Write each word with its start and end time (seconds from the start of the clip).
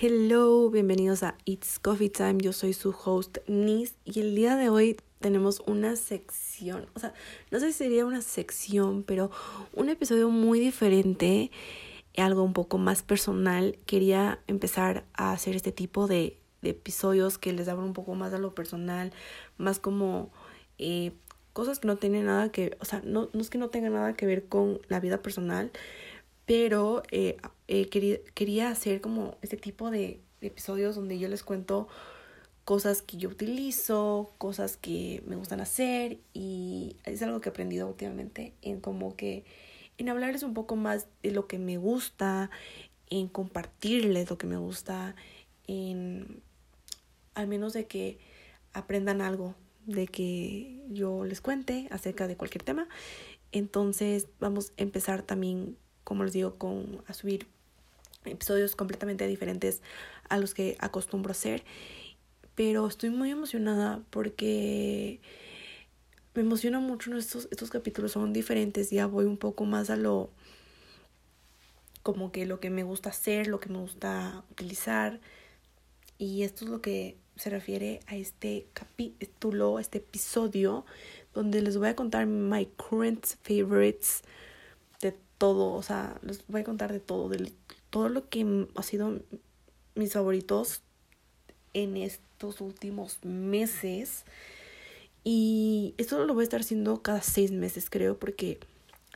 Hello, 0.00 0.70
bienvenidos 0.70 1.24
a 1.24 1.34
It's 1.44 1.80
Coffee 1.80 2.08
Time. 2.08 2.36
Yo 2.40 2.52
soy 2.52 2.72
su 2.72 2.90
host 2.90 3.38
Nis 3.48 3.96
y 4.04 4.20
el 4.20 4.36
día 4.36 4.54
de 4.54 4.68
hoy 4.68 4.96
tenemos 5.18 5.60
una 5.66 5.96
sección, 5.96 6.86
o 6.94 7.00
sea, 7.00 7.14
no 7.50 7.58
sé 7.58 7.72
si 7.72 7.78
sería 7.78 8.06
una 8.06 8.22
sección, 8.22 9.02
pero 9.02 9.32
un 9.72 9.88
episodio 9.88 10.30
muy 10.30 10.60
diferente, 10.60 11.50
algo 12.16 12.44
un 12.44 12.52
poco 12.52 12.78
más 12.78 13.02
personal. 13.02 13.76
Quería 13.86 14.38
empezar 14.46 15.04
a 15.14 15.32
hacer 15.32 15.56
este 15.56 15.72
tipo 15.72 16.06
de, 16.06 16.38
episodios 16.62 17.36
que 17.36 17.52
les 17.52 17.66
abran 17.66 17.88
un 17.88 17.92
poco 17.92 18.14
más 18.14 18.32
a 18.32 18.38
lo 18.38 18.54
personal, 18.54 19.12
más 19.56 19.80
como 19.80 20.30
eh, 20.78 21.10
cosas 21.52 21.80
que 21.80 21.88
no 21.88 21.96
tienen 21.96 22.26
nada 22.26 22.52
que, 22.52 22.76
o 22.78 22.84
sea, 22.84 23.02
no 23.04 23.30
es 23.34 23.50
que 23.50 23.58
no 23.58 23.68
tengan 23.68 23.94
nada 23.94 24.12
que 24.14 24.26
ver 24.26 24.44
con 24.44 24.80
la 24.86 25.00
vida 25.00 25.22
personal, 25.22 25.72
pero 26.48 27.02
eh, 27.10 27.36
eh, 27.68 27.90
quería, 27.90 28.16
quería 28.32 28.70
hacer 28.70 29.02
como 29.02 29.36
este 29.42 29.58
tipo 29.58 29.90
de, 29.90 30.22
episodios 30.40 30.94
donde 30.94 31.18
yo 31.18 31.28
les 31.28 31.42
cuento 31.42 31.88
cosas 32.64 33.02
que 33.02 33.18
yo 33.18 33.28
utilizo, 33.28 34.32
cosas 34.38 34.78
que 34.78 35.22
me 35.26 35.36
gustan 35.36 35.60
hacer 35.60 36.20
y 36.32 36.96
es 37.04 37.20
algo 37.22 37.40
que 37.40 37.50
he 37.50 37.52
aprendido 37.52 37.86
últimamente 37.86 38.54
en 38.62 38.80
como 38.80 39.14
que 39.14 39.44
en 39.98 40.08
hablarles 40.08 40.42
un 40.42 40.54
poco 40.54 40.74
más 40.76 41.06
de 41.22 41.32
lo 41.32 41.48
que 41.48 41.58
me 41.58 41.76
gusta, 41.76 42.50
en 43.10 43.28
compartirles 43.28 44.30
lo 44.30 44.38
que 44.38 44.46
me 44.46 44.56
gusta, 44.56 45.16
en 45.66 46.40
al 47.34 47.46
menos 47.46 47.74
de 47.74 47.86
que 47.86 48.20
aprendan 48.72 49.20
algo, 49.20 49.54
de 49.84 50.06
que 50.06 50.82
yo 50.88 51.24
les 51.24 51.42
cuente 51.42 51.88
acerca 51.90 52.26
de 52.26 52.36
cualquier 52.36 52.62
tema. 52.62 52.88
Entonces 53.52 54.28
vamos 54.40 54.72
a 54.78 54.82
empezar 54.82 55.22
también 55.22 55.76
como 56.08 56.24
les 56.24 56.32
digo, 56.32 56.54
con, 56.54 57.02
a 57.06 57.12
subir 57.12 57.46
episodios 58.24 58.74
completamente 58.74 59.26
diferentes 59.26 59.82
a 60.30 60.38
los 60.38 60.54
que 60.54 60.78
acostumbro 60.80 61.32
hacer. 61.32 61.64
Pero 62.54 62.86
estoy 62.86 63.10
muy 63.10 63.30
emocionada 63.30 64.00
porque 64.08 65.20
me 66.32 66.40
emociona 66.40 66.80
mucho 66.80 67.14
estos, 67.14 67.46
estos 67.50 67.68
capítulos, 67.68 68.12
son 68.12 68.32
diferentes, 68.32 68.88
ya 68.88 69.04
voy 69.04 69.26
un 69.26 69.36
poco 69.36 69.66
más 69.66 69.90
a 69.90 69.96
lo 69.96 70.30
como 72.02 72.32
que 72.32 72.46
lo 72.46 72.58
que 72.58 72.70
me 72.70 72.84
gusta 72.84 73.10
hacer, 73.10 73.46
lo 73.46 73.60
que 73.60 73.68
me 73.68 73.76
gusta 73.76 74.44
utilizar. 74.50 75.20
Y 76.16 76.42
esto 76.42 76.64
es 76.64 76.70
lo 76.70 76.80
que 76.80 77.18
se 77.36 77.50
refiere 77.50 78.00
a 78.06 78.16
este 78.16 78.66
capítulo, 78.72 79.78
este 79.78 79.98
episodio, 79.98 80.86
donde 81.34 81.60
les 81.60 81.76
voy 81.76 81.88
a 81.88 81.96
contar 81.96 82.24
my 82.24 82.64
current 82.78 83.26
favorites 83.42 84.22
todo, 85.38 85.72
o 85.72 85.82
sea, 85.82 86.18
les 86.22 86.46
voy 86.48 86.60
a 86.60 86.64
contar 86.64 86.92
de 86.92 87.00
todo, 87.00 87.28
de 87.28 87.52
todo 87.90 88.08
lo 88.08 88.28
que 88.28 88.66
ha 88.74 88.82
sido 88.82 89.20
mis 89.94 90.12
favoritos 90.12 90.82
en 91.74 91.96
estos 91.96 92.60
últimos 92.60 93.18
meses. 93.24 94.24
Y 95.24 95.94
esto 95.98 96.24
lo 96.24 96.34
voy 96.34 96.42
a 96.42 96.44
estar 96.44 96.60
haciendo 96.60 97.02
cada 97.02 97.22
seis 97.22 97.52
meses, 97.52 97.88
creo, 97.90 98.18
porque 98.18 98.58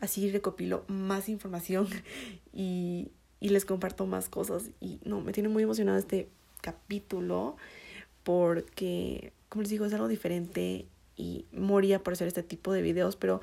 así 0.00 0.30
recopilo 0.30 0.84
más 0.88 1.28
información 1.28 1.88
y, 2.52 3.08
y 3.40 3.48
les 3.50 3.64
comparto 3.64 4.06
más 4.06 4.28
cosas. 4.28 4.70
Y 4.80 5.00
no, 5.04 5.20
me 5.20 5.32
tiene 5.32 5.48
muy 5.48 5.64
emocionado 5.64 5.98
este 5.98 6.28
capítulo 6.60 7.56
porque, 8.22 9.32
como 9.48 9.62
les 9.62 9.70
digo, 9.70 9.84
es 9.84 9.92
algo 9.92 10.08
diferente 10.08 10.86
y 11.16 11.44
moría 11.52 12.02
por 12.02 12.14
hacer 12.14 12.28
este 12.28 12.42
tipo 12.42 12.72
de 12.72 12.82
videos, 12.82 13.16
pero 13.16 13.40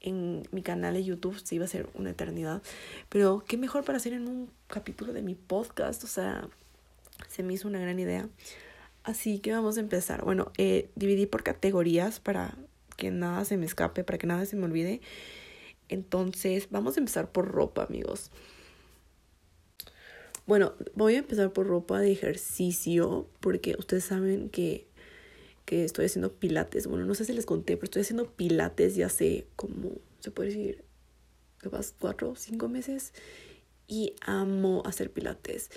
en 0.00 0.42
mi 0.50 0.62
canal 0.62 0.94
de 0.94 1.04
YouTube 1.04 1.38
sí 1.42 1.56
iba 1.56 1.64
a 1.64 1.68
ser 1.68 1.88
una 1.94 2.10
eternidad. 2.10 2.62
Pero 3.08 3.44
qué 3.46 3.56
mejor 3.56 3.84
para 3.84 3.98
hacer 3.98 4.12
en 4.12 4.28
un 4.28 4.50
capítulo 4.66 5.12
de 5.12 5.22
mi 5.22 5.34
podcast. 5.34 6.04
O 6.04 6.06
sea, 6.06 6.48
se 7.28 7.42
me 7.42 7.54
hizo 7.54 7.68
una 7.68 7.80
gran 7.80 7.98
idea. 7.98 8.28
Así 9.02 9.38
que 9.38 9.52
vamos 9.52 9.76
a 9.76 9.80
empezar. 9.80 10.24
Bueno, 10.24 10.52
eh, 10.58 10.90
dividí 10.94 11.26
por 11.26 11.42
categorías 11.42 12.20
para 12.20 12.56
que 12.96 13.10
nada 13.10 13.44
se 13.44 13.56
me 13.56 13.66
escape, 13.66 14.04
para 14.04 14.18
que 14.18 14.26
nada 14.26 14.44
se 14.46 14.56
me 14.56 14.64
olvide. 14.64 15.00
Entonces, 15.88 16.68
vamos 16.70 16.96
a 16.96 17.00
empezar 17.00 17.32
por 17.32 17.48
ropa, 17.48 17.84
amigos. 17.84 18.30
Bueno, 20.46 20.74
voy 20.94 21.14
a 21.14 21.18
empezar 21.18 21.52
por 21.52 21.66
ropa 21.66 22.00
de 22.00 22.10
ejercicio 22.10 23.28
porque 23.40 23.76
ustedes 23.78 24.04
saben 24.04 24.48
que 24.48 24.86
estoy 25.70 26.06
haciendo 26.06 26.32
pilates. 26.32 26.86
Bueno, 26.86 27.04
no 27.04 27.14
sé 27.14 27.24
si 27.24 27.32
les 27.32 27.46
conté, 27.46 27.76
pero 27.76 27.84
estoy 27.84 28.02
haciendo 28.02 28.30
pilates 28.30 28.96
ya 28.96 29.06
hace 29.06 29.46
como, 29.56 29.92
se 30.20 30.30
puede 30.30 30.50
decir, 30.50 30.84
capaz 31.58 31.92
cuatro 31.98 32.30
o 32.30 32.36
cinco 32.36 32.68
meses. 32.68 33.12
Y 33.86 34.14
amo 34.20 34.82
hacer 34.86 35.10
pilates. 35.10 35.70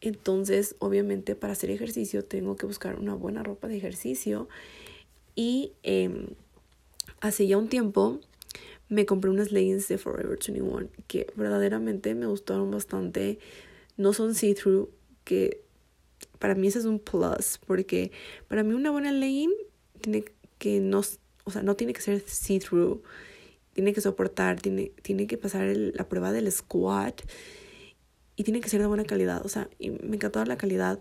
Entonces, 0.00 0.76
obviamente, 0.78 1.34
para 1.34 1.54
hacer 1.54 1.70
ejercicio 1.70 2.24
tengo 2.24 2.56
que 2.56 2.66
buscar 2.66 2.98
una 2.98 3.14
buena 3.14 3.42
ropa 3.42 3.68
de 3.68 3.76
ejercicio. 3.76 4.48
Y 5.34 5.72
eh, 5.82 6.34
hace 7.20 7.46
ya 7.46 7.58
un 7.58 7.68
tiempo 7.68 8.20
me 8.88 9.06
compré 9.06 9.30
unas 9.30 9.52
leggings 9.52 9.88
de 9.88 9.98
Forever 9.98 10.38
21 10.44 10.88
que 11.06 11.26
verdaderamente 11.36 12.14
me 12.14 12.26
gustaron 12.26 12.70
bastante. 12.70 13.38
No 13.96 14.12
son 14.12 14.34
see-through, 14.34 14.90
que 15.24 15.62
para 16.38 16.54
mí 16.54 16.68
eso 16.68 16.78
es 16.78 16.84
un 16.84 16.98
plus, 16.98 17.58
porque 17.66 18.12
para 18.48 18.62
mí 18.62 18.74
una 18.74 18.90
buena 18.90 19.12
legging 19.12 19.52
tiene 20.00 20.24
que 20.58 20.80
no, 20.80 21.02
o 21.44 21.50
sea, 21.50 21.62
no 21.62 21.76
tiene 21.76 21.92
que 21.92 22.00
ser 22.00 22.20
see-through, 22.20 23.02
tiene 23.72 23.92
que 23.92 24.00
soportar, 24.00 24.60
tiene, 24.60 24.92
tiene 25.02 25.26
que 25.26 25.38
pasar 25.38 25.74
la 25.76 26.08
prueba 26.08 26.32
del 26.32 26.50
squat 26.50 27.22
y 28.36 28.44
tiene 28.44 28.60
que 28.60 28.68
ser 28.68 28.80
de 28.80 28.86
buena 28.86 29.04
calidad, 29.04 29.44
o 29.44 29.48
sea, 29.48 29.68
y 29.78 29.90
me 29.90 30.16
encantó 30.16 30.44
la 30.44 30.56
calidad. 30.56 31.00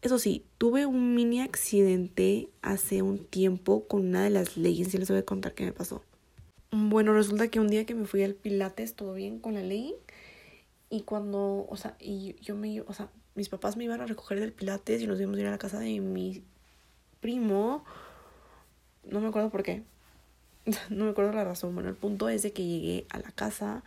Eso 0.00 0.18
sí, 0.18 0.44
tuve 0.58 0.86
un 0.86 1.14
mini 1.14 1.40
accidente 1.40 2.48
hace 2.62 3.02
un 3.02 3.18
tiempo 3.18 3.86
con 3.88 4.06
una 4.06 4.22
de 4.24 4.30
las 4.30 4.56
leggings 4.56 4.94
y 4.94 4.98
les 4.98 5.10
voy 5.10 5.18
a 5.18 5.24
contar 5.24 5.54
qué 5.54 5.64
me 5.64 5.72
pasó. 5.72 6.02
Bueno, 6.70 7.14
resulta 7.14 7.48
que 7.48 7.60
un 7.60 7.68
día 7.68 7.84
que 7.84 7.94
me 7.94 8.06
fui 8.06 8.22
al 8.22 8.34
Pilates, 8.34 8.94
todo 8.94 9.14
bien 9.14 9.38
con 9.38 9.54
la 9.54 9.62
legging. 9.62 9.96
Y 10.90 11.02
cuando, 11.02 11.66
o 11.68 11.76
sea, 11.76 11.96
y 11.98 12.36
yo 12.40 12.54
me, 12.54 12.80
o 12.80 12.92
sea, 12.92 13.10
mis 13.38 13.48
papás 13.48 13.76
me 13.76 13.84
iban 13.84 14.00
a 14.00 14.06
recoger 14.06 14.40
del 14.40 14.52
Pilates 14.52 15.00
y 15.00 15.06
nos 15.06 15.20
íbamos 15.20 15.38
a 15.38 15.40
ir 15.40 15.46
a 15.46 15.52
la 15.52 15.58
casa 15.58 15.78
de 15.78 16.00
mi 16.00 16.42
primo. 17.20 17.84
No 19.04 19.20
me 19.20 19.28
acuerdo 19.28 19.48
por 19.48 19.62
qué. 19.62 19.84
no 20.90 21.04
me 21.04 21.12
acuerdo 21.12 21.32
la 21.32 21.44
razón. 21.44 21.72
Bueno, 21.72 21.88
el 21.88 21.94
punto 21.94 22.28
es 22.28 22.42
de 22.42 22.52
que 22.52 22.66
llegué 22.66 23.06
a 23.10 23.20
la 23.20 23.30
casa 23.30 23.84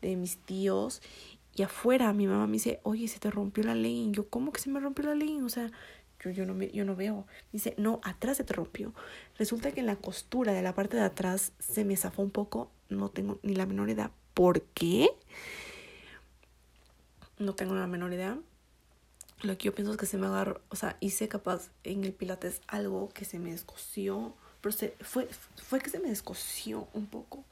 de 0.00 0.16
mis 0.16 0.38
tíos 0.38 1.02
y 1.54 1.62
afuera 1.64 2.14
mi 2.14 2.26
mamá 2.26 2.46
me 2.46 2.54
dice, 2.54 2.80
oye, 2.82 3.06
se 3.06 3.20
te 3.20 3.30
rompió 3.30 3.62
la 3.62 3.74
ley. 3.74 4.08
Yo, 4.10 4.26
¿cómo 4.30 4.52
que 4.52 4.60
se 4.60 4.70
me 4.70 4.80
rompió 4.80 5.04
la 5.04 5.14
ley? 5.14 5.42
O 5.42 5.50
sea, 5.50 5.70
yo, 6.20 6.30
yo, 6.30 6.46
no, 6.46 6.60
yo 6.62 6.86
no 6.86 6.96
veo. 6.96 7.26
Dice, 7.52 7.74
no, 7.76 8.00
atrás 8.04 8.38
se 8.38 8.44
te 8.44 8.54
rompió. 8.54 8.94
Resulta 9.36 9.70
que 9.72 9.80
en 9.80 9.86
la 9.86 9.96
costura 9.96 10.54
de 10.54 10.62
la 10.62 10.74
parte 10.74 10.96
de 10.96 11.02
atrás 11.02 11.52
se 11.58 11.84
me 11.84 11.94
zafó 11.98 12.22
un 12.22 12.30
poco. 12.30 12.70
No 12.88 13.10
tengo 13.10 13.38
ni 13.42 13.54
la 13.54 13.66
menor 13.66 13.90
idea 13.90 14.10
por 14.32 14.62
qué. 14.62 15.10
No 17.38 17.54
tengo 17.54 17.74
la 17.74 17.86
menor 17.86 18.14
idea 18.14 18.38
lo 19.44 19.56
que 19.58 19.66
yo 19.66 19.74
pienso 19.74 19.92
es 19.92 19.98
que 19.98 20.06
se 20.06 20.18
me 20.18 20.26
agarró, 20.26 20.60
o 20.68 20.76
sea, 20.76 20.96
hice 21.00 21.28
capaz 21.28 21.70
en 21.84 22.04
el 22.04 22.12
pilates 22.12 22.60
algo 22.66 23.08
que 23.10 23.24
se 23.24 23.38
me 23.38 23.52
descosió, 23.52 24.34
pero 24.60 24.72
se, 24.72 24.94
fue, 25.00 25.28
fue 25.56 25.80
que 25.80 25.90
se 25.90 26.00
me 26.00 26.08
descosió 26.08 26.88
un 26.92 27.06
poco. 27.06 27.44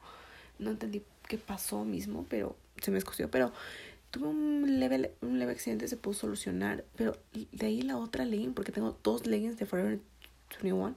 No 0.59 0.71
entendí 0.71 1.03
qué 1.27 1.37
pasó 1.37 1.85
mismo, 1.85 2.25
pero 2.29 2.55
se 2.81 2.91
me 2.91 2.95
descosió, 2.95 3.29
pero 3.29 3.51
tuve 4.11 4.27
un 4.27 4.79
leve, 4.79 5.13
un 5.21 5.39
leve 5.39 5.51
accidente, 5.51 5.87
se 5.87 5.97
pudo 5.97 6.13
solucionar, 6.13 6.83
pero 6.95 7.17
de 7.33 7.65
ahí 7.65 7.81
la 7.81 7.97
otra 7.97 8.25
legging, 8.25 8.53
porque 8.53 8.71
tengo 8.71 8.97
dos 9.03 9.25
leggings 9.25 9.57
de 9.57 9.65
Forever 9.65 9.99
21, 10.61 10.95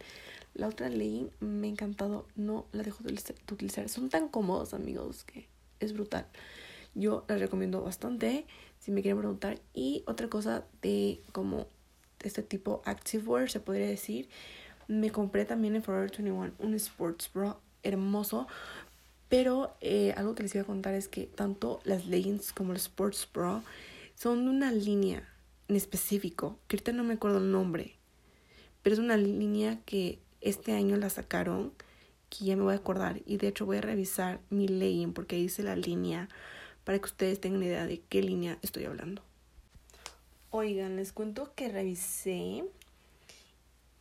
la 0.55 0.69
otra 0.69 0.89
legging 0.89 1.31
me 1.41 1.67
ha 1.67 1.71
encantado, 1.71 2.27
no 2.35 2.67
la 2.73 2.83
dejo 2.83 3.03
de 3.03 3.15
utilizar, 3.53 3.89
son 3.89 4.11
tan 4.11 4.29
cómodos 4.29 4.75
amigos 4.75 5.25
que 5.25 5.49
es 5.81 5.93
brutal. 5.93 6.27
Yo 6.95 7.25
las 7.29 7.41
recomiendo 7.41 7.83
bastante 7.83 8.47
si 8.87 8.93
me 8.93 9.03
quieren 9.03 9.19
preguntar. 9.19 9.59
Y 9.75 10.05
otra 10.07 10.29
cosa 10.29 10.65
de 10.81 11.21
como 11.33 11.67
este 12.21 12.45
tipo 12.45 12.83
activewear, 12.85 13.51
se 13.51 13.59
podría 13.59 13.89
decir. 13.89 14.29
Me 14.87 15.11
compré 15.11 15.45
también 15.45 15.75
en 15.75 15.83
Forever 15.83 16.09
21 16.09 16.53
un 16.61 16.75
sports 16.75 17.29
bra 17.35 17.57
hermoso. 17.83 18.47
Pero 19.29 19.77
eh, 19.81 20.15
algo 20.17 20.37
que 20.37 20.45
les 20.45 20.55
iba 20.55 20.63
a 20.63 20.67
contar 20.67 20.95
es 20.95 21.09
que 21.09 21.27
tanto 21.27 21.81
las 21.83 22.07
leggings 22.07 22.53
como 22.53 22.73
los 22.73 22.83
sports 22.83 23.29
bra 23.35 23.61
son 24.15 24.45
de 24.45 24.51
una 24.51 24.71
línea 24.71 25.29
en 25.67 25.75
específico, 25.75 26.57
que 26.69 26.77
ahorita 26.77 26.93
no 26.93 27.03
me 27.03 27.15
acuerdo 27.15 27.39
el 27.39 27.51
nombre, 27.51 27.97
pero 28.85 28.95
es 28.95 29.01
una 29.01 29.17
línea 29.17 29.81
que 29.85 30.21
este 30.41 30.75
año 30.75 30.97
la 30.97 31.11
sacaron, 31.11 31.73
que 32.31 32.45
ya 32.45 32.55
me 32.55 32.63
voy 32.63 32.75
a 32.75 32.77
acordar, 32.77 33.21
y 33.27 33.37
de 33.39 33.49
hecho 33.49 33.67
voy 33.67 33.79
a 33.79 33.81
revisar 33.81 34.39
mi 34.49 34.69
legging 34.69 35.13
porque 35.13 35.35
dice 35.35 35.65
la 35.65 35.75
línea 35.75 36.29
para 36.87 37.01
que 37.01 37.07
ustedes 37.07 37.41
tengan 37.41 37.65
idea 37.65 37.85
de 37.85 38.01
qué 38.09 38.23
línea 38.23 38.59
estoy 38.63 38.85
hablando. 38.85 39.21
Oigan, 40.51 40.95
les 40.95 41.13
cuento 41.13 41.53
que 41.57 41.69
revisé 41.69 42.63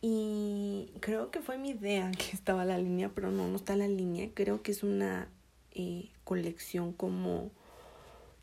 y 0.00 0.88
creo 1.00 1.32
que 1.32 1.40
fue 1.40 1.58
mi 1.58 1.70
idea 1.70 2.12
que 2.16 2.30
estaba 2.36 2.64
la 2.64 2.78
línea, 2.78 3.10
pero 3.12 3.32
no, 3.32 3.48
no 3.48 3.56
está 3.56 3.74
la 3.74 3.88
línea. 3.88 4.30
Creo 4.32 4.62
que 4.62 4.70
es 4.70 4.84
una 4.84 5.28
eh, 5.72 6.10
colección 6.22 6.92
como 6.92 7.50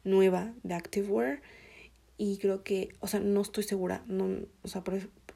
nueva 0.04 0.54
de 0.64 0.74
Activewear 0.74 1.42
Y 2.18 2.38
creo 2.40 2.66
que, 2.66 2.94
o 3.00 3.08
sea, 3.08 3.22
no 3.22 3.40
estoy 3.40 3.64
segura, 3.64 4.04
no, 4.08 4.46
o 4.62 4.68
sea, 4.68 4.84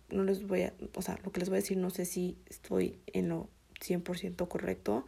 no 0.10 0.24
les 0.26 0.46
voy 0.46 0.64
a, 0.64 0.74
o 0.96 1.02
sea, 1.02 1.18
lo 1.24 1.32
que 1.32 1.40
les 1.40 1.48
voy 1.48 1.60
a 1.60 1.62
decir 1.62 1.78
no 1.78 1.92
sé 1.92 2.04
si 2.04 2.38
estoy 2.50 3.00
en 3.14 3.30
lo 3.30 3.48
100% 3.80 4.50
correcto, 4.50 5.06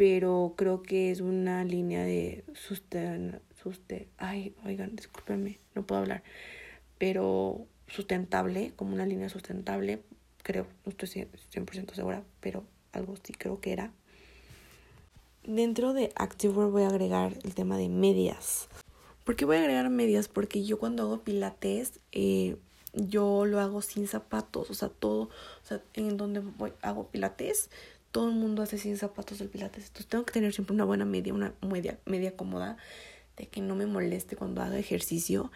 pero 0.00 0.54
creo 0.56 0.82
que 0.82 1.10
es 1.10 1.20
una 1.20 1.62
línea 1.62 2.02
de 2.04 2.42
susten, 2.54 3.42
suste, 3.62 4.08
ay, 4.16 4.54
oigan, 4.64 4.96
discúlpenme, 4.96 5.58
no 5.74 5.86
puedo 5.86 6.00
hablar, 6.00 6.22
pero 6.96 7.66
sustentable, 7.86 8.72
como 8.76 8.94
una 8.94 9.04
línea 9.04 9.28
sustentable, 9.28 10.00
creo, 10.42 10.66
no 10.86 10.92
estoy 10.92 11.06
100% 11.52 11.92
segura, 11.92 12.24
pero 12.40 12.64
algo 12.92 13.14
sí 13.22 13.34
creo 13.34 13.60
que 13.60 13.74
era. 13.74 13.92
Dentro 15.44 15.92
de 15.92 16.12
Activewear 16.14 16.70
voy 16.70 16.84
a 16.84 16.88
agregar 16.88 17.34
el 17.44 17.54
tema 17.54 17.76
de 17.76 17.90
medias. 17.90 18.70
¿Por 19.24 19.36
qué 19.36 19.44
voy 19.44 19.58
a 19.58 19.60
agregar 19.60 19.90
medias? 19.90 20.28
Porque 20.28 20.64
yo 20.64 20.78
cuando 20.78 21.02
hago 21.02 21.18
pilates, 21.18 22.00
eh, 22.12 22.56
yo 22.94 23.44
lo 23.44 23.60
hago 23.60 23.82
sin 23.82 24.08
zapatos, 24.08 24.70
o 24.70 24.74
sea, 24.74 24.88
todo, 24.88 25.24
o 25.24 25.64
sea, 25.66 25.82
en 25.92 26.16
donde 26.16 26.40
voy, 26.40 26.72
hago 26.80 27.08
pilates, 27.08 27.68
todo 28.10 28.28
el 28.28 28.34
mundo 28.34 28.62
hace 28.62 28.78
sin 28.78 28.96
zapatos 28.96 29.40
el 29.40 29.48
pilates. 29.48 29.86
Entonces 29.86 30.06
tengo 30.06 30.24
que 30.24 30.32
tener 30.32 30.52
siempre 30.52 30.74
una 30.74 30.84
buena 30.84 31.04
media, 31.04 31.32
una 31.32 31.54
media, 31.60 31.98
media 32.06 32.36
cómoda, 32.36 32.76
de 33.36 33.46
que 33.46 33.60
no 33.60 33.74
me 33.74 33.86
moleste 33.86 34.36
cuando 34.36 34.62
haga 34.62 34.78
ejercicio. 34.78 35.50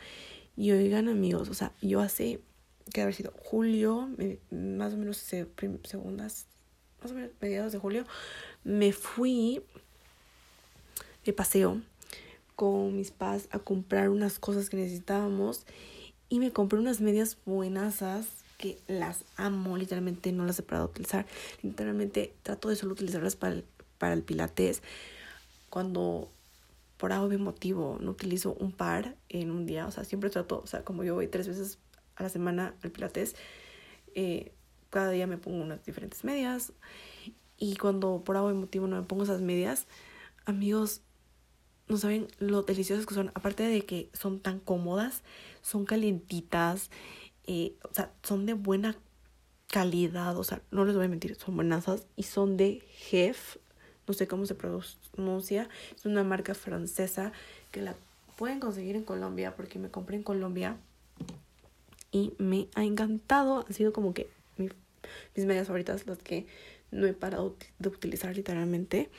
Y 0.57 0.71
oigan 0.71 1.09
amigos, 1.09 1.49
o 1.49 1.55
sea, 1.55 1.73
yo 1.83 2.01
hace, 2.01 2.41
que 2.93 3.03
haber 3.03 3.15
sido 3.15 3.33
julio, 3.37 4.09
más 4.51 4.93
o 4.93 4.97
menos 4.97 5.17
segundas, 5.17 6.47
más 7.03 7.13
o 7.13 7.15
menos 7.15 7.31
mediados 7.41 7.73
de 7.73 7.79
julio, 7.79 8.05
me 8.63 8.93
fui 8.93 9.63
de 11.25 11.33
paseo 11.33 11.81
con 12.57 12.97
mis 12.97 13.11
padres 13.11 13.49
a 13.51 13.59
comprar 13.59 14.11
unas 14.11 14.39
cosas 14.39 14.71
que 14.71 14.77
necesitábamos 14.77 15.67
y 16.29 16.39
me 16.39 16.53
compré 16.53 16.79
unas 16.79 17.01
medias 17.01 17.39
buenasas 17.45 18.44
que 18.59 18.79
las 18.87 19.25
amo, 19.37 19.77
literalmente 19.77 20.33
no 20.33 20.45
las 20.45 20.59
he 20.59 20.63
parado 20.63 20.87
de 20.87 20.93
utilizar. 20.93 21.27
Literalmente 21.63 22.35
trato 22.43 22.69
de 22.69 22.77
solo 22.77 22.93
utilizarlas 22.93 23.37
para 23.37 23.55
el, 23.55 23.65
para 23.99 24.15
el 24.15 24.23
pilates. 24.23 24.83
Cuando 25.71 26.31
por 26.97 27.13
algún 27.13 27.43
motivo 27.43 27.99
no 28.01 28.13
utilizo 28.13 28.55
un 28.55 28.73
par 28.73 29.17
en 29.29 29.51
un 29.51 29.67
día, 29.67 29.87
o 29.87 29.91
sea, 29.91 30.05
siempre 30.05 30.31
trato, 30.31 30.61
o 30.63 30.67
sea, 30.67 30.85
como 30.85 31.05
yo 31.05 31.15
voy 31.15 31.29
tres 31.29 31.49
veces 31.49 31.79
a 32.17 32.23
la 32.23 32.29
semana 32.29 32.75
al 32.83 32.91
pilates, 32.91 33.35
eh, 34.15 34.53
cada 34.91 35.11
día 35.11 35.27
me 35.27 35.37
pongo 35.37 35.63
unas 35.63 35.85
diferentes 35.85 36.25
medias. 36.25 36.73
Y 37.59 37.77
cuando 37.77 38.23
por 38.25 38.37
algún 38.37 38.61
motivo 38.61 38.87
no 38.87 38.97
me 38.97 39.03
pongo 39.03 39.25
esas 39.25 39.41
medias, 39.41 39.87
amigos, 40.45 41.03
no 41.89 41.97
saben 41.97 42.29
lo 42.39 42.63
deliciosas 42.63 43.07
que 43.07 43.15
son. 43.15 43.31
Aparte 43.35 43.63
de 43.65 43.85
que 43.85 44.09
son 44.13 44.41
tan 44.41 44.61
cómodas, 44.61 45.23
son 45.63 45.85
calientitas, 45.85 46.91
o 47.47 47.95
sea, 47.95 48.13
son 48.23 48.47
de 48.47 48.55
buena 48.55 48.97
calidad, 49.69 50.37
o 50.39 50.45
sea, 50.45 50.63
no 50.71 50.85
les 50.85 50.95
voy 50.95 51.07
a 51.07 51.09
mentir, 51.09 51.35
son 51.37 51.57
buenasas 51.57 52.07
y 52.17 52.25
son 52.25 52.57
de 52.57 52.83
Jef, 52.91 53.57
no 54.07 54.15
sé 54.15 54.27
cómo 54.27 54.47
se 54.47 54.55
pronuncia, 54.55 55.69
es 55.97 56.05
una 56.05 56.23
marca 56.23 56.55
francesa 56.55 57.33
que 57.71 57.83
la 57.83 57.97
pueden 58.37 58.61
conseguir 58.61 58.97
en 58.97 59.05
Colombia 59.05 59.57
porque 59.57 59.79
me 59.79 59.91
compré 59.91 60.17
en 60.17 60.23
Colombia 60.23 60.77
y 62.13 62.33
me 62.39 62.69
ha 62.75 62.85
encantado, 62.85 63.65
ha 63.69 63.73
sido 63.73 63.93
como 63.93 64.15
que 64.15 64.29
mis 64.57 65.45
medias 65.45 65.67
favoritas, 65.67 66.07
las 66.07 66.19
que 66.19 66.47
no 66.91 67.07
he 67.07 67.13
parado 67.13 67.57
de 67.79 67.89
utilizar 67.89 68.35
literalmente. 68.35 69.11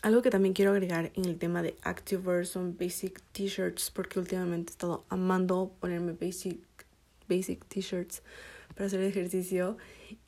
Algo 0.00 0.22
que 0.22 0.30
también 0.30 0.54
quiero 0.54 0.72
agregar 0.72 1.12
en 1.14 1.26
el 1.26 1.38
tema 1.38 1.62
de 1.62 1.76
Activewear 1.82 2.46
son 2.46 2.76
basic 2.76 3.22
t-shirts 3.32 3.92
porque 3.92 4.18
últimamente 4.18 4.70
he 4.70 4.72
estado 4.72 5.04
amando 5.08 5.70
ponerme 5.78 6.12
basic, 6.12 6.58
basic 7.32 7.64
t-shirts 7.66 8.22
para 8.74 8.86
hacer 8.86 9.02
ejercicio 9.02 9.76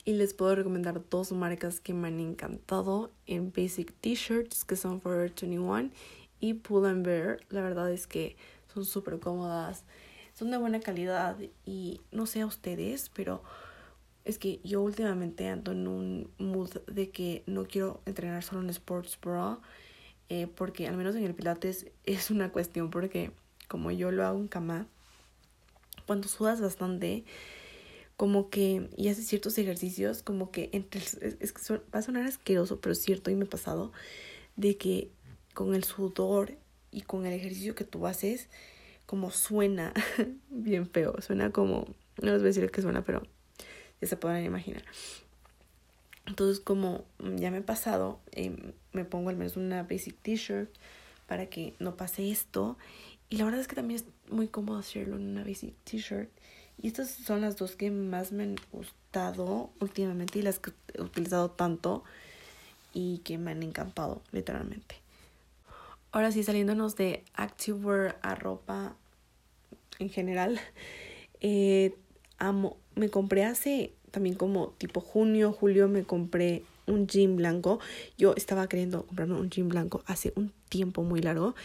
y 0.03 0.13
les 0.13 0.33
puedo 0.33 0.55
recomendar 0.55 1.01
dos 1.09 1.31
marcas 1.31 1.79
que 1.79 1.93
me 1.93 2.07
han 2.07 2.19
encantado 2.19 3.11
en 3.27 3.51
basic 3.51 3.93
t-shirts 4.01 4.65
que 4.65 4.75
son 4.75 5.01
Forever 5.01 5.31
21 5.39 5.91
y 6.39 6.55
Pull 6.55 6.85
and 6.85 7.05
Bear. 7.05 7.39
La 7.49 7.61
verdad 7.61 7.91
es 7.91 8.07
que 8.07 8.35
son 8.73 8.85
súper 8.85 9.19
cómodas, 9.19 9.83
son 10.33 10.51
de 10.51 10.57
buena 10.57 10.79
calidad 10.79 11.37
y 11.65 12.01
no 12.11 12.25
sé 12.25 12.41
a 12.41 12.45
ustedes, 12.45 13.09
pero 13.13 13.43
es 14.25 14.39
que 14.39 14.59
yo 14.63 14.81
últimamente 14.81 15.47
ando 15.47 15.71
en 15.71 15.87
un 15.87 16.31
mood 16.39 16.71
de 16.87 17.09
que 17.11 17.43
no 17.45 17.65
quiero 17.65 18.01
entrenar 18.05 18.43
solo 18.43 18.61
en 18.61 18.69
sports 18.71 19.19
bra, 19.21 19.59
eh, 20.29 20.47
porque 20.47 20.87
al 20.87 20.97
menos 20.97 21.15
en 21.15 21.23
el 21.23 21.35
pilates 21.35 21.87
es 22.05 22.31
una 22.31 22.51
cuestión, 22.51 22.89
porque 22.89 23.31
como 23.67 23.91
yo 23.91 24.11
lo 24.11 24.25
hago 24.25 24.39
en 24.39 24.47
cama, 24.47 24.87
cuando 26.05 26.27
sudas 26.27 26.61
bastante, 26.61 27.23
como 28.17 28.49
que, 28.49 28.89
y 28.95 29.09
haces 29.09 29.27
ciertos 29.27 29.57
ejercicios, 29.57 30.23
como 30.23 30.51
que 30.51 30.69
entre, 30.71 31.01
es, 31.01 31.51
que 31.51 31.73
va 31.93 31.99
a 31.99 32.01
sonar 32.01 32.25
asqueroso, 32.25 32.79
pero 32.79 32.93
es 32.93 33.01
cierto 33.01 33.31
y 33.31 33.35
me 33.35 33.45
ha 33.45 33.49
pasado, 33.49 33.91
de 34.55 34.77
que 34.77 35.11
con 35.53 35.75
el 35.75 35.83
sudor 35.83 36.53
y 36.91 37.01
con 37.01 37.25
el 37.25 37.33
ejercicio 37.33 37.75
que 37.75 37.83
tú 37.83 38.07
haces, 38.07 38.49
como 39.05 39.31
suena 39.31 39.93
bien 40.49 40.89
feo, 40.89 41.21
suena 41.21 41.51
como, 41.51 41.87
no 42.21 42.31
les 42.31 42.39
voy 42.39 42.45
a 42.47 42.53
decir 42.53 42.71
que 42.71 42.81
suena, 42.81 43.03
pero 43.03 43.23
ya 44.01 44.07
se 44.07 44.17
podrán 44.17 44.43
imaginar. 44.43 44.83
Entonces, 46.25 46.59
como 46.59 47.05
ya 47.35 47.51
me 47.51 47.59
he 47.59 47.61
pasado, 47.61 48.19
em, 48.31 48.73
me 48.93 49.05
pongo 49.05 49.29
al 49.29 49.35
menos 49.35 49.57
una 49.57 49.83
basic 49.83 50.15
t-shirt 50.21 50.69
para 51.27 51.47
que 51.47 51.75
no 51.79 51.95
pase 51.95 52.31
esto. 52.31 52.77
Y 53.29 53.37
la 53.37 53.45
verdad 53.45 53.59
es 53.61 53.67
que 53.67 53.75
también 53.75 54.01
es 54.01 54.31
muy 54.31 54.47
cómodo 54.47 54.77
hacerlo 54.77 55.17
en 55.17 55.27
una 55.27 55.43
basic 55.43 55.73
t-shirt. 55.83 56.29
Y 56.81 56.87
estas 56.87 57.09
son 57.09 57.41
las 57.41 57.57
dos 57.57 57.75
que 57.75 57.89
más 57.91 58.31
me 58.31 58.43
han 58.43 58.55
gustado 58.71 59.69
últimamente 59.79 60.39
y 60.39 60.41
las 60.41 60.59
que 60.59 60.71
he 60.93 61.01
utilizado 61.01 61.49
tanto 61.49 62.03
y 62.93 63.19
que 63.19 63.37
me 63.37 63.51
han 63.51 63.63
encantado, 63.63 64.21
literalmente. 64.31 64.95
Ahora 66.11 66.31
sí, 66.31 66.43
saliéndonos 66.43 66.95
de 66.95 67.23
activewear 67.33 68.17
a 68.21 68.35
ropa 68.35 68.95
en 69.99 70.09
general, 70.09 70.59
eh, 71.41 71.95
amo 72.37 72.77
me 72.95 73.09
compré 73.09 73.43
hace 73.43 73.93
también 74.11 74.35
como 74.35 74.69
tipo 74.77 75.01
junio, 75.01 75.51
julio, 75.51 75.89
me 75.89 76.03
compré 76.03 76.63
un 76.87 77.07
jean 77.07 77.35
blanco. 77.35 77.79
Yo 78.17 78.33
estaba 78.35 78.67
queriendo 78.67 79.05
comprarme 79.05 79.35
un 79.35 79.49
jean 79.49 79.69
blanco 79.69 80.03
hace 80.05 80.33
un 80.35 80.51
tiempo 80.69 81.03
muy 81.03 81.21
largo 81.21 81.55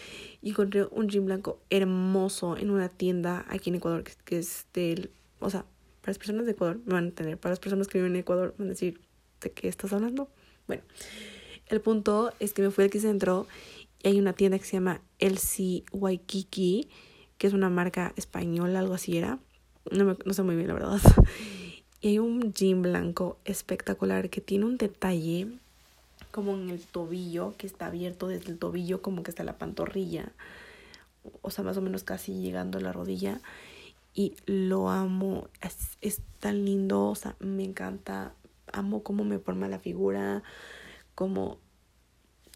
y 0.41 0.51
encontré 0.51 0.85
un 0.91 1.09
jean 1.09 1.25
blanco 1.25 1.59
hermoso 1.69 2.57
en 2.57 2.69
una 2.69 2.89
tienda 2.89 3.45
aquí 3.49 3.69
en 3.69 3.75
Ecuador 3.75 4.03
que, 4.03 4.39
es 4.39 4.65
del, 4.73 5.11
o 5.39 5.49
sea, 5.49 5.65
para 6.01 6.11
las 6.11 6.17
personas 6.17 6.45
de 6.45 6.51
Ecuador 6.53 6.79
me 6.85 6.93
van 6.93 7.05
a 7.05 7.07
entender, 7.07 7.37
para 7.37 7.51
las 7.51 7.59
personas 7.59 7.87
que 7.87 7.97
viven 7.97 8.13
en 8.13 8.21
Ecuador 8.21 8.55
van 8.57 8.67
a 8.67 8.71
decir, 8.71 9.01
¿de 9.41 9.51
qué 9.51 9.67
estás 9.67 9.93
hablando? 9.93 10.29
Bueno, 10.67 10.83
el 11.67 11.81
punto 11.81 12.33
es 12.39 12.53
que 12.53 12.61
me 12.61 12.71
fui 12.71 12.83
al 12.83 12.91
centro 12.91 13.47
y 14.03 14.07
hay 14.09 14.19
una 14.19 14.33
tienda 14.33 14.57
que 14.57 14.65
se 14.65 14.73
llama 14.73 15.01
LC 15.19 15.83
Waikiki, 15.91 16.89
que 17.37 17.47
es 17.47 17.53
una 17.53 17.69
marca 17.69 18.13
española, 18.15 18.79
algo 18.79 18.93
así 18.93 19.17
era 19.17 19.39
no, 19.89 20.05
me, 20.05 20.17
no 20.25 20.33
sé 20.33 20.43
muy 20.43 20.55
bien 20.55 20.67
la 20.67 20.73
verdad. 20.73 20.99
Y 22.01 22.09
hay 22.09 22.19
un 22.19 22.51
jean 22.53 22.81
blanco 22.81 23.37
espectacular 23.45 24.29
que 24.31 24.41
tiene 24.41 24.65
un 24.65 24.77
detalle 24.77 25.47
como 26.31 26.55
en 26.55 26.69
el 26.69 26.81
tobillo, 26.81 27.53
que 27.57 27.67
está 27.67 27.87
abierto 27.87 28.27
desde 28.27 28.49
el 28.49 28.57
tobillo 28.57 29.03
como 29.03 29.21
que 29.21 29.29
hasta 29.29 29.43
la 29.43 29.59
pantorrilla. 29.59 30.31
O 31.43 31.51
sea, 31.51 31.63
más 31.63 31.77
o 31.77 31.81
menos 31.81 32.03
casi 32.03 32.41
llegando 32.41 32.79
a 32.79 32.81
la 32.81 32.91
rodilla. 32.91 33.39
Y 34.15 34.33
lo 34.47 34.89
amo. 34.89 35.47
Es, 35.61 35.97
es 36.01 36.21
tan 36.39 36.65
lindo. 36.65 37.09
O 37.09 37.15
sea, 37.15 37.35
me 37.39 37.63
encanta. 37.63 38.33
Amo 38.73 39.03
cómo 39.03 39.23
me 39.23 39.37
forma 39.37 39.67
la 39.67 39.77
figura. 39.77 40.41
Como 41.13 41.59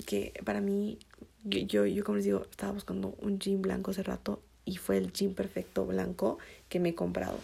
que 0.08 0.34
para 0.44 0.60
mí, 0.60 0.98
yo, 1.44 1.86
yo 1.86 2.04
como 2.04 2.16
les 2.16 2.26
digo, 2.26 2.48
estaba 2.50 2.72
buscando 2.72 3.16
un 3.22 3.40
jean 3.40 3.62
blanco 3.62 3.92
hace 3.92 4.02
rato 4.02 4.42
y 4.66 4.78
fue 4.78 4.98
el 4.98 5.14
jean 5.14 5.34
perfecto 5.36 5.86
blanco 5.86 6.40
que 6.68 6.80
me 6.80 6.90
he 6.90 6.96
comprado 6.96 7.38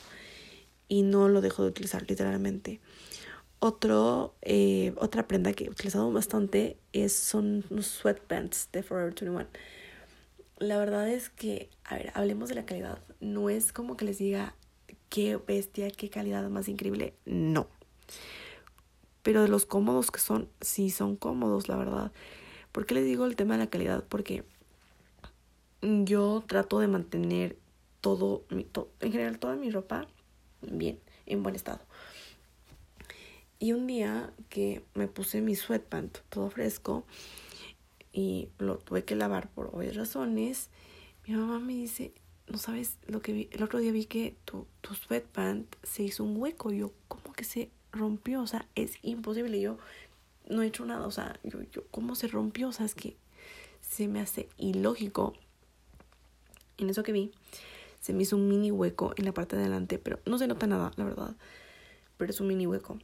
y 0.91 1.03
no 1.03 1.29
lo 1.29 1.39
dejo 1.39 1.63
de 1.63 1.69
utilizar 1.69 2.03
literalmente. 2.09 2.81
Otro, 3.59 4.35
eh, 4.41 4.93
otra 4.97 5.25
prenda 5.25 5.53
que 5.53 5.63
he 5.63 5.69
utilizado 5.69 6.11
bastante 6.11 6.75
es, 6.91 7.13
son 7.13 7.63
los 7.69 7.85
sweatpants 7.85 8.67
de 8.73 8.83
Forever 8.83 9.13
21. 9.13 9.47
La 10.59 10.77
verdad 10.77 11.07
es 11.07 11.29
que, 11.29 11.69
a 11.85 11.95
ver, 11.95 12.11
hablemos 12.13 12.49
de 12.49 12.55
la 12.55 12.65
calidad. 12.65 12.99
No 13.21 13.49
es 13.49 13.71
como 13.71 13.95
que 13.95 14.03
les 14.03 14.17
diga 14.17 14.53
qué 15.07 15.37
bestia, 15.37 15.89
qué 15.91 16.09
calidad 16.09 16.49
más 16.49 16.67
increíble. 16.67 17.13
No. 17.23 17.67
Pero 19.23 19.43
de 19.43 19.47
los 19.47 19.65
cómodos 19.65 20.11
que 20.11 20.19
son, 20.19 20.49
sí 20.59 20.89
son 20.89 21.15
cómodos, 21.15 21.69
la 21.69 21.77
verdad. 21.77 22.11
¿Por 22.73 22.85
qué 22.85 22.95
les 22.95 23.05
digo 23.05 23.25
el 23.25 23.37
tema 23.37 23.53
de 23.53 23.63
la 23.63 23.69
calidad? 23.69 24.03
Porque 24.09 24.43
yo 25.81 26.43
trato 26.45 26.79
de 26.79 26.89
mantener 26.89 27.57
todo, 28.01 28.43
mi, 28.49 28.67
en 28.99 29.11
general 29.13 29.39
toda 29.39 29.55
mi 29.55 29.71
ropa 29.71 30.09
bien, 30.61 30.99
en 31.25 31.43
buen 31.43 31.55
estado. 31.55 31.81
Y 33.59 33.73
un 33.73 33.85
día 33.85 34.33
que 34.49 34.83
me 34.95 35.07
puse 35.07 35.39
mi 35.41 35.55
sweatpant 35.55 36.17
todo 36.29 36.49
fresco 36.49 37.05
y 38.11 38.49
lo 38.57 38.77
tuve 38.77 39.03
que 39.03 39.15
lavar 39.15 39.49
por 39.49 39.69
obvias 39.73 39.95
razones, 39.95 40.69
mi 41.27 41.35
mamá 41.35 41.59
me 41.59 41.73
dice, 41.73 42.11
no 42.47 42.57
sabes 42.57 42.97
lo 43.07 43.21
que 43.21 43.33
vi. 43.33 43.49
El 43.51 43.63
otro 43.63 43.79
día 43.79 43.91
vi 43.91 44.05
que 44.05 44.35
tu, 44.45 44.67
tu 44.81 44.95
sweatpant 44.95 45.73
se 45.83 46.03
hizo 46.03 46.23
un 46.23 46.37
hueco. 46.37 46.71
Yo, 46.71 46.91
¿cómo 47.07 47.33
que 47.33 47.43
se 47.43 47.69
rompió? 47.91 48.41
O 48.41 48.47
sea, 48.47 48.67
es 48.75 48.93
imposible. 49.03 49.61
Yo 49.61 49.77
no 50.49 50.61
he 50.61 50.67
hecho 50.67 50.85
nada. 50.85 51.05
O 51.07 51.11
sea, 51.11 51.39
yo, 51.43 51.61
yo, 51.71 51.85
¿cómo 51.91 52.15
se 52.15 52.27
rompió? 52.27 52.69
O 52.69 52.71
sea, 52.73 52.85
es 52.85 52.95
que 52.95 53.15
se 53.81 54.07
me 54.07 54.19
hace 54.19 54.49
ilógico. 54.57 55.33
En 56.77 56.89
eso 56.89 57.03
que 57.03 57.11
vi, 57.11 57.31
se 58.01 58.13
me 58.13 58.23
hizo 58.23 58.35
un 58.35 58.49
mini 58.49 58.71
hueco 58.71 59.13
en 59.15 59.25
la 59.25 59.33
parte 59.33 59.55
de 59.55 59.99
pero 59.99 60.19
no 60.25 60.37
se 60.37 60.47
nota 60.47 60.67
nada, 60.67 60.91
la 60.97 61.05
verdad. 61.05 61.35
Pero 62.17 62.31
es 62.31 62.41
un 62.41 62.47
mini 62.47 62.67
hueco. 62.67 62.99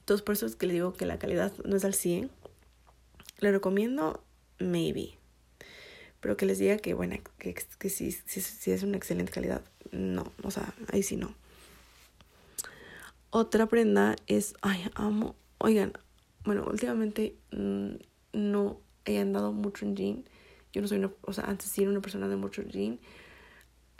Entonces, 0.00 0.22
por 0.22 0.34
eso 0.34 0.46
es 0.46 0.56
que 0.56 0.66
le 0.66 0.74
digo 0.74 0.92
que 0.92 1.06
la 1.06 1.18
calidad 1.18 1.52
no 1.64 1.76
es 1.76 1.84
al 1.84 1.94
100. 1.94 2.30
Le 3.38 3.52
recomiendo, 3.52 4.22
maybe. 4.58 5.14
Pero 6.20 6.36
que 6.36 6.44
les 6.44 6.58
diga 6.58 6.76
que, 6.76 6.92
bueno, 6.92 7.16
que, 7.38 7.54
que 7.54 7.88
sí, 7.88 8.12
sí, 8.12 8.70
es 8.70 8.82
una 8.82 8.96
excelente 8.96 9.32
calidad. 9.32 9.62
No, 9.92 10.32
o 10.42 10.50
sea, 10.50 10.74
ahí 10.92 11.02
sí 11.02 11.16
no. 11.16 11.34
Otra 13.30 13.66
prenda 13.66 14.16
es, 14.26 14.54
ay, 14.60 14.90
amo. 14.94 15.36
Oigan, 15.58 15.92
bueno, 16.44 16.66
últimamente 16.68 17.36
mm, 17.52 17.94
no 18.32 18.80
he 19.04 19.18
andado 19.18 19.52
mucho 19.52 19.86
en 19.86 19.96
jean. 19.96 20.24
Yo 20.72 20.82
no 20.82 20.88
soy 20.88 20.98
una, 20.98 21.12
o 21.22 21.32
sea, 21.32 21.44
antes 21.44 21.68
sí 21.68 21.82
era 21.82 21.90
una 21.90 22.00
persona 22.00 22.28
de 22.28 22.36
mucho 22.36 22.62
jean. 22.62 22.98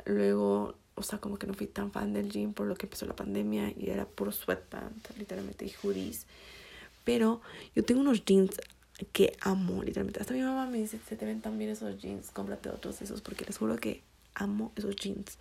Luego, 0.04 0.74
o 0.94 1.02
sea, 1.02 1.18
como 1.18 1.38
que 1.38 1.46
no 1.46 1.54
fui 1.54 1.66
tan 1.66 1.90
fan 1.90 2.12
del 2.12 2.30
jean 2.30 2.52
por 2.52 2.66
lo 2.66 2.76
que 2.76 2.86
empezó 2.86 3.06
la 3.06 3.16
pandemia 3.16 3.72
y 3.76 3.90
era 3.90 4.06
puro 4.06 4.32
sweatpants, 4.32 5.16
literalmente, 5.18 5.66
y 5.66 5.72
hoodies. 5.82 6.26
Pero 7.04 7.40
yo 7.74 7.84
tengo 7.84 8.00
unos 8.00 8.24
jeans 8.24 8.60
que 9.12 9.36
amo, 9.40 9.82
literalmente. 9.82 10.20
Hasta 10.20 10.34
mi 10.34 10.40
mamá 10.40 10.66
me 10.66 10.78
dice, 10.78 10.98
se 11.08 11.16
te 11.16 11.26
ven 11.26 11.40
tan 11.40 11.58
bien 11.58 11.70
esos 11.70 12.00
jeans, 12.00 12.30
cómprate 12.30 12.68
otros 12.68 13.02
esos, 13.02 13.20
porque 13.20 13.44
les 13.44 13.58
juro 13.58 13.76
que 13.76 14.02
amo 14.34 14.72
esos 14.76 14.96
jeans. 14.96 15.38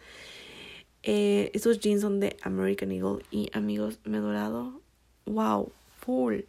Eh, 1.03 1.51
esos 1.53 1.79
jeans 1.79 2.01
son 2.01 2.20
de 2.20 2.38
American 2.41 2.91
Eagle 2.91 3.24
y 3.29 3.50
amigos, 3.53 4.00
me 4.05 4.17
he 4.17 4.22
dorado, 4.22 4.82
wow, 5.25 5.72
full. 6.00 6.41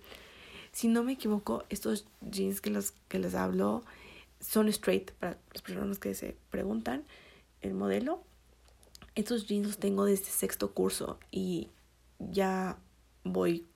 Si 0.73 0.88
no 0.88 1.02
me 1.02 1.12
equivoco, 1.12 1.64
estos 1.68 2.06
jeans 2.21 2.61
que, 2.61 2.71
los, 2.71 2.92
que 3.09 3.18
les 3.18 3.35
hablo 3.35 3.85
son 4.40 4.68
straight 4.68 5.11
para 5.12 5.38
las 5.52 5.62
personas 5.62 5.99
que 5.99 6.14
se 6.14 6.37
preguntan 6.50 7.04
el 7.64 7.75
modelo. 7.75 8.23
Estos 9.14 9.47
jeans 9.47 9.66
los 9.66 9.78
tengo 9.78 10.04
desde 10.04 10.26
sexto 10.26 10.73
curso 10.73 11.18
y 11.30 11.68
ya 12.18 12.78
voy 13.23 13.66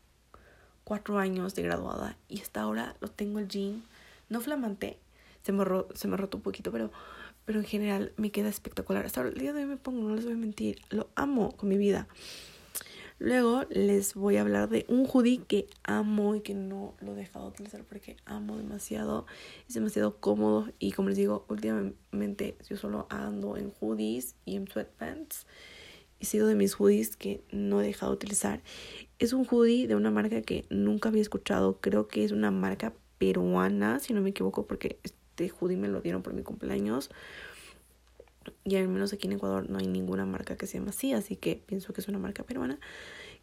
cuatro 0.84 1.18
años 1.18 1.54
de 1.54 1.62
graduada 1.62 2.16
y 2.28 2.40
hasta 2.40 2.62
ahora 2.62 2.96
lo 3.00 3.08
tengo 3.08 3.38
el 3.38 3.48
jean, 3.48 3.82
no 4.28 4.40
flamante, 4.40 4.98
se 5.42 5.52
me, 5.52 5.64
se 5.94 6.08
me 6.08 6.16
roto 6.16 6.38
un 6.38 6.42
poquito, 6.42 6.72
pero, 6.72 6.90
pero 7.44 7.60
en 7.60 7.66
general 7.66 8.12
me 8.16 8.30
queda 8.30 8.48
espectacular. 8.48 9.06
Hasta 9.06 9.22
el 9.22 9.34
día 9.34 9.52
de 9.52 9.62
hoy 9.62 9.66
me 9.66 9.76
pongo, 9.76 10.08
no 10.08 10.16
les 10.16 10.24
voy 10.24 10.34
a 10.34 10.38
mentir, 10.38 10.80
lo 10.90 11.08
amo 11.14 11.56
con 11.56 11.68
mi 11.68 11.78
vida. 11.78 12.08
Luego 13.20 13.64
les 13.70 14.14
voy 14.14 14.36
a 14.36 14.42
hablar 14.42 14.68
de 14.68 14.86
un 14.88 15.04
hoodie 15.12 15.42
que 15.44 15.66
amo 15.82 16.36
y 16.36 16.40
que 16.40 16.54
no 16.54 16.94
lo 17.00 17.12
he 17.12 17.16
dejado 17.16 17.46
de 17.46 17.50
utilizar 17.50 17.82
porque 17.82 18.16
amo 18.26 18.56
demasiado. 18.56 19.26
Es 19.66 19.74
demasiado 19.74 20.18
cómodo 20.20 20.68
y 20.78 20.92
como 20.92 21.08
les 21.08 21.18
digo, 21.18 21.44
últimamente 21.48 22.56
yo 22.68 22.76
solo 22.76 23.08
ando 23.10 23.56
en 23.56 23.72
hoodies 23.80 24.36
y 24.44 24.54
en 24.54 24.68
sweatpants. 24.68 25.46
Y 26.20 26.26
sigo 26.26 26.46
de 26.46 26.54
mis 26.54 26.74
hoodies 26.74 27.16
que 27.16 27.42
no 27.50 27.80
he 27.80 27.86
dejado 27.86 28.12
de 28.12 28.16
utilizar. 28.16 28.62
Es 29.18 29.32
un 29.32 29.44
hoodie 29.50 29.88
de 29.88 29.96
una 29.96 30.12
marca 30.12 30.40
que 30.42 30.64
nunca 30.70 31.08
había 31.08 31.22
escuchado. 31.22 31.78
Creo 31.80 32.06
que 32.06 32.24
es 32.24 32.30
una 32.30 32.52
marca 32.52 32.92
peruana, 33.18 33.98
si 33.98 34.14
no 34.14 34.20
me 34.20 34.30
equivoco, 34.30 34.66
porque 34.66 35.00
este 35.02 35.50
hoodie 35.50 35.76
me 35.76 35.88
lo 35.88 36.00
dieron 36.00 36.22
por 36.22 36.34
mi 36.34 36.42
cumpleaños. 36.42 37.10
Y 38.64 38.76
al 38.76 38.88
menos 38.88 39.12
aquí 39.12 39.26
en 39.26 39.34
Ecuador 39.34 39.68
no 39.68 39.78
hay 39.78 39.86
ninguna 39.86 40.26
marca 40.26 40.56
que 40.56 40.66
se 40.66 40.78
llama 40.78 40.90
así, 40.90 41.12
así 41.12 41.36
que 41.36 41.56
pienso 41.56 41.92
que 41.92 42.00
es 42.00 42.08
una 42.08 42.18
marca 42.18 42.42
peruana 42.42 42.78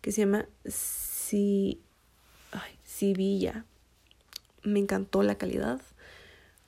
que 0.01 0.11
se 0.11 0.21
llama 0.21 0.47
si, 0.65 1.81
Sivilla. 2.83 3.65
Me 4.63 4.79
encantó 4.79 5.23
la 5.23 5.35
calidad, 5.37 5.81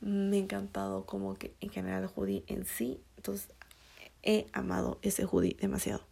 me 0.02 0.38
ha 0.38 0.40
encantado 0.40 1.06
como 1.06 1.36
que 1.36 1.54
en 1.62 1.70
general 1.70 2.04
el 2.04 2.10
hoodie 2.16 2.44
en 2.48 2.66
sí, 2.66 3.02
entonces 3.16 3.50
he 4.24 4.48
amado 4.54 5.00
ese 5.02 5.26
hoodie 5.26 5.58
demasiado. 5.60 6.06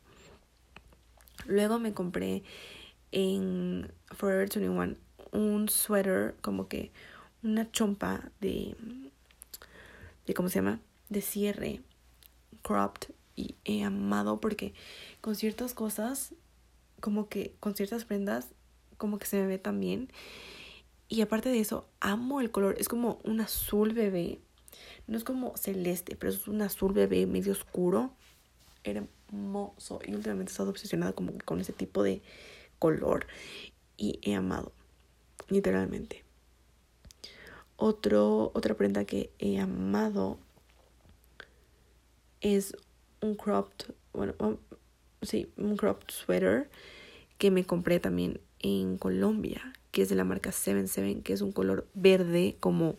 Luego 1.46 1.80
me 1.80 1.94
compré 1.94 2.44
en 3.12 3.92
Forever 4.12 4.50
21 4.50 4.96
un 5.32 5.70
suéter 5.70 6.36
como 6.42 6.68
que 6.68 6.92
una 7.44 7.72
chompa 7.72 8.32
de 8.42 8.76
de 10.26 10.34
cómo 10.34 10.50
se 10.50 10.56
llama 10.56 10.80
de 11.10 11.22
cierre 11.22 11.82
cropped 12.66 13.14
y 13.36 13.56
he 13.64 13.84
amado 13.84 14.42
porque 14.42 14.74
con 15.22 15.36
ciertas 15.36 15.74
cosas, 15.74 16.34
como 17.00 17.30
que 17.30 17.56
con 17.60 17.76
ciertas 17.76 18.06
prendas, 18.06 18.48
como 18.98 19.20
que 19.20 19.28
se 19.28 19.38
me 19.38 19.48
ve 19.48 19.58
tan 19.60 19.80
bien. 19.80 20.10
Y 21.08 21.22
aparte 21.22 21.50
de 21.50 21.60
eso, 21.60 21.88
amo 22.00 22.42
el 22.42 22.50
color. 22.50 22.76
Es 22.80 22.90
como 22.90 23.20
un 23.24 23.40
azul 23.40 23.94
bebé. 23.94 24.40
No 25.08 25.18
es 25.18 25.24
como 25.24 25.56
celeste, 25.56 26.16
pero 26.16 26.34
es 26.34 26.48
un 26.48 26.62
azul 26.62 26.94
bebé 26.94 27.28
medio 27.28 27.52
oscuro. 27.52 28.12
Hermoso. 28.84 30.00
Y 30.06 30.16
últimamente 30.16 30.50
he 30.50 30.54
estado 30.54 30.72
obsesionada 30.72 31.14
como 31.14 31.34
con 31.46 31.62
ese 31.62 31.74
tipo 31.74 32.02
de 32.02 32.22
color. 32.80 33.28
Y 33.98 34.20
he 34.24 34.34
amado. 34.34 34.72
Literalmente. 35.50 36.24
Otro, 37.78 38.52
otra 38.56 38.76
prenda 38.76 39.06
que 39.06 39.32
he 39.38 39.60
amado 39.60 40.40
es 42.42 42.76
un 43.22 43.36
cropped, 43.36 43.94
bueno, 44.14 44.34
um, 44.40 44.58
sí, 45.22 45.52
un 45.58 45.78
cropped 45.78 46.10
sweater 46.10 46.70
que 47.38 47.52
me 47.52 47.66
compré 47.66 48.00
también 48.00 48.40
en 48.60 48.98
Colombia, 48.98 49.74
que 49.92 50.02
es 50.02 50.10
de 50.10 50.16
la 50.16 50.24
marca 50.24 50.52
77, 50.52 51.22
que 51.22 51.34
es 51.34 51.42
un 51.42 51.52
color 51.52 51.88
verde 51.94 52.58
como... 52.60 52.98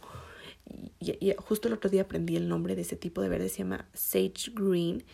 Y, 0.98 1.32
justo 1.38 1.68
el 1.68 1.74
otro 1.74 1.90
día 1.90 2.02
aprendí 2.02 2.36
el 2.36 2.48
nombre 2.48 2.74
de 2.74 2.82
ese 2.82 2.96
tipo 2.96 3.22
de 3.22 3.28
verde, 3.28 3.48
se 3.48 3.58
llama 3.58 3.88
Sage 3.92 4.50
Green, 4.52 5.04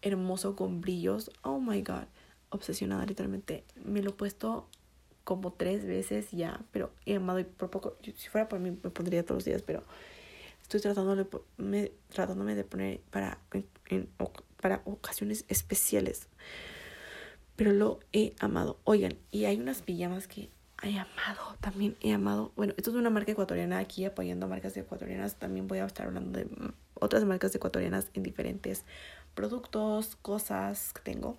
hermoso 0.00 0.56
con 0.56 0.80
brillos. 0.80 1.30
Oh 1.42 1.60
my 1.60 1.82
god, 1.82 2.04
obsesionada 2.50 3.04
literalmente. 3.04 3.64
Me 3.84 4.02
lo 4.02 4.10
he 4.10 4.14
puesto 4.14 4.66
como 5.24 5.52
tres 5.52 5.84
veces 5.84 6.30
ya, 6.30 6.62
pero 6.72 6.90
he 7.04 7.16
amado 7.16 7.38
y 7.38 7.44
por 7.44 7.68
poco, 7.68 7.98
si 8.02 8.28
fuera 8.28 8.48
por 8.48 8.60
mí 8.60 8.70
me 8.70 8.90
pondría 8.90 9.22
todos 9.24 9.36
los 9.36 9.44
días, 9.44 9.62
pero 9.62 9.82
estoy 10.68 10.80
tratándome, 10.82 11.26
me, 11.56 11.92
tratándome 12.12 12.54
de 12.54 12.62
poner 12.62 13.00
para, 13.10 13.38
en, 13.86 14.08
para 14.60 14.82
ocasiones 14.84 15.46
especiales. 15.48 16.28
Pero 17.56 17.72
lo 17.72 18.00
he 18.12 18.34
amado. 18.38 18.78
Oigan, 18.84 19.16
y 19.30 19.46
hay 19.46 19.58
unas 19.58 19.80
pijamas 19.80 20.28
que 20.28 20.50
he 20.82 20.98
amado, 20.98 21.56
también 21.60 21.96
he 22.02 22.12
amado. 22.12 22.52
Bueno, 22.54 22.74
esto 22.76 22.90
es 22.90 22.96
una 22.96 23.08
marca 23.08 23.32
ecuatoriana 23.32 23.78
aquí 23.78 24.04
apoyando 24.04 24.46
marcas 24.46 24.76
ecuatorianas. 24.76 25.36
También 25.36 25.66
voy 25.66 25.78
a 25.78 25.86
estar 25.86 26.06
hablando 26.06 26.38
de 26.38 26.46
otras 26.94 27.24
marcas 27.24 27.54
ecuatorianas 27.54 28.10
en 28.12 28.22
diferentes 28.22 28.84
productos, 29.34 30.16
cosas 30.16 30.92
que 30.92 31.00
tengo 31.00 31.38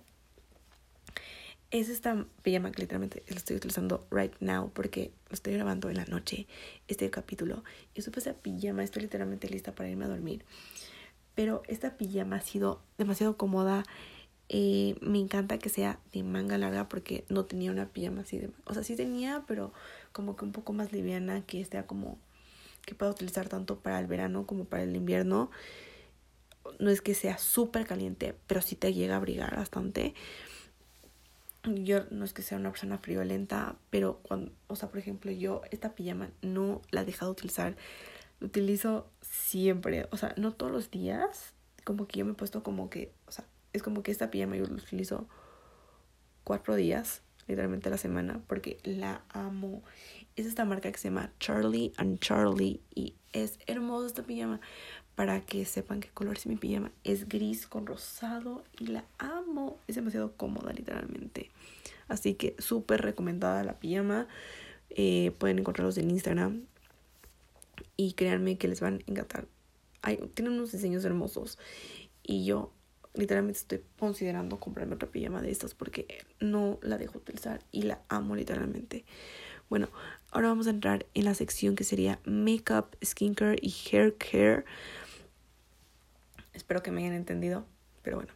es 1.70 1.88
esta 1.88 2.26
pijama 2.42 2.72
que 2.72 2.82
literalmente 2.82 3.22
la 3.28 3.36
estoy 3.36 3.56
utilizando 3.56 4.06
right 4.10 4.34
now 4.40 4.70
porque 4.72 5.12
lo 5.28 5.34
estoy 5.34 5.54
grabando 5.54 5.88
en 5.88 5.96
la 5.96 6.04
noche, 6.04 6.46
este 6.88 7.10
capítulo. 7.10 7.62
Y 7.94 8.02
supe 8.02 8.20
esa 8.20 8.34
pijama, 8.34 8.82
estoy 8.82 9.02
literalmente 9.02 9.48
lista 9.48 9.72
para 9.72 9.88
irme 9.88 10.04
a 10.04 10.08
dormir. 10.08 10.44
Pero 11.34 11.62
esta 11.68 11.96
pijama 11.96 12.36
ha 12.36 12.40
sido 12.40 12.82
demasiado 12.98 13.36
cómoda. 13.36 13.84
Eh, 14.48 14.96
me 15.00 15.20
encanta 15.20 15.58
que 15.58 15.68
sea 15.68 16.00
de 16.12 16.24
manga 16.24 16.58
larga 16.58 16.88
porque 16.88 17.24
no 17.28 17.44
tenía 17.44 17.70
una 17.70 17.88
pijama 17.88 18.22
así 18.22 18.38
de... 18.38 18.50
O 18.64 18.74
sea, 18.74 18.82
sí 18.82 18.96
tenía, 18.96 19.44
pero 19.46 19.72
como 20.10 20.34
que 20.34 20.44
un 20.44 20.52
poco 20.52 20.72
más 20.72 20.92
liviana, 20.92 21.46
que 21.46 21.64
sea 21.64 21.86
como... 21.86 22.18
que 22.84 22.96
pueda 22.96 23.12
utilizar 23.12 23.48
tanto 23.48 23.78
para 23.78 24.00
el 24.00 24.08
verano 24.08 24.44
como 24.44 24.64
para 24.64 24.82
el 24.82 24.96
invierno. 24.96 25.52
No 26.80 26.90
es 26.90 27.00
que 27.00 27.14
sea 27.14 27.38
súper 27.38 27.86
caliente, 27.86 28.34
pero 28.48 28.60
sí 28.60 28.74
te 28.74 28.92
llega 28.92 29.14
a 29.14 29.18
abrigar 29.18 29.54
bastante 29.54 30.14
yo 31.64 32.04
no 32.10 32.24
es 32.24 32.32
que 32.32 32.42
sea 32.42 32.58
una 32.58 32.70
persona 32.70 32.98
friolenta, 32.98 33.76
pero 33.90 34.20
cuando, 34.22 34.52
o 34.66 34.76
sea, 34.76 34.88
por 34.88 34.98
ejemplo, 34.98 35.30
yo 35.30 35.62
esta 35.70 35.94
pijama 35.94 36.30
no 36.42 36.80
la 36.90 37.02
he 37.02 37.04
dejado 37.04 37.32
de 37.32 37.38
utilizar, 37.38 37.76
la 38.40 38.46
utilizo 38.46 39.10
siempre, 39.20 40.08
o 40.10 40.16
sea, 40.16 40.34
no 40.36 40.52
todos 40.52 40.72
los 40.72 40.90
días, 40.90 41.52
como 41.84 42.06
que 42.06 42.18
yo 42.18 42.24
me 42.24 42.32
he 42.32 42.34
puesto 42.34 42.62
como 42.62 42.88
que, 42.88 43.12
o 43.26 43.32
sea, 43.32 43.44
es 43.72 43.82
como 43.82 44.02
que 44.02 44.10
esta 44.10 44.30
pijama 44.30 44.56
yo 44.56 44.64
la 44.64 44.74
utilizo 44.74 45.28
cuatro 46.44 46.74
días, 46.74 47.22
literalmente 47.46 47.88
a 47.88 47.92
la 47.92 47.98
semana, 47.98 48.40
porque 48.46 48.78
la 48.84 49.22
amo. 49.28 49.82
Es 50.36 50.46
esta 50.46 50.64
marca 50.64 50.90
que 50.90 50.98
se 50.98 51.08
llama 51.08 51.32
Charlie 51.40 51.92
and 51.96 52.20
Charlie 52.20 52.80
y 52.94 53.14
es 53.32 53.58
hermosa 53.66 54.06
esta 54.06 54.22
pijama 54.22 54.60
para 55.20 55.42
que 55.42 55.66
sepan 55.66 56.00
qué 56.00 56.08
color 56.08 56.38
es 56.38 56.46
mi 56.46 56.56
pijama. 56.56 56.92
Es 57.04 57.28
gris 57.28 57.66
con 57.66 57.84
rosado 57.84 58.64
y 58.78 58.86
la 58.86 59.04
amo. 59.18 59.78
Es 59.86 59.96
demasiado 59.96 60.32
cómoda 60.34 60.72
literalmente. 60.72 61.50
Así 62.08 62.32
que 62.32 62.56
súper 62.58 63.02
recomendada 63.02 63.62
la 63.62 63.78
pijama. 63.78 64.28
Eh, 64.88 65.32
pueden 65.36 65.58
encontrarlos 65.58 65.98
en 65.98 66.10
Instagram. 66.10 66.62
Y 67.98 68.14
créanme 68.14 68.56
que 68.56 68.66
les 68.66 68.80
van 68.80 68.94
a 69.06 69.10
encantar. 69.10 69.46
Hay, 70.00 70.16
tienen 70.32 70.54
unos 70.54 70.72
diseños 70.72 71.04
hermosos. 71.04 71.58
Y 72.22 72.46
yo 72.46 72.72
literalmente 73.12 73.58
estoy 73.58 73.82
considerando 73.98 74.58
comprarme 74.58 74.94
otra 74.94 75.10
pijama 75.10 75.42
de 75.42 75.50
estas 75.50 75.74
porque 75.74 76.24
no 76.38 76.78
la 76.80 76.96
dejo 76.96 77.18
utilizar 77.18 77.60
y 77.72 77.82
la 77.82 78.00
amo 78.08 78.36
literalmente. 78.36 79.04
Bueno, 79.68 79.90
ahora 80.30 80.48
vamos 80.48 80.66
a 80.66 80.70
entrar 80.70 81.04
en 81.12 81.26
la 81.26 81.34
sección 81.34 81.76
que 81.76 81.84
sería 81.84 82.20
makeup, 82.24 82.96
skincare 83.04 83.58
y 83.60 83.74
hair 83.92 84.16
care. 84.16 84.64
Espero 86.52 86.82
que 86.82 86.90
me 86.90 87.02
hayan 87.02 87.14
entendido, 87.14 87.66
pero 88.02 88.16
bueno. 88.16 88.32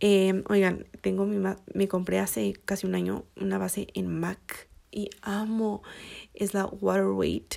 Eh, 0.00 0.42
oigan, 0.48 0.86
tengo 1.00 1.26
mi 1.26 1.38
me 1.74 1.88
compré 1.88 2.18
hace 2.18 2.54
casi 2.64 2.86
un 2.86 2.96
año 2.96 3.24
una 3.40 3.58
base 3.58 3.86
en 3.94 4.18
MAC 4.18 4.68
y 4.90 5.10
amo. 5.22 5.82
Es 6.34 6.54
la 6.54 6.66
Water 6.66 7.06
Weight 7.06 7.54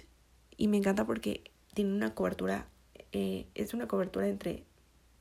y 0.58 0.68
me 0.68 0.78
encanta 0.78 1.06
porque 1.06 1.52
tiene 1.74 1.94
una 1.94 2.14
cobertura, 2.14 2.68
eh, 3.12 3.48
es 3.56 3.74
una 3.74 3.88
cobertura 3.88 4.28
entre 4.28 4.64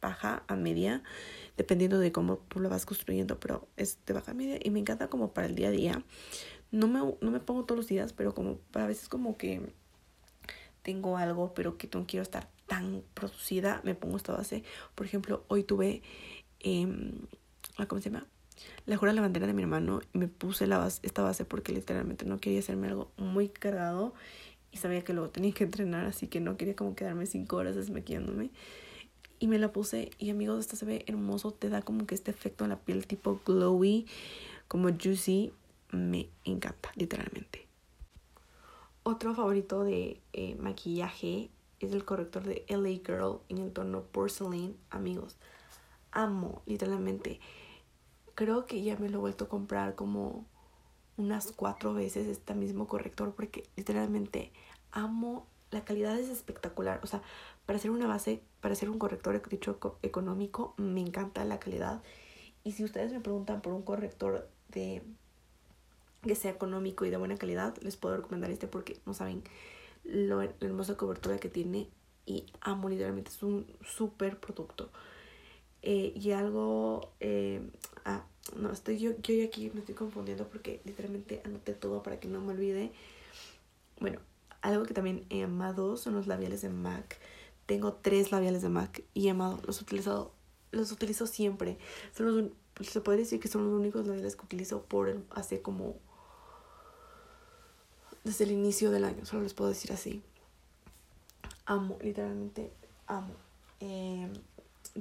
baja 0.00 0.44
a 0.48 0.54
media, 0.56 1.02
dependiendo 1.56 1.98
de 1.98 2.12
cómo 2.12 2.36
tú 2.36 2.60
lo 2.60 2.68
vas 2.68 2.84
construyendo, 2.84 3.40
pero 3.40 3.68
es 3.76 3.98
de 4.04 4.12
baja 4.12 4.32
a 4.32 4.34
media 4.34 4.58
y 4.62 4.68
me 4.68 4.78
encanta 4.78 5.08
como 5.08 5.32
para 5.32 5.46
el 5.46 5.54
día 5.54 5.68
a 5.68 5.70
día. 5.70 6.04
No 6.70 6.88
me, 6.88 7.00
no 7.20 7.30
me 7.30 7.40
pongo 7.40 7.64
todos 7.64 7.78
los 7.78 7.88
días, 7.88 8.12
pero 8.12 8.34
como 8.34 8.58
a 8.74 8.86
veces 8.86 9.08
como 9.08 9.38
que 9.38 9.72
tengo 10.82 11.16
algo, 11.16 11.54
pero 11.54 11.78
que 11.78 11.88
no 11.92 12.06
quiero 12.06 12.22
estar 12.22 12.48
tan 12.66 13.02
producida, 13.14 13.80
me 13.84 13.94
pongo 13.94 14.16
esta 14.16 14.32
base. 14.32 14.64
Por 14.94 15.06
ejemplo, 15.06 15.44
hoy 15.48 15.64
tuve, 15.64 16.02
eh, 16.60 16.86
¿cómo 17.88 18.00
se 18.00 18.10
llama? 18.10 18.26
La 18.86 18.96
jura 18.96 19.12
la 19.12 19.20
bandera 19.20 19.46
de 19.46 19.52
mi 19.52 19.62
hermano 19.62 20.00
y 20.12 20.18
me 20.18 20.28
puse 20.28 20.66
la 20.66 20.78
base, 20.78 21.00
esta 21.02 21.22
base 21.22 21.44
porque 21.44 21.72
literalmente 21.72 22.24
no 22.24 22.38
quería 22.38 22.60
hacerme 22.60 22.88
algo 22.88 23.10
muy 23.16 23.48
cargado 23.48 24.14
y 24.70 24.78
sabía 24.78 25.04
que 25.04 25.12
luego 25.12 25.30
tenía 25.30 25.52
que 25.52 25.64
entrenar, 25.64 26.04
así 26.04 26.26
que 26.26 26.40
no 26.40 26.56
quería 26.56 26.76
como 26.76 26.94
quedarme 26.94 27.26
cinco 27.26 27.56
horas 27.56 27.76
desmaquillándome. 27.76 28.50
Y 29.38 29.48
me 29.48 29.58
la 29.58 29.72
puse 29.72 30.10
y 30.18 30.30
amigos, 30.30 30.60
esta 30.60 30.76
se 30.76 30.84
ve 30.84 31.04
hermoso, 31.06 31.52
te 31.52 31.68
da 31.68 31.82
como 31.82 32.06
que 32.06 32.14
este 32.14 32.30
efecto 32.30 32.64
en 32.64 32.70
la 32.70 32.78
piel 32.78 33.06
tipo 33.06 33.40
glowy, 33.44 34.06
como 34.68 34.88
juicy, 34.90 35.52
me 35.90 36.28
encanta, 36.44 36.90
literalmente. 36.96 37.66
Otro 39.02 39.34
favorito 39.34 39.84
de 39.84 40.20
eh, 40.32 40.56
maquillaje 40.56 41.50
es 41.84 41.92
el 41.92 42.04
corrector 42.04 42.44
de 42.44 42.64
LA 42.68 43.00
Girl 43.04 43.40
en 43.48 43.58
el 43.58 43.72
tono 43.72 44.02
Porcelain, 44.02 44.76
amigos. 44.90 45.36
Amo, 46.12 46.62
literalmente. 46.66 47.40
Creo 48.34 48.66
que 48.66 48.82
ya 48.82 48.96
me 48.96 49.08
lo 49.08 49.18
he 49.18 49.20
vuelto 49.20 49.44
a 49.44 49.48
comprar 49.48 49.94
como 49.94 50.46
unas 51.16 51.52
cuatro 51.52 51.94
veces 51.94 52.26
este 52.26 52.54
mismo 52.54 52.88
corrector 52.88 53.34
porque 53.34 53.68
literalmente 53.76 54.50
amo 54.90 55.46
la 55.70 55.84
calidad 55.84 56.18
es 56.18 56.28
espectacular 56.28 56.98
o 57.04 57.06
sea 57.06 57.22
para 57.66 57.78
hacer 57.78 57.90
una 57.90 58.06
base, 58.06 58.42
para 58.60 58.74
hacer 58.74 58.90
un 58.90 58.98
corrector 58.98 59.40
dicho 59.48 59.78
económico, 60.02 60.74
me 60.76 61.00
encanta 61.00 61.44
la 61.44 61.58
calidad. 61.58 62.02
Y 62.62 62.72
si 62.72 62.84
ustedes 62.84 63.12
me 63.12 63.20
preguntan 63.20 63.62
por 63.62 63.72
un 63.72 63.82
corrector 63.82 64.48
de 64.68 65.02
que 66.22 66.34
sea 66.34 66.50
económico 66.50 67.04
y 67.04 67.10
de 67.10 67.16
buena 67.16 67.36
calidad, 67.36 67.76
les 67.78 67.96
puedo 67.96 68.16
recomendar 68.16 68.50
este 68.50 68.66
porque 68.66 68.98
no 69.06 69.14
saben 69.14 69.42
lo 70.04 70.42
hermosa 70.42 70.96
cobertura 70.96 71.38
que 71.38 71.48
tiene 71.48 71.88
y 72.26 72.46
amo 72.60 72.88
literalmente, 72.88 73.30
es 73.30 73.42
un 73.42 73.66
súper 73.84 74.38
producto. 74.38 74.90
Eh, 75.82 76.12
y 76.16 76.30
algo, 76.30 77.12
eh, 77.20 77.60
ah, 78.04 78.24
no, 78.56 78.72
estoy 78.72 78.98
yo, 78.98 79.12
yo 79.22 79.44
aquí 79.44 79.70
me 79.74 79.80
estoy 79.80 79.94
confundiendo 79.94 80.48
porque 80.48 80.80
literalmente 80.84 81.42
anoté 81.44 81.74
todo 81.74 82.02
para 82.02 82.18
que 82.18 82.28
no 82.28 82.40
me 82.40 82.52
olvide. 82.52 82.92
Bueno, 84.00 84.20
algo 84.62 84.84
que 84.84 84.94
también 84.94 85.26
he 85.28 85.42
amado 85.42 85.96
son 85.96 86.14
los 86.14 86.26
labiales 86.26 86.62
de 86.62 86.70
MAC. 86.70 87.18
Tengo 87.66 87.94
tres 87.94 88.32
labiales 88.32 88.62
de 88.62 88.70
MAC 88.70 89.04
y 89.12 89.26
he 89.28 89.30
amado, 89.30 89.60
los 89.66 89.80
he 89.80 89.84
utilizado, 89.84 90.32
los 90.70 90.90
utilizo 90.90 91.26
siempre. 91.26 91.78
Son 92.16 92.26
los, 92.26 92.88
se 92.88 93.00
puede 93.02 93.18
decir 93.18 93.40
que 93.40 93.48
son 93.48 93.64
los 93.70 93.78
únicos 93.78 94.06
labiales 94.06 94.36
que 94.36 94.44
utilizo 94.44 94.82
por 94.84 95.22
hace 95.30 95.60
como 95.60 95.96
desde 98.24 98.44
el 98.44 98.52
inicio 98.52 98.90
del 98.90 99.04
año, 99.04 99.24
solo 99.24 99.42
les 99.42 99.54
puedo 99.54 99.70
decir 99.70 99.92
así. 99.92 100.22
Amo, 101.66 101.98
literalmente 102.02 102.72
amo. 103.06 103.34
Em, 103.80 104.32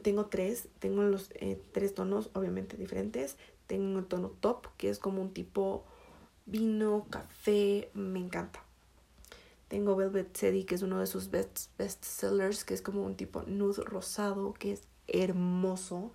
tengo 0.02 0.26
tres, 0.26 0.68
tengo 0.80 1.04
los 1.04 1.30
eh, 1.36 1.60
tres 1.72 1.94
tonos 1.94 2.30
obviamente 2.34 2.78
diferentes. 2.78 3.38
Tengo 3.68 4.00
el 4.00 4.06
tono 4.06 4.30
top, 4.30 4.68
que 4.78 4.90
es 4.90 5.00
como 5.00 5.22
un 5.22 5.34
tipo 5.34 5.84
vino, 6.46 7.06
café, 7.10 7.90
me 7.94 8.20
encanta. 8.20 8.64
Tengo 9.68 9.96
Velvet 9.96 10.32
Teddy, 10.32 10.66
que 10.66 10.76
es 10.76 10.82
uno 10.82 11.00
de 11.00 11.08
sus 11.08 11.32
best, 11.32 11.76
best 11.78 12.04
sellers, 12.04 12.64
que 12.64 12.74
es 12.74 12.82
como 12.82 13.04
un 13.04 13.16
tipo 13.16 13.44
nude 13.44 13.84
rosado, 13.84 14.54
que 14.54 14.74
es 14.74 14.84
hermoso. 15.08 16.12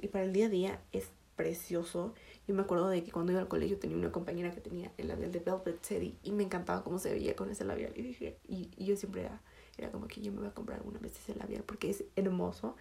Y 0.00 0.08
para 0.08 0.24
el 0.24 0.32
día 0.32 0.46
a 0.46 0.48
día 0.48 0.80
es 0.92 1.10
precioso. 1.36 2.14
Yo 2.46 2.54
me 2.54 2.62
acuerdo 2.62 2.88
de 2.88 3.02
que 3.02 3.10
cuando 3.10 3.32
iba 3.32 3.40
al 3.40 3.48
colegio 3.48 3.78
tenía 3.78 3.96
una 3.96 4.12
compañera 4.12 4.52
que 4.52 4.60
tenía 4.60 4.92
el 4.98 5.08
labial 5.08 5.32
de 5.32 5.40
Velvet 5.40 5.80
Teddy 5.80 6.16
y 6.22 6.32
me 6.32 6.44
encantaba 6.44 6.84
cómo 6.84 6.98
se 6.98 7.10
veía 7.12 7.34
con 7.34 7.50
ese 7.50 7.64
labial. 7.64 7.92
Y 7.96 8.02
dije, 8.02 8.38
y, 8.46 8.70
yo 8.84 8.96
siempre 8.96 9.28
era, 9.76 9.90
como 9.90 10.06
que 10.06 10.20
yo 10.20 10.32
me 10.32 10.38
voy 10.38 10.48
a 10.48 10.54
comprar 10.54 10.78
alguna 10.78 11.00
vez 11.00 11.16
ese 11.18 11.34
labial 11.34 11.64
porque 11.64 11.90
es 11.90 12.04
hermoso. 12.14 12.76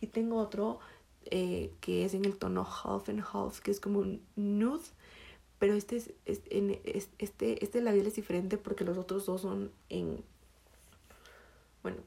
Y 0.00 0.08
tengo 0.08 0.38
otro 0.38 0.80
eh, 1.26 1.70
que 1.80 2.04
es 2.04 2.14
en 2.14 2.24
el 2.24 2.36
tono 2.36 2.66
half 2.66 3.08
and 3.08 3.24
half, 3.32 3.60
que 3.60 3.70
es 3.70 3.80
como 3.80 4.00
un 4.00 4.20
nude 4.36 4.82
pero 5.64 5.76
este, 5.76 5.96
es, 5.96 6.10
este, 7.18 7.64
este 7.64 7.80
labial 7.80 8.06
es 8.06 8.16
diferente 8.16 8.58
porque 8.58 8.84
los 8.84 8.98
otros 8.98 9.24
dos 9.24 9.40
son 9.40 9.70
en... 9.88 10.22
Bueno, 11.82 11.98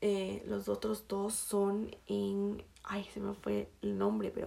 eh, 0.00 0.44
los 0.46 0.68
otros 0.68 1.08
dos 1.08 1.34
son 1.34 1.90
en... 2.06 2.62
Ay, 2.84 3.02
se 3.12 3.18
me 3.18 3.34
fue 3.34 3.68
el 3.82 3.98
nombre, 3.98 4.30
pero... 4.30 4.46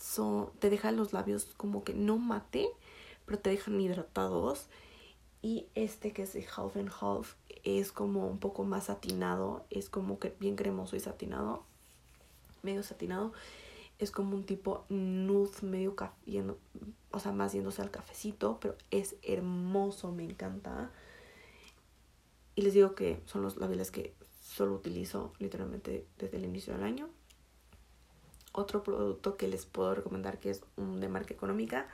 Son, 0.00 0.50
te 0.58 0.70
dejan 0.70 0.96
los 0.96 1.12
labios 1.12 1.46
como 1.56 1.84
que 1.84 1.94
no 1.94 2.18
mate, 2.18 2.68
pero 3.26 3.38
te 3.38 3.50
dejan 3.50 3.80
hidratados. 3.80 4.66
Y 5.42 5.66
este 5.74 6.12
que 6.12 6.22
es 6.22 6.32
de 6.32 6.46
Half 6.56 6.76
and 6.76 6.90
Half 7.00 7.34
es 7.64 7.90
como 7.92 8.28
un 8.28 8.38
poco 8.38 8.64
más 8.64 8.84
satinado, 8.84 9.64
es 9.70 9.88
como 9.88 10.18
que 10.18 10.34
bien 10.38 10.56
cremoso 10.56 10.94
y 10.94 11.00
satinado, 11.00 11.64
medio 12.62 12.82
satinado 12.82 13.32
es 14.02 14.10
como 14.10 14.34
un 14.34 14.44
tipo 14.44 14.84
nude 14.88 15.62
medio 15.62 15.94
café, 15.94 16.44
o 17.12 17.18
sea, 17.20 17.32
más 17.32 17.52
yéndose 17.52 17.82
al 17.82 17.90
cafecito, 17.90 18.58
pero 18.60 18.76
es 18.90 19.14
hermoso, 19.22 20.10
me 20.10 20.24
encanta. 20.24 20.90
Y 22.56 22.62
les 22.62 22.74
digo 22.74 22.94
que 22.94 23.20
son 23.26 23.42
los 23.42 23.56
labiales 23.58 23.90
que 23.90 24.14
solo 24.40 24.74
utilizo 24.74 25.32
literalmente 25.38 26.06
desde 26.18 26.36
el 26.36 26.44
inicio 26.44 26.74
del 26.74 26.82
año. 26.82 27.08
Otro 28.52 28.82
producto 28.82 29.36
que 29.36 29.48
les 29.48 29.66
puedo 29.66 29.94
recomendar 29.94 30.38
que 30.38 30.50
es 30.50 30.62
un 30.76 31.00
de 31.00 31.08
marca 31.08 31.34
económica. 31.34 31.88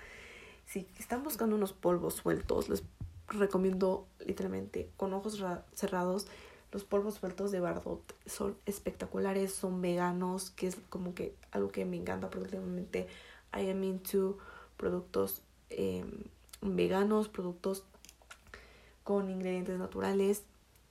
Si 0.67 0.87
están 0.99 1.23
buscando 1.23 1.57
unos 1.57 1.73
polvos 1.73 2.15
sueltos, 2.15 2.69
les 2.69 2.83
recomiendo 3.29 4.07
literalmente 4.27 4.91
con 4.97 5.15
ojos 5.15 5.43
cerrados 5.73 6.27
los 6.71 6.85
polvos 6.85 7.15
sueltos 7.15 7.51
de 7.51 7.61
Bardot 7.61 8.15
son 8.27 8.57
espectaculares, 8.67 9.55
son 9.55 9.81
veganos, 9.81 10.51
que 10.51 10.67
es 10.67 10.77
como 10.91 11.15
que 11.15 11.35
algo 11.51 11.71
que 11.71 11.85
me 11.85 11.97
encanta 11.97 12.29
porque 12.29 12.45
últimamente 12.45 13.09
I 13.55 13.71
am 13.71 13.83
into 13.85 14.37
productos 14.77 15.41
em, 15.71 16.25
veganos, 16.61 17.29
productos 17.29 17.85
con 19.03 19.31
ingredientes 19.31 19.79
naturales 19.79 20.43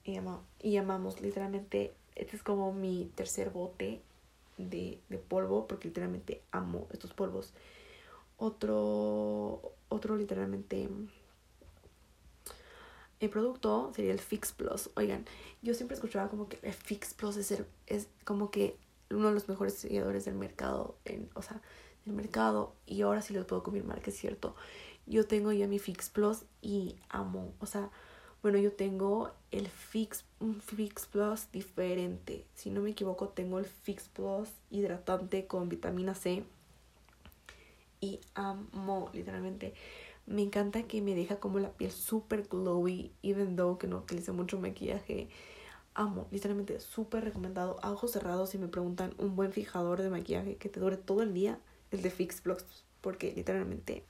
y, 0.04 0.18
y 0.60 0.76
amamos 0.76 1.20
literalmente, 1.20 1.94
este 2.16 2.36
es 2.36 2.42
como 2.42 2.72
mi 2.72 3.12
tercer 3.14 3.50
bote 3.50 4.02
de, 4.58 5.00
de 5.08 5.18
polvo 5.18 5.66
porque 5.66 5.88
literalmente 5.88 6.42
amo 6.50 6.86
estos 6.92 7.14
polvos. 7.14 7.52
Otro, 8.36 9.72
otro 9.88 10.16
literalmente 10.16 10.88
el 13.20 13.30
producto 13.30 13.92
sería 13.94 14.12
el 14.12 14.20
Fix 14.20 14.52
Plus. 14.52 14.90
Oigan, 14.94 15.24
yo 15.62 15.74
siempre 15.74 15.96
escuchaba 15.96 16.28
como 16.28 16.48
que 16.48 16.58
el 16.62 16.72
Fix 16.72 17.14
Plus 17.14 17.36
es, 17.36 17.62
es 17.86 18.08
como 18.24 18.50
que 18.50 18.76
uno 19.10 19.28
de 19.28 19.34
los 19.34 19.48
mejores 19.48 19.74
seguidores 19.74 20.24
del 20.24 20.34
mercado, 20.34 20.96
en, 21.04 21.28
o 21.34 21.42
sea, 21.42 21.60
del 22.04 22.14
mercado. 22.14 22.74
Y 22.86 23.02
ahora 23.02 23.22
sí 23.22 23.34
les 23.34 23.44
puedo 23.44 23.62
confirmar 23.62 24.02
que 24.02 24.10
es 24.10 24.16
cierto. 24.16 24.54
Yo 25.06 25.26
tengo 25.26 25.52
ya 25.52 25.66
mi 25.66 25.78
Fix 25.78 26.10
Plus 26.10 26.44
y 26.62 26.96
amo. 27.08 27.54
O 27.58 27.66
sea, 27.66 27.90
bueno, 28.42 28.58
yo 28.58 28.72
tengo 28.72 29.32
el 29.50 29.68
Fix, 29.68 30.24
Fix 30.60 31.06
Plus 31.06 31.50
diferente. 31.50 32.46
Si 32.54 32.70
no 32.70 32.80
me 32.80 32.90
equivoco, 32.90 33.28
tengo 33.28 33.58
el 33.58 33.64
Fix 33.64 34.08
Plus 34.08 34.48
hidratante 34.70 35.46
con 35.46 35.68
vitamina 35.68 36.14
C. 36.14 36.44
Y 38.00 38.20
amo, 38.34 39.10
literalmente. 39.12 39.74
Me 40.26 40.42
encanta 40.42 40.82
que 40.84 41.00
me 41.00 41.14
deja 41.14 41.40
como 41.40 41.58
la 41.58 41.72
piel 41.72 41.90
súper 41.90 42.46
glowy, 42.48 43.12
even 43.22 43.56
though 43.56 43.78
que 43.78 43.86
no 43.86 43.98
utilice 43.98 44.30
mucho 44.30 44.60
maquillaje. 44.60 45.28
Amo, 45.94 46.28
literalmente 46.30 46.78
súper 46.78 47.24
recomendado. 47.24 47.78
A 47.82 47.90
ojos 47.90 48.12
cerrados, 48.12 48.50
si 48.50 48.58
me 48.58 48.68
preguntan, 48.68 49.14
un 49.18 49.34
buen 49.34 49.52
fijador 49.52 50.00
de 50.00 50.10
maquillaje 50.10 50.56
que 50.56 50.68
te 50.68 50.78
dure 50.78 50.96
todo 50.96 51.22
el 51.22 51.34
día, 51.34 51.58
el 51.90 52.02
de 52.02 52.10
Fix 52.10 52.40
Plus, 52.40 52.64
porque 53.00 53.32
literalmente 53.32 54.04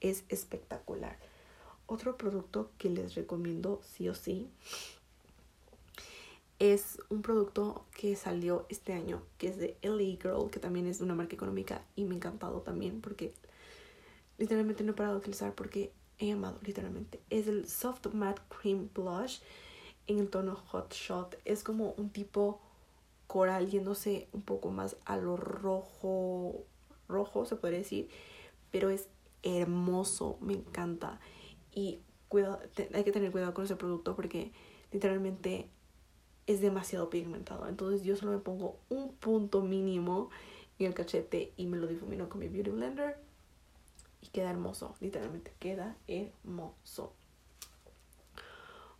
es 0.00 0.24
espectacular. 0.28 1.29
Otro 1.90 2.16
producto 2.16 2.70
que 2.78 2.88
les 2.88 3.16
recomiendo 3.16 3.80
sí 3.82 4.08
o 4.08 4.14
sí 4.14 4.48
es 6.60 7.00
un 7.08 7.20
producto 7.20 7.84
que 7.98 8.14
salió 8.14 8.64
este 8.68 8.92
año, 8.92 9.22
que 9.38 9.48
es 9.48 9.58
de 9.58 9.76
LA 9.82 10.16
Girl, 10.22 10.50
que 10.52 10.60
también 10.60 10.86
es 10.86 11.00
una 11.00 11.16
marca 11.16 11.34
económica 11.34 11.82
y 11.96 12.04
me 12.04 12.14
ha 12.14 12.18
encantado 12.18 12.60
también 12.60 13.00
porque 13.00 13.34
literalmente 14.38 14.84
no 14.84 14.92
he 14.92 14.94
parado 14.94 15.16
de 15.16 15.22
utilizar 15.22 15.52
porque 15.56 15.90
he 16.20 16.30
amado 16.30 16.60
literalmente. 16.62 17.18
Es 17.28 17.48
el 17.48 17.66
Soft 17.66 18.06
Matte 18.12 18.40
Cream 18.60 18.88
Blush 18.94 19.40
en 20.06 20.20
el 20.20 20.30
tono 20.30 20.54
Hot 20.54 20.94
Shot. 20.94 21.40
Es 21.44 21.64
como 21.64 21.94
un 21.96 22.10
tipo 22.10 22.60
coral 23.26 23.68
yéndose 23.68 24.28
un 24.32 24.42
poco 24.42 24.70
más 24.70 24.94
a 25.06 25.16
lo 25.16 25.36
rojo, 25.36 26.54
rojo 27.08 27.46
se 27.46 27.56
podría 27.56 27.80
decir, 27.80 28.08
pero 28.70 28.90
es 28.90 29.08
hermoso, 29.42 30.38
me 30.40 30.52
encanta. 30.52 31.18
Y 31.74 32.00
cuidado, 32.28 32.60
hay 32.94 33.04
que 33.04 33.12
tener 33.12 33.32
cuidado 33.32 33.54
con 33.54 33.64
ese 33.64 33.76
producto 33.76 34.16
porque 34.16 34.52
literalmente 34.92 35.68
es 36.46 36.60
demasiado 36.60 37.10
pigmentado. 37.10 37.68
Entonces 37.68 38.02
yo 38.02 38.16
solo 38.16 38.32
me 38.32 38.38
pongo 38.38 38.78
un 38.88 39.12
punto 39.14 39.62
mínimo 39.62 40.30
en 40.78 40.86
el 40.86 40.94
cachete 40.94 41.52
y 41.56 41.66
me 41.66 41.76
lo 41.76 41.86
difumino 41.86 42.28
con 42.28 42.40
mi 42.40 42.48
Beauty 42.48 42.70
Blender. 42.70 43.16
Y 44.22 44.28
queda 44.28 44.50
hermoso, 44.50 44.94
literalmente 45.00 45.52
queda 45.58 45.96
hermoso. 46.06 47.14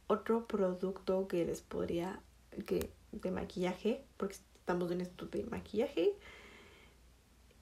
Otro 0.07 0.47
producto 0.47 1.29
que 1.29 1.45
les 1.45 1.61
podría, 1.61 2.21
que 2.67 2.91
de 3.13 3.31
maquillaje, 3.31 4.05
porque 4.17 4.35
estamos 4.35 4.91
en 4.91 5.03
esto 5.03 5.27
de 5.27 5.45
maquillaje, 5.45 6.15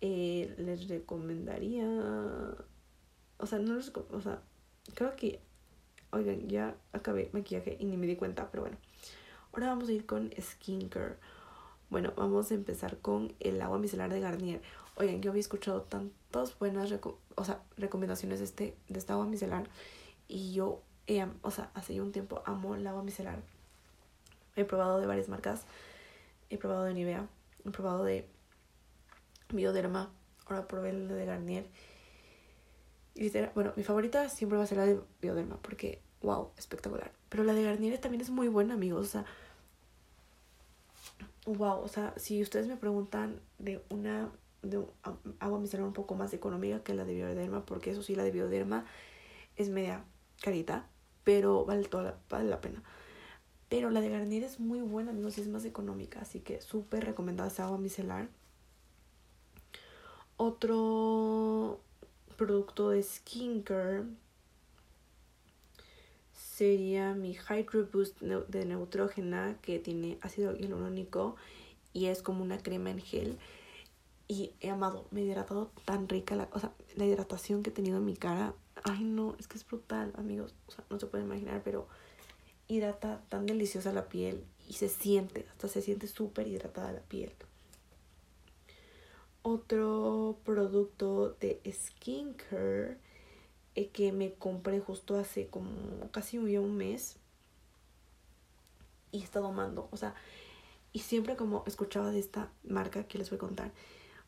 eh, 0.01 0.55
les 0.59 0.89
recomendaría, 0.89 1.85
o 3.39 3.47
sea, 3.47 3.59
no 3.59 3.75
les, 3.75 3.93
o 3.95 4.21
sea, 4.21 4.43
creo 4.95 5.17
que, 5.17 5.41
oigan, 6.11 6.49
ya 6.49 6.75
acabé 6.93 7.31
maquillaje 7.33 7.77
y 7.79 7.85
ni 7.85 7.97
me 7.97 8.07
di 8.07 8.17
cuenta, 8.17 8.51
pero 8.51 8.63
bueno. 8.63 8.77
Ahora 9.53 9.69
vamos 9.69 9.89
a 9.89 9.93
ir 9.93 10.07
con 10.07 10.31
skincare. 10.41 11.17
Bueno, 11.91 12.13
vamos 12.17 12.51
a 12.51 12.55
empezar 12.55 12.99
con 12.99 13.33
el 13.41 13.61
agua 13.63 13.79
micelar 13.79 14.13
de 14.13 14.21
Garnier. 14.21 14.61
Oigan, 14.97 15.23
yo 15.23 15.31
había 15.31 15.41
escuchado 15.41 15.83
tantas 15.83 16.59
buenas 16.59 16.93
o 17.35 17.45
sea, 17.45 17.63
recomendaciones 17.77 18.41
de, 18.41 18.45
este, 18.45 18.77
de 18.89 18.99
esta 18.99 19.15
agua 19.15 19.27
micelar 19.27 19.69
y 20.27 20.53
yo, 20.53 20.83
o 21.43 21.51
sea, 21.51 21.71
hace 21.75 21.95
ya 21.95 22.03
un 22.03 22.13
tiempo 22.13 22.43
amo 22.45 22.75
el 22.75 22.87
agua 22.87 23.03
micelar. 23.03 23.41
He 24.57 24.65
probado 24.65 25.01
de 25.01 25.07
varias 25.07 25.29
marcas. 25.29 25.65
He 26.51 26.59
probado 26.59 26.85
de 26.85 26.95
Nivea. 26.95 27.29
He 27.65 27.71
probado 27.71 28.05
de 28.05 28.29
Bioderma. 29.51 30.11
Ahora 30.47 30.67
probé 30.67 30.91
el 30.91 31.09
de 31.09 31.25
Garnier. 31.25 31.67
Y 33.21 33.33
bueno, 33.53 33.73
mi 33.75 33.83
favorita 33.83 34.29
siempre 34.29 34.59
va 34.59 34.65
a 34.65 34.67
ser 34.69 34.79
la 34.79 34.87
de 34.87 35.01
Bioderma 35.21 35.57
porque, 35.61 36.01
wow, 36.23 36.53
espectacular. 36.57 37.11
Pero 37.29 37.43
la 37.43 37.53
de 37.53 37.65
Garnier 37.65 37.99
también 37.99 38.21
es 38.21 38.31
muy 38.31 38.47
buena, 38.47 38.75
amigos. 38.75 39.07
O 39.07 39.11
sea, 39.11 39.25
wow, 41.45 41.81
o 41.81 41.89
sea, 41.89 42.15
si 42.17 42.41
ustedes 42.41 42.69
me 42.69 42.77
preguntan 42.77 43.41
de 43.59 43.83
una 43.89 44.31
de 44.63 44.85
agua 45.41 45.59
micelar 45.59 45.85
un 45.85 45.95
poco 45.95 46.15
más 46.15 46.33
económica 46.33 46.85
que 46.85 46.95
la 46.95 47.05
de 47.05 47.15
Bioderma, 47.15 47.67
porque 47.67 47.91
eso 47.91 48.05
sí, 48.05 48.15
la 48.15 48.23
de 48.23 48.31
Bioderma 48.31 48.87
es 49.57 49.69
media 49.69 50.05
carita, 50.41 50.87
pero 51.25 51.65
vale 51.65 51.89
toda 51.89 52.05
la, 52.05 52.19
vale 52.31 52.49
la 52.49 52.61
pena. 52.61 52.85
Pero 53.69 53.91
la 53.91 54.01
de 54.01 54.11
Garnier 54.11 54.45
es 54.45 54.61
muy 54.61 54.81
buena, 54.81 55.11
amigos, 55.11 55.39
y 55.39 55.41
es 55.41 55.49
más 55.49 55.65
económica, 55.65 56.21
así 56.21 56.39
que 56.39 56.61
súper 56.61 57.05
recomendada 57.05 57.49
esa 57.49 57.65
agua 57.65 57.79
micelar. 57.79 58.29
Otro 60.37 61.81
producto 62.39 62.91
de 62.91 63.03
skincare 63.03 64.05
sería 66.33 67.13
mi 67.15 67.37
Hydro 67.37 67.87
Boost 67.93 68.21
de 68.21 68.65
Neutrógena 68.65 69.59
que 69.61 69.79
tiene 69.79 70.19
ácido 70.23 70.57
hialurónico 70.57 71.37
y 71.93 72.07
es 72.07 72.23
como 72.23 72.43
una 72.43 72.59
crema 72.59 72.91
en 72.91 73.01
gel. 73.01 73.39
Y 74.29 74.53
he 74.61 74.71
amado, 74.71 75.07
me 75.11 75.21
he 75.21 75.25
hidratado 75.25 75.71
tan 75.85 76.09
rica, 76.09 76.37
la, 76.37 76.49
o 76.53 76.61
sea, 76.61 76.73
la 76.97 77.07
hidratación 77.07 77.63
que 77.63 77.71
he 77.71 77.73
tenido 77.73 77.97
en 77.97 78.05
mi 78.05 78.17
cara. 78.17 78.55
Ay, 78.85 79.03
no, 79.03 79.35
es 79.39 79.49
que 79.49 79.59
es 79.59 79.67
brutal, 79.67 80.13
amigos. 80.17 80.55
O 80.69 80.71
sea, 80.71 80.85
no 80.91 81.01
se 81.01 81.07
pueden 81.07 81.27
imaginar, 81.27 81.63
pero 81.65 81.89
hidrata 82.69 83.23
tan 83.31 83.47
deliciosa 83.47 83.93
la 83.93 84.09
piel 84.09 84.45
y 84.69 84.75
se 84.75 84.89
siente, 84.89 85.47
hasta 85.51 85.67
se 85.69 85.83
siente 85.83 86.07
súper 86.07 86.47
hidratada 86.47 86.93
la 86.93 87.01
piel. 87.01 87.33
Otro 89.51 90.37
producto 90.45 91.31
de 91.41 91.59
skincare 91.73 92.99
eh, 93.75 93.89
que 93.89 94.13
me 94.13 94.35
compré 94.35 94.79
justo 94.79 95.19
hace 95.19 95.47
como 95.47 96.11
casi 96.11 96.37
un 96.37 96.77
mes 96.77 97.17
y 99.11 99.21
he 99.21 99.25
estado 99.25 99.47
amando, 99.47 99.89
o 99.91 99.97
sea, 99.97 100.15
y 100.93 100.99
siempre 100.99 101.35
como 101.35 101.65
escuchaba 101.67 102.11
de 102.11 102.19
esta 102.19 102.53
marca 102.63 103.05
que 103.05 103.17
les 103.17 103.31
voy 103.31 103.39
a 103.39 103.41
contar, 103.41 103.73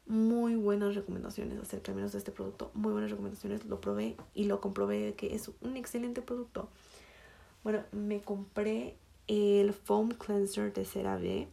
muy 0.07 0.55
buenas 0.55 0.95
recomendaciones 0.95 1.59
acerca 1.59 1.93
menos 1.93 2.13
de 2.13 2.19
este 2.19 2.33
producto, 2.33 2.71
muy 2.73 2.91
buenas 2.91 3.11
recomendaciones, 3.11 3.67
lo 3.67 3.79
probé 3.79 4.17
y 4.33 4.45
lo 4.45 4.63
comprobé 4.63 5.17
que 5.17 5.35
es 5.35 5.51
un 5.61 5.77
excelente 5.77 6.23
producto. 6.23 6.71
Bueno, 7.63 7.85
me 7.93 8.23
compré 8.23 8.97
el 9.27 9.75
foam 9.75 10.13
cleanser 10.13 10.73
de 10.73 10.87
CeraVe 10.87 11.49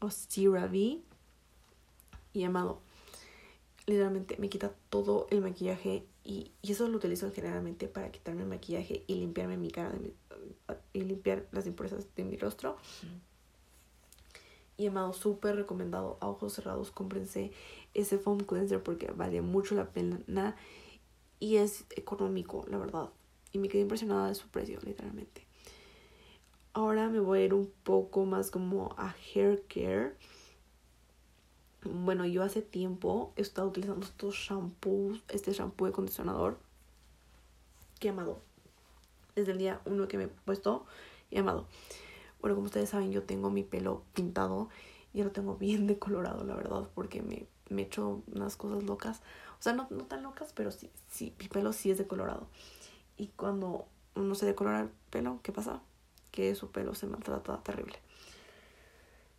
o 0.00 0.10
CeraVe 0.10 1.00
y 2.32 2.42
amado 2.42 2.80
literalmente 3.86 4.36
me 4.38 4.48
quita 4.48 4.72
todo 4.88 5.26
el 5.30 5.40
maquillaje 5.40 6.06
y, 6.24 6.50
eso 6.62 6.88
lo 6.88 6.96
utilizo 6.96 7.30
generalmente 7.32 7.86
para 7.88 8.10
quitarme 8.10 8.42
el 8.42 8.48
maquillaje 8.48 9.04
y 9.06 9.16
limpiarme 9.16 9.56
mi 9.56 9.70
cara 9.70 9.90
de 9.90 10.14
y 10.92 11.02
limpiar 11.02 11.46
las 11.52 11.66
impurezas 11.66 12.06
de 12.16 12.24
mi 12.24 12.36
rostro. 12.36 12.76
Y 14.76 14.86
amado, 14.86 15.12
súper 15.12 15.56
recomendado 15.56 16.16
a 16.20 16.28
ojos 16.28 16.54
cerrados, 16.54 16.90
cómprense 16.90 17.52
ese 17.92 18.18
foam 18.18 18.38
cleanser 18.38 18.82
porque 18.82 19.10
vale 19.12 19.40
mucho 19.40 19.74
la 19.74 19.90
pena 19.90 20.56
y 21.38 21.56
es 21.56 21.84
económico, 21.90 22.64
la 22.68 22.78
verdad. 22.78 23.10
Y 23.52 23.58
me 23.58 23.68
quedé 23.68 23.82
impresionada 23.82 24.28
de 24.28 24.34
su 24.34 24.48
precio, 24.48 24.80
literalmente. 24.84 25.46
Ahora 26.72 27.08
me 27.08 27.20
voy 27.20 27.40
a 27.40 27.44
ir 27.44 27.54
un 27.54 27.70
poco 27.84 28.24
más 28.24 28.50
como 28.50 28.94
a 28.98 29.14
hair 29.34 29.62
care 29.68 30.16
bueno, 31.84 32.24
yo 32.26 32.42
hace 32.42 32.62
tiempo 32.62 33.32
he 33.36 33.42
estado 33.42 33.68
utilizando 33.68 34.06
estos 34.06 34.34
shampoos, 34.34 35.22
este 35.28 35.52
shampoo 35.52 35.86
de 35.86 35.92
acondicionador 35.92 36.58
que 38.00 38.08
amado. 38.08 38.40
Desde 39.34 39.52
el 39.52 39.58
día 39.58 39.80
uno 39.84 40.08
que 40.08 40.18
me 40.18 40.24
he 40.24 40.28
puesto, 40.28 40.86
he 41.30 41.38
amado. 41.38 41.66
Bueno, 42.40 42.54
como 42.56 42.66
ustedes 42.66 42.90
saben, 42.90 43.12
yo 43.12 43.22
tengo 43.22 43.50
mi 43.50 43.62
pelo 43.62 44.02
pintado 44.14 44.68
y 45.12 45.22
lo 45.22 45.30
tengo 45.30 45.56
bien 45.58 45.86
decolorado, 45.86 46.44
la 46.44 46.54
verdad, 46.54 46.88
porque 46.94 47.22
me, 47.22 47.46
me 47.68 47.82
he 47.82 47.84
hecho 47.86 48.22
unas 48.32 48.56
cosas 48.56 48.84
locas. 48.84 49.20
O 49.58 49.62
sea, 49.62 49.72
no, 49.72 49.86
no 49.90 50.04
tan 50.04 50.22
locas, 50.22 50.52
pero 50.54 50.70
sí, 50.70 50.90
sí, 51.08 51.34
mi 51.38 51.48
pelo 51.48 51.72
sí 51.72 51.90
es 51.90 51.98
decolorado. 51.98 52.46
Y 53.16 53.28
cuando 53.28 53.86
uno 54.14 54.34
se 54.34 54.46
decolora 54.46 54.80
el 54.80 54.90
pelo, 55.10 55.40
¿qué 55.42 55.52
pasa? 55.52 55.80
Que 56.30 56.54
su 56.54 56.70
pelo 56.70 56.94
se 56.94 57.06
maltrata 57.06 57.62
terrible. 57.62 57.98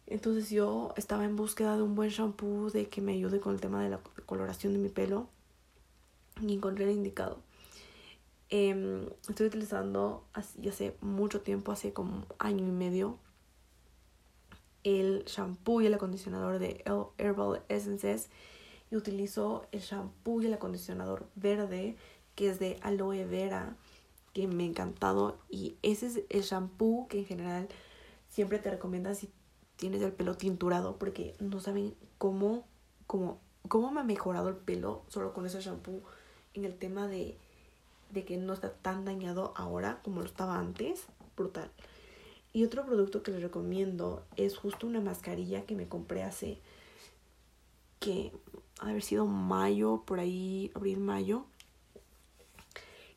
Entonces 0.08 0.50
yo 0.50 0.94
estaba 0.98 1.26
en 1.26 1.36
búsqueda 1.36 1.76
de 1.76 1.84
un 1.84 1.96
buen 1.96 2.10
shampoo 2.10 2.70
de 2.70 2.90
que 2.90 3.02
me 3.02 3.14
ayude 3.14 3.40
con 3.40 3.54
el 3.54 3.62
tema 3.62 3.84
de 3.84 3.90
la 3.90 4.00
coloración 4.26 4.74
de 4.74 4.80
mi 4.80 4.90
pelo 4.90 5.30
y 6.42 6.54
encontré 6.54 6.86
el 6.86 6.92
indicado. 6.92 7.40
Em, 8.50 9.08
estoy 9.28 9.48
utilizando 9.48 10.24
ya 10.58 10.72
hace 10.72 10.96
mucho 11.02 11.42
tiempo, 11.42 11.72
hace 11.72 11.94
como 11.94 12.26
año 12.38 12.68
y 12.68 12.72
medio, 12.72 13.18
el 14.84 15.24
shampoo 15.26 15.82
y 15.82 15.88
el 15.88 15.96
acondicionador 15.96 16.60
de 16.60 16.84
Herbal 17.18 17.64
Essences 17.70 18.30
y 18.92 18.96
utilizo 18.96 19.66
el 19.72 19.82
shampoo 19.82 20.42
y 20.42 20.46
el 20.46 20.54
acondicionador 20.54 21.28
verde 21.36 21.96
que 22.36 22.50
es 22.50 22.60
de 22.60 22.78
aloe 22.82 23.26
vera 23.26 23.76
que 24.34 24.48
me 24.48 24.64
ha 24.64 24.68
encantado 24.68 25.40
y 25.50 25.76
ese 25.82 26.08
es 26.08 26.22
el 26.30 26.44
shampoo 26.44 27.08
que 27.08 27.20
en 27.20 27.26
general 27.26 27.68
siempre 28.30 28.60
te 28.60 28.70
recomienda 28.70 29.16
si 29.16 29.30
tienes 29.78 30.02
el 30.02 30.12
pelo 30.12 30.36
tinturado 30.36 30.98
porque 30.98 31.36
no 31.40 31.60
saben 31.60 31.94
cómo, 32.18 32.66
cómo, 33.08 33.40
cómo 33.68 33.92
me 33.92 34.02
ha 34.02 34.04
mejorado 34.04 34.50
el 34.50 34.56
pelo 34.56 35.04
solo 35.08 35.34
con 35.34 35.46
ese 35.46 35.62
shampoo 35.62 36.02
en 36.54 36.66
el 36.66 36.76
tema 36.76 37.08
de, 37.08 37.38
de 38.12 38.26
que 38.26 38.38
no 38.38 38.54
está 38.54 38.72
tan 38.72 39.06
dañado 39.06 39.54
ahora 39.56 40.00
como 40.04 40.22
lo 40.22 40.26
estaba 40.26 40.58
antes. 40.58 41.06
Brutal. 41.36 41.70
Y 42.54 42.64
otro 42.64 42.86
producto 42.86 43.22
que 43.22 43.32
les 43.32 43.42
recomiendo 43.42 44.24
es 44.38 44.58
justo 44.58 44.88
una 44.88 45.02
mascarilla 45.02 45.66
que 45.66 45.76
me 45.76 45.90
compré 45.90 46.24
hace 46.24 46.60
que 48.00 48.32
ha 48.80 48.90
haber 48.90 49.02
sido 49.02 49.26
mayo, 49.26 50.04
por 50.06 50.20
ahí, 50.20 50.72
abril, 50.74 51.00
mayo. 51.00 51.46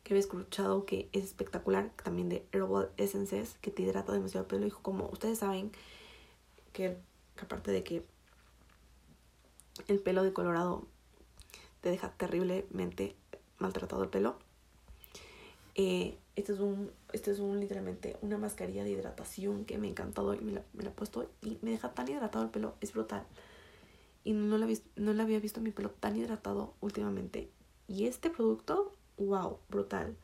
Que 0.03 0.13
había 0.13 0.21
escuchado 0.21 0.85
que 0.85 1.07
es 1.13 1.23
espectacular, 1.23 1.91
también 2.03 2.27
de 2.27 2.45
Herbal 2.51 2.89
Essences, 2.97 3.57
que 3.61 3.71
te 3.71 3.83
hidrata 3.83 4.11
demasiado 4.11 4.45
el 4.45 4.49
pelo. 4.49 4.67
Y 4.67 4.71
como 4.71 5.07
ustedes 5.09 5.39
saben, 5.39 5.71
que, 6.71 6.97
aparte 7.41 7.71
de 7.71 7.83
que 7.83 8.05
el 9.87 9.99
pelo 9.99 10.23
de 10.23 10.33
colorado 10.33 10.85
te 11.81 11.89
deja 11.89 12.11
terriblemente 12.11 13.15
maltratado 13.57 14.03
el 14.03 14.09
pelo, 14.09 14.37
Eh, 15.75 16.17
este 16.35 16.51
es 16.51 16.59
un, 16.59 16.91
este 17.13 17.31
es 17.31 17.39
un 17.39 17.57
literalmente 17.59 18.17
una 18.21 18.37
mascarilla 18.37 18.83
de 18.83 18.89
hidratación 18.89 19.63
que 19.63 19.77
me 19.77 19.87
ha 19.87 19.89
encantado 19.89 20.33
y 20.33 20.41
me 20.41 20.51
la, 20.51 20.63
he 20.81 20.89
puesto 20.89 21.29
y 21.41 21.57
me 21.61 21.71
deja 21.71 21.93
tan 21.93 22.09
hidratado 22.09 22.43
el 22.43 22.51
pelo, 22.51 22.75
es 22.81 22.91
brutal. 22.91 23.23
Y 24.25 24.33
no 24.33 24.57
la, 24.57 24.67
no 24.97 25.13
la 25.13 25.23
había 25.23 25.39
visto 25.39 25.61
mi 25.61 25.71
pelo 25.71 25.89
tan 25.91 26.17
hidratado 26.17 26.73
últimamente. 26.81 27.49
Y 27.87 28.07
este 28.07 28.29
producto, 28.29 28.93
wow, 29.17 29.59
brutal. 29.69 30.17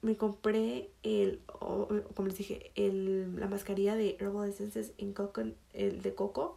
Me 0.00 0.16
compré 0.16 0.90
el, 1.02 1.40
como 1.48 2.28
les 2.28 2.38
dije, 2.38 2.70
el, 2.76 3.38
la 3.38 3.48
mascarilla 3.48 3.96
de 3.96 4.16
Herbal 4.20 4.48
Essences 4.48 4.92
en 4.96 5.12
coco, 5.12 5.42
el 5.72 6.02
de 6.02 6.14
coco, 6.14 6.56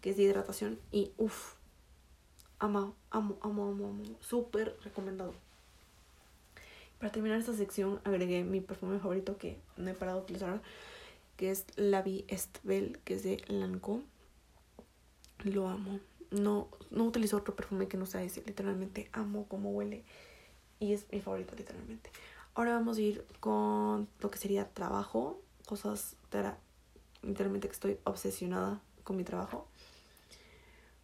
que 0.00 0.10
es 0.10 0.16
de 0.16 0.24
hidratación. 0.24 0.78
Y 0.90 1.12
uff, 1.16 1.54
amo, 2.58 2.94
amo, 3.10 3.38
amo, 3.40 3.68
amo, 3.68 3.88
amo. 3.88 4.04
Súper 4.20 4.76
recomendado. 4.82 5.34
Para 6.98 7.12
terminar 7.12 7.38
esta 7.38 7.52
sección 7.52 8.00
agregué 8.04 8.42
mi 8.42 8.60
perfume 8.60 8.98
favorito 8.98 9.36
que 9.36 9.58
no 9.76 9.90
he 9.90 9.94
parado 9.94 10.18
de 10.18 10.24
utilizar, 10.24 10.62
que 11.36 11.50
es 11.50 11.66
La 11.76 12.02
Vie 12.02 12.24
Estbel, 12.28 12.98
que 13.04 13.14
es 13.14 13.22
de 13.22 13.42
Lancôme. 13.48 14.04
Lo 15.44 15.68
amo. 15.68 16.00
No, 16.30 16.68
no 16.90 17.04
utilizo 17.04 17.36
otro 17.36 17.54
perfume 17.54 17.86
que 17.86 17.96
no 17.96 18.06
sea 18.06 18.22
ese. 18.22 18.42
Literalmente 18.46 19.10
amo 19.12 19.46
cómo 19.46 19.70
huele. 19.70 20.02
Y 20.80 20.92
es 20.92 21.06
mi 21.12 21.20
favorito, 21.20 21.54
literalmente. 21.54 22.10
Ahora 22.56 22.72
vamos 22.72 22.96
a 22.96 23.02
ir 23.02 23.22
con 23.38 24.08
lo 24.18 24.30
que 24.30 24.38
sería 24.38 24.66
trabajo. 24.72 25.42
Cosas, 25.66 26.16
literalmente 27.22 27.68
que 27.68 27.74
estoy 27.74 27.98
obsesionada 28.04 28.80
con 29.04 29.18
mi 29.18 29.24
trabajo. 29.24 29.68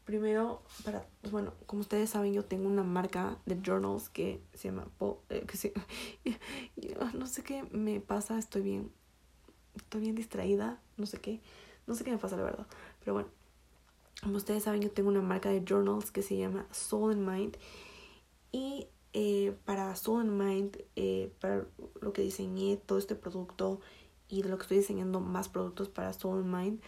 Primero, 0.06 0.62
para, 0.82 1.06
bueno, 1.30 1.52
como 1.66 1.82
ustedes 1.82 2.08
saben, 2.08 2.32
yo 2.32 2.46
tengo 2.46 2.70
una 2.70 2.82
marca 2.82 3.36
de 3.44 3.60
journals 3.62 4.08
que 4.08 4.40
se 4.54 4.68
llama, 4.68 4.88
eh, 5.28 5.44
que 5.46 5.74
no 7.18 7.26
sé 7.26 7.42
qué 7.42 7.64
me 7.64 8.00
pasa, 8.00 8.38
estoy 8.38 8.62
bien, 8.62 8.90
estoy 9.76 10.00
bien 10.00 10.14
distraída, 10.14 10.80
no 10.96 11.04
sé 11.04 11.18
qué, 11.18 11.42
no 11.86 11.94
sé 11.94 12.02
qué 12.02 12.12
me 12.12 12.18
pasa 12.18 12.36
la 12.36 12.44
verdad, 12.44 12.66
pero 13.00 13.12
bueno, 13.12 13.28
como 14.22 14.38
ustedes 14.38 14.62
saben, 14.62 14.80
yo 14.80 14.90
tengo 14.90 15.10
una 15.10 15.20
marca 15.20 15.50
de 15.50 15.62
journals 15.68 16.10
que 16.10 16.22
se 16.22 16.36
llama 16.36 16.66
Soul 16.72 17.12
and 17.12 17.28
Mind 17.28 17.56
y 18.50 18.88
eh, 19.12 19.57
para 19.64 19.94
Soul 19.96 20.31
Mind, 20.31 20.79
eh, 20.96 21.33
para 21.40 21.66
lo 22.01 22.12
que 22.12 22.22
diseñé 22.22 22.77
todo 22.79 22.98
este 22.98 23.14
producto 23.14 23.81
y 24.29 24.42
de 24.42 24.48
lo 24.48 24.57
que 24.57 24.62
estoy 24.62 24.79
diseñando 24.79 25.20
más 25.20 25.48
productos 25.48 25.88
para 25.88 26.12
Soul 26.12 26.44
Mind, 26.44 26.81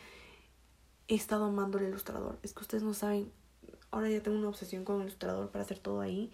he 1.09 1.15
estado 1.15 1.45
amando 1.45 1.79
el 1.79 1.89
ilustrador. 1.89 2.39
Es 2.43 2.55
que 2.55 2.63
ustedes 2.63 2.83
no 2.83 2.95
saben, 2.95 3.31
ahora 3.91 4.09
ya 4.09 4.23
tengo 4.23 4.39
una 4.39 4.49
obsesión 4.49 4.85
con 4.85 4.97
el 4.97 5.03
ilustrador 5.03 5.51
para 5.51 5.65
hacer 5.65 5.79
todo 5.79 6.01
ahí, 6.01 6.33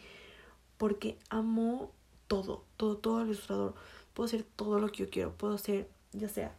porque 0.79 1.19
amo 1.29 1.93
todo, 2.29 2.65
todo, 2.77 2.97
todo 2.97 3.23
el 3.23 3.29
ilustrador. 3.29 3.75
Puedo 4.15 4.27
hacer 4.27 4.45
todo 4.57 4.79
lo 4.79 4.89
que 4.93 4.99
yo 4.99 5.11
quiero, 5.11 5.35
puedo 5.37 5.55
hacer, 5.55 5.91
ya 6.13 6.29
sea, 6.29 6.57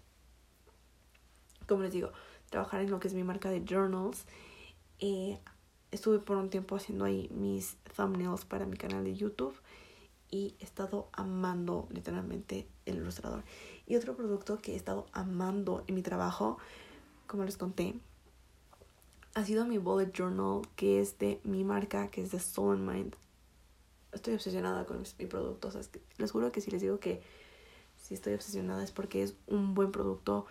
como 1.68 1.84
les 1.84 1.94
digo, 1.94 2.12
trabajar 2.50 2.82
en 2.82 2.92
lo 2.92 3.00
que 3.00 3.08
es 3.08 3.14
mi 3.14 3.24
marca 3.24 3.50
de 3.50 3.64
journals. 3.68 4.26
Eh, 5.00 5.40
estuve 5.92 6.20
por 6.20 6.38
un 6.38 6.50
tiempo 6.50 6.76
haciendo 6.76 7.06
ahí 7.06 7.30
mis 7.34 7.78
thumbnails 7.96 8.46
para 8.46 8.66
mi 8.66 8.78
canal 8.78 9.04
de 9.04 9.16
YouTube 9.16 9.56
y 10.30 10.56
he 10.60 10.64
estado 10.64 11.10
amando 11.12 11.88
literalmente 11.92 12.68
el 12.86 12.98
ilustrador. 12.98 13.44
Y 13.86 13.98
otro 13.98 14.16
producto 14.16 14.60
que 14.60 14.74
he 14.74 14.76
estado 14.76 15.06
amando 15.12 15.84
en 15.88 15.96
mi 15.96 16.02
trabajo 16.02 16.58
como 17.28 17.44
les 17.44 17.58
conté, 17.58 17.96
ha 19.34 19.46
sido 19.46 19.66
mi 19.66 19.78
bullet 19.78 20.12
journal, 20.12 20.62
que 20.76 21.00
es 21.00 21.18
de 21.18 21.40
mi 21.44 21.64
marca, 21.64 22.10
que 22.10 22.22
es 22.22 22.32
de 22.32 22.40
Soul 22.40 22.78
Mind. 22.78 23.16
Estoy 24.12 24.34
obsesionada 24.34 24.86
con 24.86 25.02
mi 25.20 25.26
producto. 25.26 25.70
O 25.70 25.72
sea, 25.72 25.82
les 26.18 26.32
juro 26.32 26.52
que 26.52 26.60
si 26.60 26.72
les 26.72 26.82
digo 26.82 27.00
que 27.00 27.22
si 27.98 28.14
estoy 28.14 28.34
obsesionada 28.34 28.84
es 28.84 28.92
porque 28.92 29.24
es 29.24 29.36
un 29.48 29.74
buen 29.74 29.92
producto. 29.92 30.46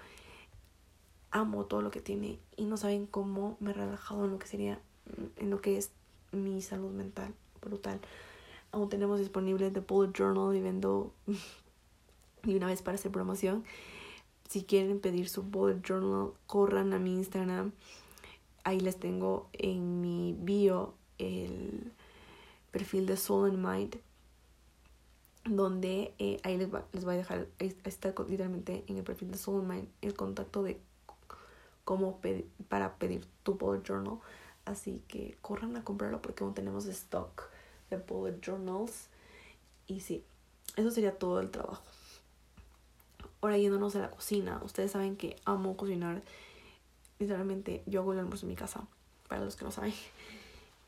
Amo 1.30 1.66
todo 1.66 1.82
lo 1.82 1.90
que 1.90 2.00
tiene 2.00 2.40
y 2.56 2.64
no 2.64 2.76
saben 2.76 3.06
cómo 3.06 3.56
me 3.60 3.70
he 3.70 3.74
relajado 3.74 4.24
en 4.24 4.32
lo 4.32 4.38
que 4.38 4.46
sería, 4.46 4.80
en 5.36 5.50
lo 5.50 5.60
que 5.60 5.76
es 5.78 5.90
mi 6.32 6.62
salud 6.62 6.90
mental. 6.90 7.34
Brutal. 7.60 8.00
Aún 8.72 8.88
tenemos 8.88 9.18
disponible 9.18 9.70
The 9.70 9.80
Bullet 9.80 10.12
Journal 10.12 10.56
y 10.56 10.60
vendo 10.60 11.12
y 12.44 12.54
una 12.56 12.66
vez 12.66 12.82
para 12.82 12.96
hacer 12.96 13.10
promoción. 13.10 13.64
Si 14.48 14.64
quieren 14.64 15.00
pedir 15.00 15.28
su 15.28 15.42
bullet 15.42 15.80
journal, 15.82 16.32
corran 16.46 16.92
a 16.92 16.98
mi 16.98 17.14
Instagram. 17.14 17.72
Ahí 18.64 18.80
les 18.80 18.98
tengo 18.98 19.48
en 19.52 20.00
mi 20.00 20.36
bio 20.38 20.94
el 21.18 21.92
perfil 22.72 23.06
de 23.06 23.16
Soul 23.16 23.50
and 23.50 23.64
Mind. 23.64 23.96
Donde 25.44 26.14
eh, 26.18 26.40
ahí 26.42 26.58
les, 26.58 26.68
les 26.92 27.04
voy 27.04 27.14
a 27.14 27.18
dejar, 27.18 27.46
está 27.58 28.12
literalmente 28.28 28.84
en 28.88 28.96
el 28.98 29.04
perfil 29.04 29.30
de 29.30 29.38
Soul 29.38 29.60
and 29.60 29.70
Mind 29.70 29.88
el 30.02 30.14
contacto 30.14 30.62
de 30.62 30.78
cómo 31.84 32.20
pedir, 32.20 32.48
para 32.68 32.96
pedir 32.96 33.26
tu 33.42 33.54
bullet 33.54 33.82
journal. 33.82 34.18
Así 34.64 35.02
que 35.08 35.36
corran 35.40 35.76
a 35.76 35.84
comprarlo 35.84 36.22
porque 36.22 36.44
aún 36.44 36.54
tenemos 36.54 36.86
stock 36.86 37.48
de 37.90 37.96
bullet 37.96 38.40
journals. 38.40 39.08
Y 39.86 40.00
sí, 40.00 40.24
eso 40.76 40.90
sería 40.90 41.18
todo 41.18 41.40
el 41.40 41.50
trabajo. 41.50 41.82
Ahora 43.40 43.58
yéndonos 43.58 43.96
a 43.96 44.00
la 44.00 44.10
cocina. 44.10 44.60
Ustedes 44.64 44.92
saben 44.92 45.16
que 45.16 45.36
amo 45.44 45.76
cocinar. 45.76 46.22
Literalmente 47.18 47.82
yo 47.86 48.00
hago 48.00 48.12
el 48.12 48.18
almuerzo 48.20 48.46
en 48.46 48.50
mi 48.50 48.56
casa. 48.56 48.86
Para 49.28 49.44
los 49.44 49.56
que 49.56 49.64
no 49.64 49.70
saben. 49.70 49.94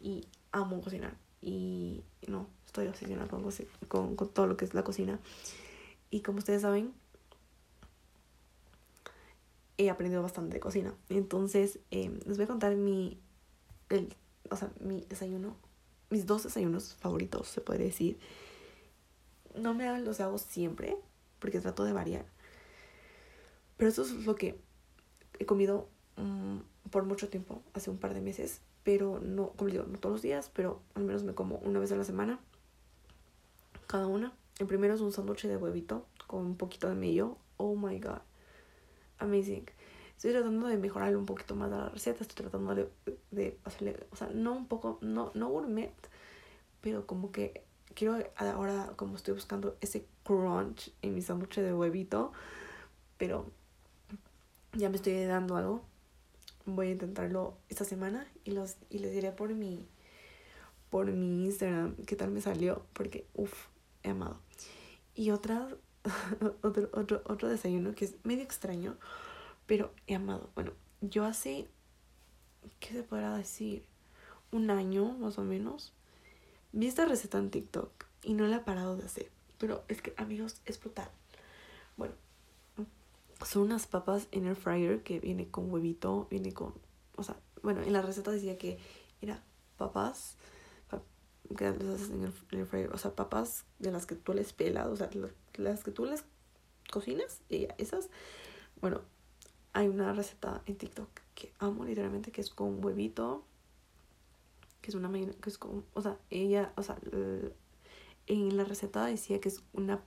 Y 0.01 0.27
amo 0.51 0.81
cocinar. 0.81 1.15
Y 1.41 2.03
no, 2.27 2.47
estoy 2.67 2.89
obsesionada 2.89 3.29
con, 3.29 3.49
con, 3.89 4.17
con 4.17 4.29
todo 4.29 4.47
lo 4.47 4.57
que 4.57 4.65
es 4.65 4.75
la 4.75 4.85
cocina. 4.85 5.19
Y 6.11 6.21
como 6.21 6.39
ustedes 6.39 6.63
saben, 6.63 6.93
he 9.79 9.91
aprendido 9.91 10.23
bastante 10.23 10.55
de 10.55 10.61
cocina. 10.61 10.95
Entonces, 11.09 11.79
eh, 11.91 12.11
les 12.27 12.37
voy 12.37 12.45
a 12.45 12.49
contar 12.49 12.75
mi, 12.77 13.19
el, 13.93 14.15
o 14.51 14.57
sea, 14.57 14.71
mi 14.81 15.03
desayuno, 15.03 15.57
mis 16.11 16.27
dos 16.27 16.45
desayunos 16.45 16.95
favoritos, 16.95 17.49
se 17.49 17.61
puede 17.61 17.85
decir. 17.85 18.19
No 19.55 19.75
me 19.75 20.01
los 20.01 20.21
hago 20.21 20.39
siempre, 20.39 20.97
porque 21.39 21.61
trato 21.61 21.85
de 21.85 21.93
variar. 21.93 22.25
Pero 23.77 23.91
eso 23.91 24.03
es 24.03 24.13
lo 24.25 24.35
que 24.35 24.59
he 25.39 25.45
comido 25.45 25.89
mm, 26.17 26.59
por 26.91 27.05
mucho 27.05 27.29
tiempo, 27.29 27.63
hace 27.75 27.91
un 27.91 27.99
par 27.99 28.15
de 28.15 28.21
meses. 28.21 28.61
Pero 28.83 29.21
no, 29.21 29.51
como 29.51 29.71
digo, 29.71 29.85
no 29.85 29.99
todos 29.99 30.15
los 30.15 30.23
días, 30.23 30.51
pero 30.53 30.81
al 30.95 31.05
menos 31.05 31.23
me 31.23 31.35
como 31.35 31.57
una 31.59 31.79
vez 31.79 31.93
a 31.93 31.97
la 31.97 32.05
semana. 32.05 32.41
Cada 33.87 34.07
una. 34.07 34.33
El 34.59 34.67
primero 34.67 34.95
es 34.95 35.01
un 35.01 35.13
sándwich 35.13 35.47
de 35.47 35.57
huevito 35.57 36.07
con 36.27 36.47
un 36.47 36.57
poquito 36.57 36.89
de 36.89 36.95
mello. 36.95 37.37
Oh 37.59 37.77
my 37.77 37.99
god. 37.99 38.21
Amazing. 39.19 39.67
Estoy 40.23 40.35
tratando 40.35 40.69
de 40.69 40.79
mejorar 40.79 41.17
un 41.17 41.27
poquito 41.27 41.57
más 41.57 41.69
la 41.69 41.89
receta. 41.89 42.23
Estoy 42.23 42.45
tratando 42.45 42.77
de, 42.77 42.89
de 43.33 43.59
hacerle, 43.65 44.07
o 44.13 44.15
sea, 44.15 44.29
no 44.33 44.53
un 44.53 44.69
poco, 44.69 44.99
no, 45.01 45.33
no 45.35 45.49
gourmet, 45.49 45.93
pero 46.81 47.09
como 47.09 47.33
que 47.33 47.65
quiero 47.97 48.17
ahora, 48.37 48.93
como 48.95 49.17
estoy 49.17 49.35
buscando 49.35 49.77
ese 49.81 50.07
crunch 50.23 50.93
en 51.03 51.17
mi 51.17 51.23
sándwich 51.23 51.57
de 51.57 51.75
huevito, 51.75 52.33
pero 53.19 53.51
ya 54.75 54.91
me 54.91 54.95
estoy 54.95 55.25
dando 55.25 55.57
algo. 55.57 55.83
Voy 56.67 56.87
a 56.87 56.91
intentarlo 56.93 57.57
esta 57.69 57.85
semana 57.85 58.25
y, 58.45 58.53
los, 58.53 58.77
y 58.91 59.01
les 59.01 59.11
diré 59.11 59.33
por 59.33 59.53
mi, 59.53 59.89
por 60.89 61.11
mi 61.11 61.47
Instagram 61.47 61.97
qué 62.07 62.15
tal 62.15 62.31
me 62.31 62.41
salió, 62.41 62.87
porque 62.93 63.27
uff, 63.35 63.67
he 64.05 64.11
amado. 64.11 64.39
Y 65.17 65.33
otra, 65.33 65.67
otro, 66.63 66.91
otro, 66.93 67.23
otro 67.25 67.49
desayuno 67.49 67.97
que 67.97 68.05
es 68.05 68.15
medio 68.23 68.45
extraño, 68.45 68.97
pero 69.73 69.91
he 70.07 70.15
amado. 70.15 70.51
Bueno, 70.55 70.73
yo 71.01 71.25
hace, 71.25 71.67
¿qué 72.79 72.91
se 72.91 73.03
podrá 73.03 73.35
decir? 73.39 73.87
Un 74.51 74.69
año 74.69 75.15
más 75.15 75.39
o 75.39 75.45
menos. 75.45 75.95
Vi 76.73 76.89
esta 76.89 77.07
receta 77.07 77.39
en 77.39 77.51
TikTok 77.51 77.91
y 78.23 78.35
no 78.35 78.47
la 78.47 78.57
he 78.57 78.61
parado 78.61 78.99
de 78.99 79.07
hacer. 79.07 79.31
Pero 79.57 79.83
es 79.89 80.03
que, 80.03 80.13
amigos, 80.19 80.61
es 80.67 80.79
brutal. 80.79 81.09
Bueno, 81.97 82.13
son 83.47 83.63
unas 83.63 83.87
papas 83.87 84.29
en 84.31 84.45
el 84.45 84.57
fryer 84.57 85.03
que 85.03 85.21
viene 85.21 85.49
con 85.49 85.73
huevito, 85.73 86.27
viene 86.29 86.53
con, 86.53 86.75
o 87.17 87.23
sea, 87.23 87.39
bueno, 87.63 87.81
en 87.81 87.95
la 87.95 88.03
receta 88.03 88.31
decía 88.31 88.59
que 88.59 88.79
era 89.23 89.43
papas 89.79 90.37
que 91.57 91.65
las 91.65 91.83
haces 91.83 92.11
en 92.11 92.25
el, 92.25 92.67
fryer, 92.67 92.93
o 92.93 92.99
sea, 92.99 93.15
papas 93.15 93.65
de 93.79 93.91
las 93.91 94.05
que 94.05 94.17
tú 94.17 94.35
les 94.35 94.53
pelas, 94.53 94.89
o 94.89 94.97
sea, 94.97 95.09
las 95.55 95.83
que 95.83 95.93
tú 95.93 96.05
les 96.05 96.25
cocinas, 96.91 97.41
y 97.49 97.69
esas, 97.79 98.11
bueno, 98.83 99.01
hay 99.73 99.89
una 99.89 100.13
receta 100.13 100.63
en 100.67 100.77
TikTok 100.77 101.09
que 101.35 101.53
amo 101.59 101.85
literalmente, 101.85 102.31
que 102.31 102.41
es 102.41 102.51
con 102.51 102.85
huevito, 102.85 103.45
que 104.81 104.91
es 104.91 104.95
una 104.95 105.11
que 105.13 105.49
es 105.51 105.59
con, 105.59 105.85
o 105.95 106.03
sea, 106.03 106.19
ella, 106.31 106.73
o 106.77 106.83
sea, 106.83 106.99
en 108.27 108.57
la 108.57 108.65
receta 108.65 109.07
decía 109.07 109.41
que 109.41 109.49
es 109.49 109.63
una 109.73 110.01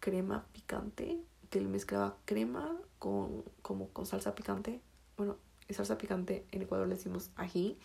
crema 0.00 0.46
picante 0.52 1.18
que 1.50 1.60
le 1.60 1.68
mezclaba 1.68 2.16
crema 2.24 2.76
con, 2.98 3.44
como 3.62 3.88
con 3.88 4.06
salsa 4.06 4.34
picante. 4.34 4.80
Bueno, 5.16 5.36
salsa 5.70 5.98
picante 5.98 6.44
en 6.50 6.62
Ecuador 6.62 6.88
le 6.88 6.96
decimos 6.96 7.30
ají. 7.36 7.78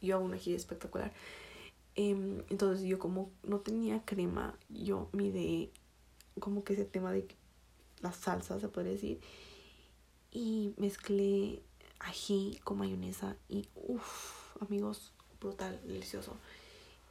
Yo 0.00 0.16
hago 0.16 0.24
un 0.24 0.34
ají 0.34 0.54
espectacular. 0.54 1.12
Em, 1.94 2.42
entonces 2.50 2.84
yo 2.84 2.98
como 2.98 3.30
no 3.44 3.60
tenía 3.60 4.04
crema, 4.04 4.58
yo 4.68 5.08
de 5.12 5.70
como 6.40 6.64
que 6.64 6.72
ese 6.72 6.84
tema 6.84 7.12
de 7.12 7.28
la 8.00 8.12
salsa, 8.12 8.60
se 8.60 8.68
puede 8.68 8.90
decir. 8.90 9.20
Y 10.30 10.74
mezclé 10.76 11.62
ají 12.00 12.60
con 12.64 12.78
mayonesa 12.78 13.36
y 13.48 13.68
uff, 13.74 14.60
amigos, 14.60 15.12
brutal, 15.40 15.80
delicioso. 15.86 16.36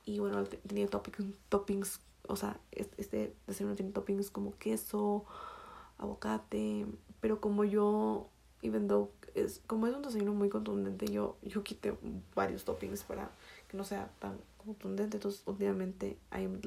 Y 0.06 0.20
bueno, 0.20 0.44
tenía 0.44 0.88
toppings, 0.88 1.36
toppings 1.50 2.00
o 2.28 2.36
sea, 2.36 2.60
este 2.72 3.36
desayuno 3.48 3.76
tiene 3.76 3.92
toppings 3.92 4.32
como 4.32 4.58
queso, 4.58 5.26
aguacate, 5.98 6.86
pero 7.20 7.42
como 7.42 7.64
yo, 7.64 8.30
even 8.62 8.88
though 8.88 9.10
es, 9.36 9.62
como 9.68 9.88
es 9.88 9.96
un 9.96 10.04
desayuno 10.04 10.34
muy 10.34 10.50
contundente, 10.50 11.12
yo, 11.12 11.38
yo 11.42 11.64
quité 11.64 11.98
varios 12.36 12.64
toppings 12.64 13.04
para 13.04 13.30
que 13.68 13.78
no 13.78 13.84
sea 13.84 14.10
tan 14.20 14.38
contundente, 14.58 15.18
entonces 15.18 15.44
últimamente 15.46 16.18
I'm 16.32 16.62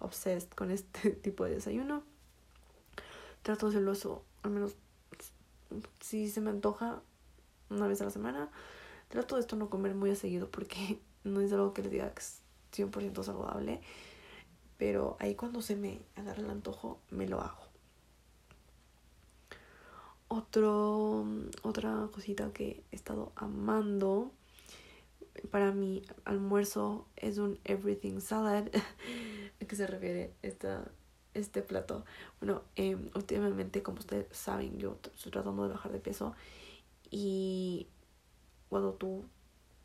obsessed 0.00 0.50
con 0.50 0.70
este 0.70 1.10
tipo 1.22 1.44
de 1.44 1.56
desayuno. 1.56 2.02
Trato 3.48 3.64
de 3.64 3.70
hacerlo 3.70 3.92
eso, 3.92 4.22
al 4.42 4.50
menos 4.50 4.76
si 6.00 6.28
se 6.28 6.42
me 6.42 6.50
antoja 6.50 7.00
una 7.70 7.88
vez 7.88 7.98
a 8.02 8.04
la 8.04 8.10
semana. 8.10 8.50
Trato 9.08 9.36
de 9.36 9.40
esto 9.40 9.56
no 9.56 9.70
comer 9.70 9.94
muy 9.94 10.10
a 10.10 10.16
seguido 10.16 10.50
porque 10.50 11.00
no 11.24 11.40
es 11.40 11.50
algo 11.54 11.72
que 11.72 11.80
les 11.80 11.90
diga 11.90 12.12
que 12.12 12.20
es 12.20 12.42
100% 12.74 13.22
saludable. 13.22 13.80
Pero 14.76 15.16
ahí 15.18 15.34
cuando 15.34 15.62
se 15.62 15.76
me 15.76 15.98
agarra 16.14 16.42
el 16.42 16.50
antojo, 16.50 17.00
me 17.08 17.26
lo 17.26 17.40
hago. 17.40 17.62
Otro, 20.28 21.24
otra 21.62 22.06
cosita 22.12 22.52
que 22.52 22.84
he 22.92 22.96
estado 22.96 23.32
amando 23.34 24.30
para 25.50 25.72
mi 25.72 26.02
almuerzo 26.26 27.06
es 27.16 27.38
un 27.38 27.58
everything 27.64 28.20
salad. 28.20 28.66
¿A 29.62 29.64
qué 29.64 29.74
se 29.74 29.86
refiere 29.86 30.34
esta, 30.42 30.92
este 31.38 31.62
plato? 31.62 32.04
Bueno, 32.40 32.62
em, 32.76 33.10
últimamente, 33.14 33.82
como 33.82 33.98
ustedes 33.98 34.26
saben, 34.30 34.78
yo 34.78 34.98
estoy 35.14 35.32
tratando 35.32 35.64
de 35.64 35.72
bajar 35.72 35.92
de 35.92 36.00
peso 36.00 36.34
y 37.10 37.88
cuando 38.68 38.94
tú 38.94 39.24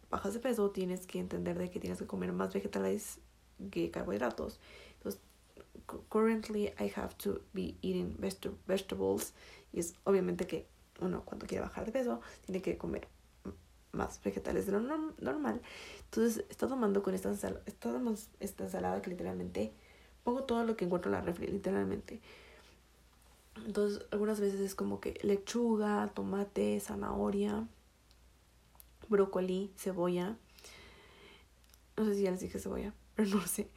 bajas 0.10 0.34
de 0.34 0.40
peso 0.40 0.72
tienes 0.72 1.08
que 1.08 1.20
entender 1.20 1.58
de 1.58 1.70
que 1.70 1.80
tienes 1.80 2.00
que 2.00 2.08
comer 2.08 2.34
más 2.34 2.54
vegetales 2.54 3.20
que 3.72 3.92
carbohidratos. 3.92 4.60
Entonces, 4.98 5.22
currently 6.10 6.74
I 6.80 6.92
have 6.96 7.16
to 7.24 7.42
be 7.54 7.76
eating 7.82 8.18
vegetables 8.20 9.34
y 9.72 9.80
es 9.80 9.96
obviamente 10.04 10.46
que 10.46 10.68
uno 11.02 11.24
cuando 11.26 11.48
quiere 11.48 11.64
bajar 11.64 11.86
de 11.86 11.92
peso 11.92 12.22
tiene 12.46 12.62
que 12.62 12.78
comer 12.78 13.08
más 13.92 14.22
vegetales 14.24 14.66
de 14.66 14.74
lo 14.74 14.80
normal. 14.80 15.62
Entonces, 16.06 16.46
está 16.50 16.68
tomando 16.68 17.04
con 17.04 17.14
esta 17.14 17.30
ensalada, 17.30 17.64
esta 18.40 18.64
ensalada 18.64 19.02
que 19.02 19.10
literalmente 19.12 19.74
pongo 20.24 20.44
todo 20.44 20.64
lo 20.64 20.76
que 20.76 20.86
encuentro 20.86 21.10
en 21.10 21.14
la 21.14 21.22
refri, 21.22 21.48
literalmente. 21.48 22.22
Entonces, 23.66 24.06
algunas 24.12 24.40
veces 24.40 24.60
es 24.60 24.76
como 24.76 25.00
que 25.00 25.20
lechuga, 25.22 26.12
tomate, 26.14 26.80
zanahoria, 26.80 27.68
brócoli, 29.10 29.72
cebolla. 29.78 30.38
No 31.96 32.06
sé 32.06 32.16
si 32.16 32.24
ya 32.24 32.32
les 32.32 32.40
dije 32.40 32.60
cebolla, 32.60 32.94
pero 33.16 33.30
no 33.30 33.46
sé. 33.46 33.70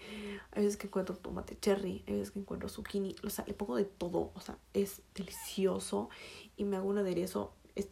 Hay 0.52 0.64
veces 0.64 0.76
que 0.76 0.86
encuentro 0.86 1.16
tomate 1.16 1.58
cherry, 1.58 2.02
hay 2.06 2.14
veces 2.14 2.30
que 2.30 2.38
encuentro 2.38 2.68
zucchini. 2.68 3.14
O 3.24 3.30
sea, 3.30 3.44
le 3.46 3.54
pongo 3.54 3.76
de 3.76 3.84
todo. 3.84 4.32
O 4.34 4.40
sea, 4.40 4.58
es 4.72 5.02
delicioso. 5.14 6.08
Y 6.56 6.64
me 6.64 6.76
hago 6.76 6.88
un 6.88 6.98
aderezo. 6.98 7.52
Es, 7.74 7.88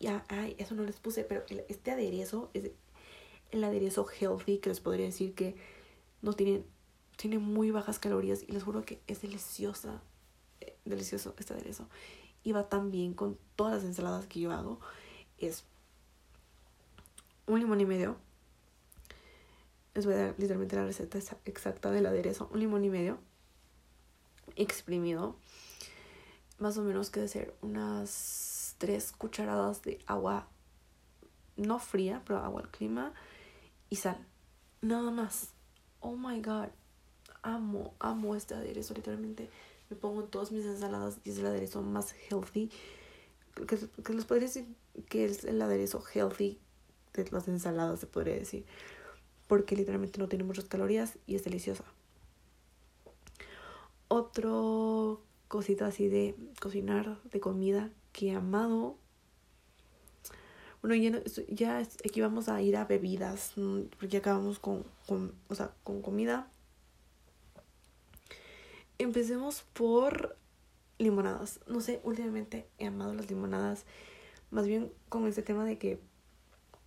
ya, 0.00 0.24
ay, 0.28 0.56
eso 0.58 0.74
no 0.74 0.82
les 0.82 0.98
puse, 0.98 1.24
pero 1.24 1.44
este 1.68 1.92
aderezo 1.92 2.50
es 2.54 2.72
el 3.52 3.64
aderezo 3.64 4.06
healthy 4.06 4.58
que 4.58 4.70
les 4.70 4.80
podría 4.80 5.06
decir 5.06 5.34
que 5.34 5.54
no 6.22 6.32
tiene, 6.32 6.64
tiene 7.20 7.38
muy 7.38 7.70
bajas 7.70 7.98
calorías. 7.98 8.42
Y 8.42 8.52
les 8.52 8.62
juro 8.62 8.82
que 8.82 9.02
es 9.06 9.20
deliciosa. 9.20 10.00
Eh, 10.62 10.74
delicioso 10.86 11.34
este 11.38 11.52
aderezo. 11.52 11.86
Y 12.42 12.52
va 12.52 12.68
tan 12.70 12.90
bien 12.90 13.12
con 13.12 13.38
todas 13.56 13.74
las 13.74 13.84
ensaladas 13.84 14.26
que 14.26 14.40
yo 14.40 14.52
hago. 14.52 14.80
Es 15.36 15.64
un 17.46 17.60
limón 17.60 17.80
y 17.80 17.84
medio 17.84 18.16
les 19.94 20.06
voy 20.06 20.14
a 20.14 20.18
dar 20.18 20.34
literalmente 20.38 20.76
la 20.76 20.84
receta 20.84 21.18
exacta 21.44 21.90
del 21.90 22.06
aderezo. 22.06 22.48
Un 22.52 22.60
limón 22.60 22.84
y 22.84 22.90
medio 22.90 23.18
exprimido. 24.56 25.36
Más 26.58 26.78
o 26.78 26.82
menos 26.82 27.10
que 27.10 27.20
de 27.20 27.28
ser 27.28 27.54
unas 27.60 28.76
tres 28.78 29.12
cucharadas 29.12 29.82
de 29.82 29.98
agua 30.06 30.48
no 31.56 31.78
fría, 31.78 32.22
pero 32.24 32.38
agua 32.38 32.62
al 32.62 32.70
clima 32.70 33.12
y 33.90 33.96
sal. 33.96 34.26
Nada 34.80 35.10
más. 35.10 35.50
Oh 36.00 36.16
my 36.16 36.40
god. 36.40 36.68
Amo, 37.42 37.94
amo 37.98 38.34
este 38.36 38.54
aderezo. 38.54 38.94
Literalmente 38.94 39.48
me 39.88 39.96
pongo 39.96 40.22
en 40.22 40.28
todas 40.28 40.52
mis 40.52 40.64
ensaladas 40.64 41.18
y 41.24 41.30
es 41.30 41.38
el 41.38 41.46
aderezo 41.46 41.82
más 41.82 42.14
healthy. 42.28 42.70
Que, 43.66 43.78
que 44.04 44.14
les 44.14 44.24
podría 44.24 44.46
decir 44.46 44.66
que 45.08 45.24
es 45.24 45.44
el 45.44 45.60
aderezo 45.60 46.02
healthy 46.02 46.58
de 47.14 47.28
las 47.30 47.48
ensaladas, 47.48 48.00
se 48.00 48.06
podría 48.06 48.34
decir 48.34 48.64
porque 49.50 49.74
literalmente 49.74 50.20
no 50.20 50.28
tiene 50.28 50.44
muchas 50.44 50.66
calorías 50.66 51.18
y 51.26 51.34
es 51.34 51.42
deliciosa. 51.42 51.82
Otro 54.06 55.22
cosita 55.48 55.86
así 55.86 56.06
de 56.06 56.36
cocinar, 56.60 57.20
de 57.24 57.40
comida 57.40 57.90
que 58.12 58.28
he 58.28 58.34
amado. 58.36 58.96
Bueno, 60.82 60.94
ya, 60.94 61.20
ya 61.48 61.78
aquí 61.78 62.20
vamos 62.20 62.48
a 62.48 62.62
ir 62.62 62.76
a 62.76 62.84
bebidas, 62.84 63.54
porque 63.98 64.18
acabamos 64.18 64.60
con, 64.60 64.84
con, 65.08 65.34
o 65.48 65.56
sea, 65.56 65.74
con 65.82 66.00
comida. 66.00 66.48
Empecemos 69.00 69.62
por 69.72 70.36
limonadas. 70.98 71.60
No 71.66 71.80
sé, 71.80 72.02
últimamente 72.04 72.68
he 72.76 72.86
amado 72.86 73.14
las 73.14 73.30
limonadas. 73.30 73.86
Más 74.50 74.66
bien 74.66 74.92
con 75.08 75.26
este 75.26 75.40
tema 75.40 75.64
de 75.64 75.78
que 75.78 75.98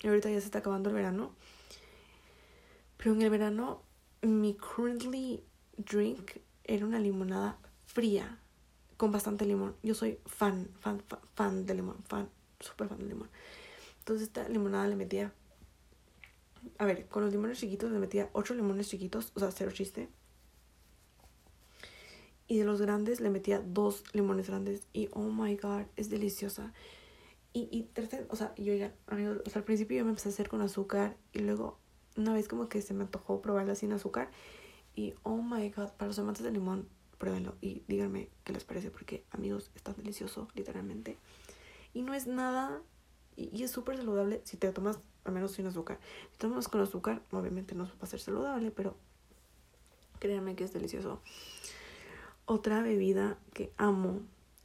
ahorita 0.04 0.30
ya 0.30 0.40
se 0.40 0.46
está 0.46 0.60
acabando 0.60 0.90
el 0.90 0.96
verano. 0.96 1.34
Pero 2.98 3.14
en 3.16 3.24
el 3.24 3.32
verano, 3.32 3.82
mi 4.22 4.56
currently 4.56 5.44
drink 5.78 6.34
era 6.64 6.86
una 6.86 7.00
limonada 7.00 7.58
fría 7.88 8.38
con 8.96 9.12
bastante 9.12 9.48
limón. 9.48 9.76
Yo 9.82 9.96
soy 9.96 10.20
fan, 10.28 10.70
fan, 10.82 11.02
fan, 11.08 11.20
fan 11.34 11.66
de 11.66 11.74
limón, 11.74 11.98
fan, 12.04 12.30
súper 12.60 12.90
fan 12.90 13.00
de 13.00 13.06
limón. 13.06 13.32
Entonces 13.98 14.28
esta 14.28 14.48
limonada 14.50 14.88
le 14.88 14.96
metía, 14.96 15.34
a 16.78 16.86
ver, 16.86 17.08
con 17.08 17.24
los 17.24 17.32
limones 17.32 17.60
chiquitos 17.60 17.92
le 17.92 17.98
metía 17.98 18.30
ocho 18.34 18.54
limones 18.54 18.88
chiquitos, 18.88 19.32
o 19.34 19.40
sea, 19.40 19.50
cero 19.52 19.72
chiste. 19.74 20.10
Y 22.48 22.58
de 22.58 22.66
los 22.66 22.82
grandes 22.82 23.22
le 23.22 23.30
metía 23.30 23.60
dos 23.60 24.04
limones 24.14 24.48
grandes 24.48 24.88
y 24.94 25.10
oh 25.14 25.32
my 25.32 25.56
god, 25.56 25.84
es 25.96 26.10
deliciosa. 26.10 26.74
Y, 27.54 27.70
y 27.72 27.84
tercero, 27.84 28.26
o 28.30 28.36
sea, 28.36 28.54
yo 28.56 28.74
ya, 28.74 28.94
amigos, 29.08 29.42
o 29.46 29.50
sea, 29.50 29.60
al 29.60 29.66
principio 29.66 29.98
yo 29.98 30.04
me 30.04 30.10
empecé 30.10 30.30
a 30.30 30.32
hacer 30.32 30.50
con 30.50 30.62
azúcar 30.62 31.16
y 31.34 31.40
luego 31.40 31.78
una 32.18 32.34
vez 32.34 32.48
como 32.48 32.68
que 32.68 32.82
se 32.82 32.94
me 32.94 33.04
antojó 33.04 33.42
probarla 33.42 33.76
sin 33.76 33.94
azúcar 33.94 34.30
y 34.96 35.14
oh 35.24 35.42
my 35.42 35.70
god, 35.70 35.92
para 35.92 36.08
los 36.08 36.20
amantes 36.20 36.44
de 36.44 36.52
limón, 36.52 36.88
pruébenlo 37.18 37.56
y 37.62 37.84
díganme 37.88 38.30
qué 38.44 38.54
les 38.54 38.64
parece 38.64 38.92
porque 38.92 39.24
amigos, 39.32 39.72
está 39.76 39.94
delicioso 39.94 40.48
literalmente. 40.56 41.18
Y 41.94 42.02
no 42.02 42.14
es 42.14 42.28
nada 42.28 42.82
y, 43.36 43.64
es 43.64 43.72
súper 43.72 43.98
saludable 43.98 44.42
si 44.44 44.58
te 44.58 44.72
tomas 44.72 45.00
al 45.24 45.34
menos 45.34 45.54
sin 45.54 45.66
azúcar. 45.66 46.00
Si 46.32 46.38
tomas 46.38 46.68
con 46.68 46.82
azúcar, 46.82 47.22
obviamente 47.32 47.76
no 47.76 47.86
va 47.86 47.92
a 48.02 48.06
ser 48.06 48.20
saludable, 48.20 48.72
pero 48.72 48.96
créanme 50.20 50.56
que 50.56 50.64
es 50.64 50.74
delicioso. 50.74 51.22
Otra 52.46 52.82
bebida 52.82 53.38
que 53.54 53.72
amo 53.78 54.22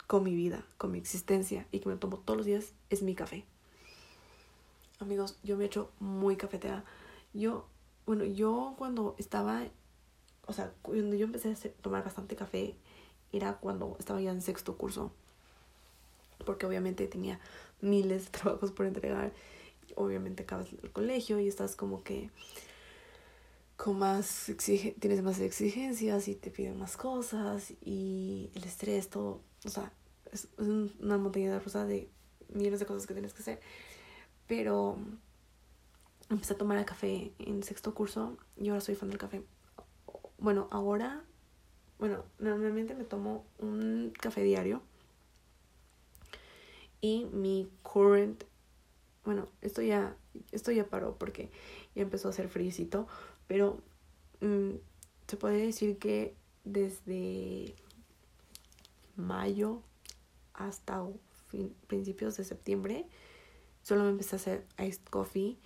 con 0.07 0.23
mi 0.23 0.35
vida, 0.35 0.65
con 0.77 0.91
mi 0.91 0.97
existencia 0.97 1.67
y 1.71 1.79
que 1.79 1.89
me 1.89 1.95
tomo 1.95 2.17
todos 2.17 2.37
los 2.37 2.45
días 2.45 2.73
es 2.89 3.03
mi 3.03 3.15
café. 3.15 3.45
Amigos, 4.99 5.37
yo 5.43 5.55
me 5.55 5.63
he 5.63 5.67
hecho 5.67 5.91
muy 5.99 6.35
cafetea 6.35 6.83
yo, 7.33 7.67
bueno, 8.05 8.23
yo 8.25 8.75
cuando 8.77 9.15
estaba, 9.17 9.63
o 10.47 10.53
sea, 10.53 10.73
cuando 10.81 11.15
yo 11.15 11.25
empecé 11.25 11.51
a 11.51 11.81
tomar 11.81 12.03
bastante 12.03 12.35
café, 12.35 12.75
era 13.31 13.53
cuando 13.57 13.95
estaba 13.99 14.19
ya 14.21 14.31
en 14.31 14.41
sexto 14.41 14.77
curso. 14.77 15.11
Porque 16.45 16.65
obviamente 16.65 17.07
tenía 17.07 17.39
miles 17.81 18.25
de 18.25 18.31
trabajos 18.39 18.71
por 18.71 18.85
entregar. 18.85 19.31
Obviamente 19.95 20.43
acabas 20.43 20.67
el 20.83 20.91
colegio 20.91 21.39
y 21.39 21.47
estás 21.47 21.75
como 21.75 22.03
que 22.03 22.29
con 23.79 23.97
más 23.97 24.49
exige 24.49 24.93
tienes 24.99 25.23
más 25.23 25.39
exigencias 25.39 26.27
y 26.27 26.35
te 26.35 26.51
piden 26.51 26.77
más 26.77 26.97
cosas 26.97 27.71
y 27.79 28.51
el 28.53 28.65
estrés, 28.65 29.09
todo, 29.09 29.41
o 29.63 29.69
sea, 29.69 29.93
es, 30.33 30.49
una 30.57 31.17
montaña 31.17 31.53
de 31.53 31.59
rosa 31.59 31.85
de 31.85 32.09
millones 32.49 32.81
de 32.81 32.85
cosas 32.85 33.07
que 33.07 33.13
tienes 33.13 33.33
que 33.33 33.41
hacer. 33.41 33.61
Pero 34.47 34.97
empecé 36.29 36.55
a 36.55 36.57
tomar 36.57 36.77
el 36.77 36.83
café 36.83 37.31
en 37.39 37.63
sexto 37.63 37.93
curso 37.93 38.37
y 38.57 38.67
ahora 38.67 38.81
soy 38.81 38.95
fan 38.95 39.07
del 39.07 39.17
café. 39.17 39.43
Bueno, 40.39 40.67
ahora, 40.71 41.23
bueno, 41.99 42.25
normalmente 42.37 42.95
me 42.95 43.05
tomo 43.05 43.45
un 43.59 44.11
café 44.19 44.43
diario 44.43 44.81
y 46.99 47.27
mi 47.31 47.71
current, 47.81 48.43
bueno, 49.23 49.47
esto 49.61 49.81
ya, 49.81 50.17
esto 50.51 50.73
ya 50.73 50.83
paró 50.83 51.15
porque 51.17 51.49
ya 51.95 52.01
empezó 52.01 52.27
a 52.27 52.31
hacer 52.31 52.49
frío, 52.49 52.73
pero 53.49 53.81
mm, 54.41 54.75
se 55.27 55.37
puede 55.37 55.65
decir 55.65 55.97
que 55.97 56.35
desde 56.63 57.73
mayo 59.15 59.81
hasta 60.53 61.03
principios 61.87 62.37
de 62.37 62.43
septiembre 62.43 63.07
solo 63.81 64.03
me 64.03 64.11
empecé 64.11 64.35
a 64.35 64.37
hacer 64.37 64.65
iced 64.77 65.03
coffee, 65.09 65.57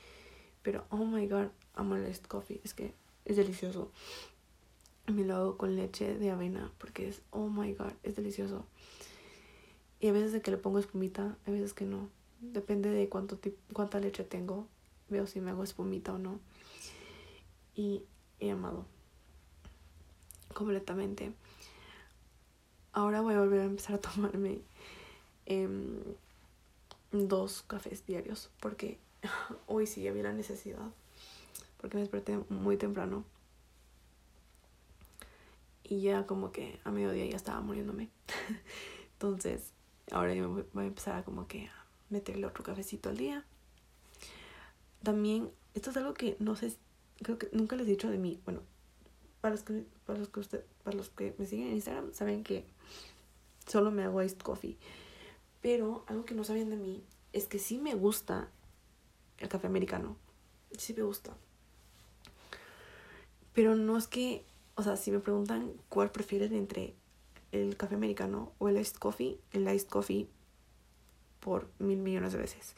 pero 0.62 0.86
oh 0.92 1.04
my 1.06 1.28
god, 1.28 1.48
amo 1.74 1.98
el 1.98 2.10
iced 2.10 2.24
coffee, 2.24 2.62
es 2.64 2.74
que 2.74 2.94
es 3.26 3.36
delicioso. 3.36 3.92
Me 5.08 5.26
lo 5.26 5.36
hago 5.36 5.58
con 5.58 5.76
leche 5.76 6.18
de 6.18 6.32
avena 6.32 6.72
porque 6.78 7.10
es, 7.10 7.22
oh 7.32 7.50
my 7.50 7.74
god, 7.74 7.92
es 8.04 8.16
delicioso. 8.16 8.66
Y 10.00 10.08
a 10.08 10.14
veces 10.14 10.32
de 10.32 10.42
que 10.42 10.52
le 10.52 10.58
pongo 10.58 10.80
espumita, 10.80 11.38
a 11.46 11.52
veces 11.52 11.74
que 11.74 11.84
no. 11.84 12.08
Depende 12.40 12.90
de 12.90 13.10
cuánto 13.10 13.38
cuánta 13.74 14.00
leche 14.00 14.24
tengo. 14.24 14.68
Veo 15.10 15.28
si 15.28 15.42
me 15.42 15.52
hago 15.52 15.66
espumita 15.66 16.14
o 16.14 16.18
no. 16.18 16.40
Y 17.76 18.04
he 18.40 18.52
amado. 18.52 18.86
Completamente. 20.54 21.34
Ahora 22.92 23.22
voy 23.22 23.34
a 23.34 23.40
volver 23.40 23.62
a 23.62 23.66
empezar 23.66 23.96
a 23.96 24.02
tomarme 24.02 24.62
em, 25.46 26.00
dos 27.12 27.64
cafés 27.64 28.06
diarios. 28.06 28.50
Porque 28.60 29.00
hoy 29.68 29.88
sí 29.88 30.08
había 30.08 30.24
la 30.24 30.34
necesidad. 30.34 30.92
Porque 31.82 31.98
me 31.98 32.02
desperté 32.02 32.38
muy 32.50 32.78
temprano. 32.78 33.24
Y 35.84 36.02
ya 36.02 36.26
como 36.26 36.52
que 36.52 36.80
a 36.84 36.92
mediodía 36.92 37.26
ya 37.26 37.36
estaba 37.36 37.62
muriéndome. 37.62 38.10
Entonces, 39.14 39.72
ahora 40.12 40.34
yo 40.34 40.66
voy 40.74 40.84
a 40.84 40.88
empezar 40.88 41.16
a 41.16 41.24
como 41.24 41.48
que 41.48 41.68
a 41.68 41.86
meterle 42.10 42.46
otro 42.46 42.64
cafecito 42.64 43.10
al 43.10 43.18
día. 43.18 43.44
También, 45.02 45.50
esto 45.74 45.90
es 45.90 45.98
algo 45.98 46.14
que 46.14 46.38
no 46.40 46.56
sé, 46.56 46.74
creo 47.24 47.38
que 47.38 47.50
nunca 47.52 47.76
les 47.76 47.88
he 47.88 47.92
dicho 47.92 48.10
de 48.10 48.18
mí. 48.18 48.40
Bueno, 48.46 48.62
para 49.42 49.56
los 49.56 49.64
que, 49.64 49.86
para 50.06 50.20
los 50.20 50.30
que, 50.30 50.40
usted, 50.40 50.66
para 50.84 50.96
los 50.96 51.10
que 51.10 51.36
me 51.38 51.46
siguen 51.46 51.68
en 51.68 51.74
Instagram, 51.74 52.14
saben 52.14 52.44
que 52.44 52.66
solo 53.68 53.92
me 53.92 54.04
hago 54.04 54.22
iced 54.22 54.38
coffee. 54.38 54.78
Pero 55.62 56.04
algo 56.08 56.26
que 56.26 56.36
no 56.36 56.44
sabían 56.44 56.70
de 56.70 56.76
mí 56.76 57.04
es 57.32 57.48
que 57.48 57.60
sí 57.60 57.78
me 57.78 57.96
gusta 57.96 58.50
el 59.40 59.50
café 59.50 59.68
americano. 59.68 60.18
Sí 60.78 60.94
me 60.94 61.04
gusta. 61.04 61.36
Pero 63.54 63.76
no 63.76 63.98
es 63.98 64.08
que, 64.08 64.44
o 64.76 64.84
sea, 64.84 64.98
si 64.98 65.12
me 65.12 65.20
preguntan 65.20 65.74
cuál 65.90 66.12
prefieren 66.12 66.54
entre 66.56 66.96
el 67.52 67.78
café 67.78 67.96
americano 67.96 68.52
o 68.58 68.70
el 68.70 68.78
iced 68.78 68.96
coffee, 68.98 69.40
el 69.52 69.68
iced 69.68 69.88
coffee 69.88 70.28
por 71.40 71.70
mil 71.80 72.00
millones 72.00 72.34
de 72.34 72.40
veces. 72.40 72.76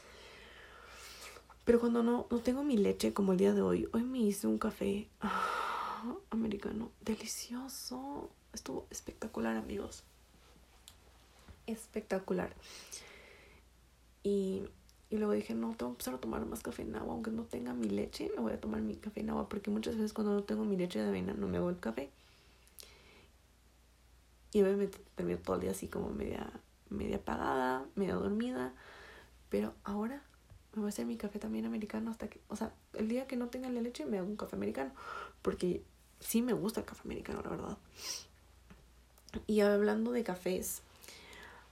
Pero 1.66 1.80
cuando 1.80 2.04
no, 2.04 2.28
no 2.30 2.40
tengo 2.40 2.64
mi 2.64 2.78
leche 2.78 3.12
como 3.12 3.32
el 3.32 3.40
día 3.40 3.54
de 3.54 3.64
hoy, 3.64 3.90
hoy 3.92 4.04
me 4.04 4.20
hice 4.20 4.46
un 4.46 4.60
café 4.60 5.10
ah, 5.20 6.16
americano 6.30 6.92
delicioso. 7.02 8.30
Estuvo 8.54 8.86
espectacular, 8.92 9.58
amigos. 9.58 10.04
Espectacular. 11.66 12.54
Y, 14.22 14.62
y 15.10 15.18
luego 15.18 15.34
dije, 15.34 15.56
no, 15.56 15.70
tengo 15.76 15.92
que 15.92 15.96
empezar 15.96 16.14
a 16.14 16.20
tomar 16.20 16.46
más 16.46 16.62
café 16.62 16.84
en 16.84 16.96
agua. 16.96 17.16
Aunque 17.16 17.32
no 17.32 17.46
tenga 17.46 17.74
mi 17.74 17.90
leche, 17.90 18.32
me 18.36 18.44
voy 18.44 18.54
a 18.54 18.62
tomar 18.62 18.82
mi 18.82 18.96
café 18.96 19.22
en 19.22 19.32
agua. 19.32 19.50
Porque 19.50 19.72
muchas 19.72 19.96
veces 19.96 20.14
cuando 20.14 20.36
no 20.36 20.44
tengo 20.44 20.66
mi 20.66 20.78
leche 20.78 21.00
de 21.00 21.08
avena, 21.08 21.34
no 21.34 21.48
me 21.48 21.58
hago 21.58 21.72
el 21.72 21.80
café. 21.80 22.12
Y 24.54 24.62
obviamente 24.62 25.00
termino 25.16 25.40
todo 25.40 25.56
el 25.56 25.64
día 25.64 25.72
así 25.72 25.88
como 25.88 26.12
media, 26.12 26.48
media 26.92 27.16
apagada, 27.16 27.88
media 27.96 28.14
dormida. 28.14 28.76
Pero 29.50 29.74
ahora 29.84 30.22
me 30.76 30.82
voy 30.82 30.88
a 30.88 30.90
hacer 30.90 31.06
mi 31.06 31.18
café 31.18 31.40
también 31.40 31.66
americano 31.66 32.12
hasta 32.12 32.28
que, 32.28 32.40
o 32.48 32.56
sea, 32.56 32.74
el 32.94 33.08
día 33.08 33.28
que 33.28 33.36
no 33.36 33.48
tenga 33.48 33.70
la 33.70 33.82
leche 33.82 34.06
me 34.06 34.18
hago 34.18 34.28
un 34.28 34.38
café 34.38 34.56
americano. 34.56 34.92
Porque 35.42 35.84
sí 36.20 36.42
me 36.42 36.54
gusta 36.54 36.82
el 36.82 36.86
café 36.86 37.02
americano, 37.06 37.42
la 37.44 37.50
verdad. 37.50 37.78
Y 39.48 39.62
hablando 39.62 40.12
de 40.12 40.24
cafés, 40.24 40.82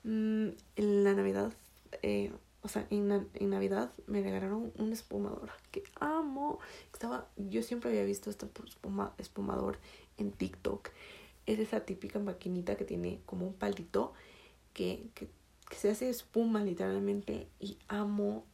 mm, 0.04 0.50
en 0.76 1.04
la 1.04 1.14
Navidad, 1.14 1.54
eh, 2.02 2.32
o 2.62 2.68
sea, 2.68 2.88
en, 2.90 3.28
en, 3.34 3.50
Navidad 3.50 3.92
me 4.08 4.22
regalaron 4.22 4.72
un 4.78 4.94
espumador 4.94 5.52
que 5.72 5.84
amo. 6.00 6.60
Estaba, 6.94 7.28
yo 7.36 7.62
siempre 7.62 7.90
había 7.90 8.04
visto 8.04 8.30
este 8.30 8.48
espuma, 8.66 9.14
espumador 9.18 9.80
en 10.18 10.32
TikTok 10.32 10.90
es 11.46 11.60
esa 11.60 11.82
típica 11.82 12.20
maquinita 12.20 12.76
que 12.76 12.86
tiene 12.86 13.20
como 13.26 13.46
un 13.48 13.54
palito 13.54 14.14
que, 14.74 15.08
que, 15.14 15.28
se 15.76 15.90
hace 15.90 16.10
espuma 16.10 16.64
literalmente 16.64 17.48
y 17.60 17.78
amo 17.88 18.46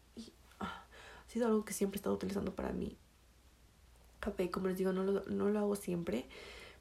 ha 1.29 1.31
sido 1.31 1.47
algo 1.47 1.63
que 1.63 1.73
siempre 1.73 1.97
he 1.97 1.99
estado 1.99 2.15
utilizando 2.15 2.55
para 2.55 2.73
mí 2.73 2.97
café 4.19 4.51
como 4.51 4.67
les 4.67 4.77
digo 4.77 4.91
no 4.91 5.03
lo, 5.03 5.23
no 5.25 5.49
lo 5.49 5.59
hago 5.59 5.75
siempre 5.75 6.27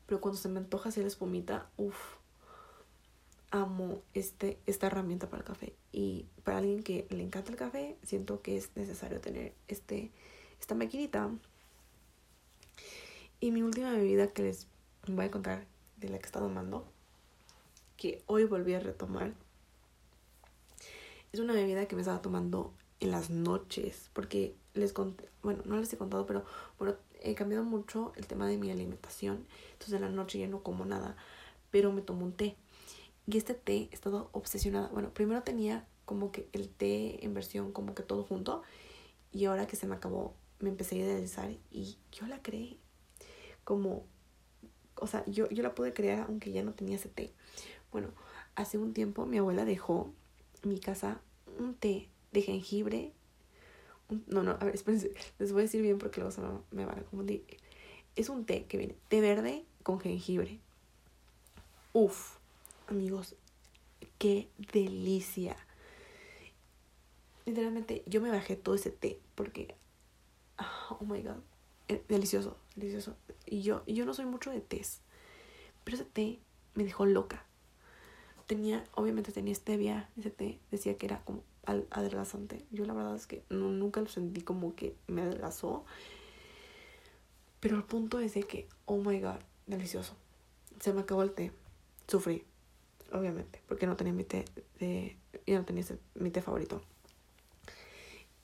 pero 0.07 0.20
cuando 0.20 0.40
se 0.40 0.49
me 0.49 0.59
antoja 0.59 0.88
hacer 0.88 1.07
espumita 1.07 1.70
uff 1.76 2.16
amo 3.51 4.03
este, 4.14 4.59
esta 4.66 4.88
herramienta 4.88 5.28
para 5.28 5.42
el 5.42 5.46
café 5.46 5.74
y 5.92 6.26
para 6.44 6.59
alguien 6.59 6.82
que 6.82 7.07
le 7.11 7.22
encanta 7.22 7.51
el 7.51 7.57
café 7.57 7.96
siento 8.03 8.42
que 8.42 8.57
es 8.57 8.70
necesario 8.74 9.20
tener 9.20 9.55
este 9.68 10.11
esta 10.59 10.74
maquinita 10.74 11.30
y 13.40 13.53
mi 13.53 13.62
última 13.62 13.92
bebida 13.92 14.32
que 14.32 14.42
les 14.42 14.66
voy 15.07 15.26
a 15.26 15.30
contar 15.30 15.64
de 15.96 16.09
la 16.09 16.18
que 16.18 16.26
está 16.26 16.40
tomando, 16.40 16.84
que 17.96 18.22
hoy 18.26 18.44
volví 18.44 18.74
a 18.74 18.80
retomar. 18.80 19.32
Es 21.32 21.40
una 21.40 21.53
bebida 21.53 21.86
que 21.86 21.94
me 21.94 22.03
estaba 22.03 22.20
tomando 22.20 22.72
en 23.01 23.11
las 23.11 23.30
noches, 23.30 24.11
porque 24.12 24.57
les 24.74 24.92
conté, 24.92 25.28
bueno, 25.42 25.62
no 25.66 25.76
les 25.76 25.92
he 25.92 25.96
contado, 25.96 26.26
pero 26.26 26.44
bueno, 26.78 26.96
he 27.20 27.34
cambiado 27.34 27.64
mucho 27.64 28.12
el 28.16 28.26
tema 28.26 28.46
de 28.46 28.57
mi 28.57 28.70
alimentación, 28.70 29.46
entonces 29.72 29.94
en 29.94 30.03
la 30.03 30.11
noche 30.11 30.38
ya 30.38 30.49
no 30.49 30.62
como 30.62 30.84
nada, 30.84 31.16
pero 31.70 31.92
me 31.92 32.03
tomo 32.03 32.24
un 32.24 32.32
té. 32.32 32.57
Y 33.26 33.36
este 33.36 33.55
té 33.55 33.88
he 33.90 33.94
estado 33.94 34.30
obsesionada. 34.32 34.88
Bueno, 34.88 35.12
primero 35.12 35.42
tenía 35.42 35.86
como 36.07 36.32
que 36.32 36.49
el 36.53 36.70
té 36.70 37.24
en 37.24 37.34
versión 37.34 37.72
como 37.72 37.94
que 37.94 38.03
todo 38.03 38.24
junto, 38.24 38.62
y 39.32 39.44
ahora 39.44 39.66
que 39.66 39.76
se 39.76 39.86
me 39.86 39.94
acabó, 39.94 40.34
me 40.61 40.70
empecé 40.70 40.96
a 40.96 41.05
idealizar 41.05 41.51
y 41.70 41.99
yo 42.11 42.26
la 42.26 42.42
creé 42.42 42.78
como 43.64 44.07
o 45.01 45.07
sea, 45.07 45.24
yo, 45.26 45.49
yo 45.51 45.62
la 45.62 45.74
pude 45.74 45.92
crear 45.92 46.26
aunque 46.28 46.53
ya 46.53 46.62
no 46.62 46.72
tenía 46.72 46.96
ese 46.96 47.09
té. 47.09 47.32
Bueno, 47.92 48.09
hace 48.55 48.78
un 48.78 48.92
tiempo 48.92 49.26
mi 49.26 49.38
abuela 49.38 49.64
dejó 49.64 50.12
en 50.62 50.70
mi 50.70 50.80
casa 50.80 51.20
un 51.59 51.74
té 51.74 52.09
de 52.33 52.43
jengibre. 52.43 53.12
no, 54.26 54.43
no, 54.43 54.53
a 54.53 54.64
ver, 54.64 54.74
espérense, 54.74 55.12
les 55.39 55.53
voy 55.53 55.61
a 55.61 55.64
decir 55.64 55.83
bien 55.83 55.99
porque 55.99 56.20
luego 56.20 56.33
se 56.33 56.41
me, 56.70 56.85
van 56.85 56.99
a 56.99 57.03
confundir. 57.03 57.45
Es 58.16 58.29
un 58.29 58.45
té 58.45 58.64
que 58.66 58.79
viene 58.79 58.97
té 59.09 59.20
verde 59.20 59.64
con 59.83 60.01
jengibre. 60.01 60.59
Uf, 61.93 62.37
amigos, 62.89 63.37
qué 64.18 64.49
delicia. 64.72 65.57
Literalmente 67.47 68.03
yo 68.07 68.20
me 68.20 68.31
bajé 68.31 68.57
todo 68.57 68.74
ese 68.74 68.91
té 68.91 69.18
porque, 69.35 69.74
oh 70.91 71.05
my 71.05 71.22
god, 71.22 71.39
eh, 71.89 72.03
delicioso, 72.09 72.57
delicioso. 72.76 73.16
Y 73.47 73.62
yo, 73.62 73.85
yo 73.87 74.05
no 74.05 74.14
soy 74.14 74.26
mucho 74.26 74.51
de 74.51 74.61
tés. 74.61 75.01
Pero 75.85 75.97
ese 75.97 76.05
té 76.05 76.39
me 76.74 76.85
dejó 76.85 77.07
loca. 77.07 77.45
Tenía, 78.47 78.85
obviamente 78.95 79.33
tenía 79.33 79.55
stevia, 79.55 80.11
ese 80.18 80.31
té 80.31 80.59
decía 80.70 80.97
que 80.97 81.07
era 81.07 81.24
como 81.24 81.43
adelgazante. 81.91 82.64
Yo 82.71 82.85
la 82.85 82.95
verdad 82.95 83.16
es 83.16 83.27
que 83.27 83.43
no, 83.51 83.69
nunca 83.71 84.01
lo 84.01 84.09
sentí 84.09 84.41
como 84.41 84.75
que 84.75 84.95
me 85.07 85.23
adelgazó. 85.23 85.85
Pero 87.61 87.77
el 87.77 87.85
punto 87.85 88.21
es 88.21 88.35
de 88.35 88.43
que, 88.45 88.69
oh 88.87 88.99
my 88.99 89.21
god, 89.21 89.41
delicioso. 89.66 90.14
Se 90.81 90.93
me 90.93 91.01
acabó 91.01 91.23
el 91.23 91.33
té. 91.33 91.53
Sufrí, 92.07 92.45
obviamente, 93.12 93.61
porque 93.69 93.87
no 93.87 93.97
tenía 93.97 94.12
mi 94.12 94.25
té 94.25 94.45
de. 94.81 95.16
Yo 95.47 95.59
no 95.59 95.64
tenía 95.64 95.85
mi 96.14 96.31
té 96.31 96.41
favorito. 96.41 96.81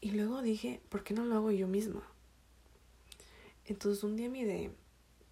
Y 0.01 0.11
luego 0.11 0.43
dije, 0.43 0.81
¿por 0.91 1.03
qué 1.03 1.15
no 1.15 1.25
lo 1.25 1.37
hago 1.37 1.51
yo 1.51 1.67
misma? 1.67 2.03
Entonces 3.67 4.05
un 4.05 4.17
día 4.17 4.29
mi 4.29 4.41
idea 4.41 4.71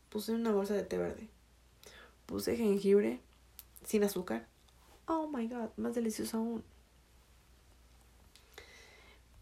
puse 0.08 0.32
una 0.32 0.52
bolsa 0.52 0.74
de 0.74 0.82
té 0.82 0.96
verde. 0.96 1.28
Puse 2.24 2.56
jengibre 2.56 3.20
sin 3.84 4.04
azúcar. 4.04 4.46
Oh 5.06 5.28
my 5.28 5.46
god, 5.48 5.70
más 5.76 5.94
delicioso 5.94 6.38
aún. 6.38 6.64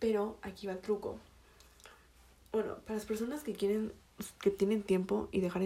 Pero 0.01 0.36
aquí 0.42 0.66
va 0.66 0.72
el 0.72 0.80
truco. 0.80 1.18
Bueno, 2.51 2.78
para 2.78 2.94
las 2.96 3.07
personas 3.07 3.44
que 3.44 3.53
quieren, 3.53 3.92
que 4.40 4.51
tienen 4.51 4.82
tiempo 4.82 5.28
y 5.30 5.40
dejar 5.40 5.62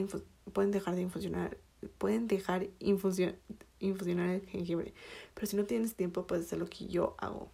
pueden 0.53 0.71
dejar 0.71 0.95
de 0.97 1.03
infusionar, 1.03 1.57
pueden 1.97 2.29
dejar 2.29 2.67
infusionar 2.81 4.29
el 4.29 4.47
jengibre. 4.47 4.93
Pero 5.33 5.47
si 5.47 5.57
no 5.57 5.65
tienes 5.65 5.95
tiempo, 5.95 6.27
puedes 6.27 6.45
hacer 6.45 6.59
lo 6.59 6.67
que 6.67 6.87
yo 6.87 7.15
hago. 7.19 7.49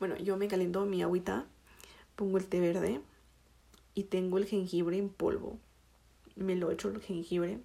Bueno, 0.00 0.16
yo 0.16 0.36
me 0.36 0.48
caliento 0.48 0.84
mi 0.86 1.02
agüita, 1.02 1.46
pongo 2.16 2.38
el 2.38 2.48
té 2.48 2.58
verde, 2.58 3.00
y 3.94 4.04
tengo 4.04 4.38
el 4.38 4.46
jengibre 4.46 4.96
en 4.96 5.08
polvo. 5.08 5.58
Me 6.36 6.56
lo 6.56 6.70
echo 6.70 6.88
el 6.88 7.00
jengibre 7.00 7.60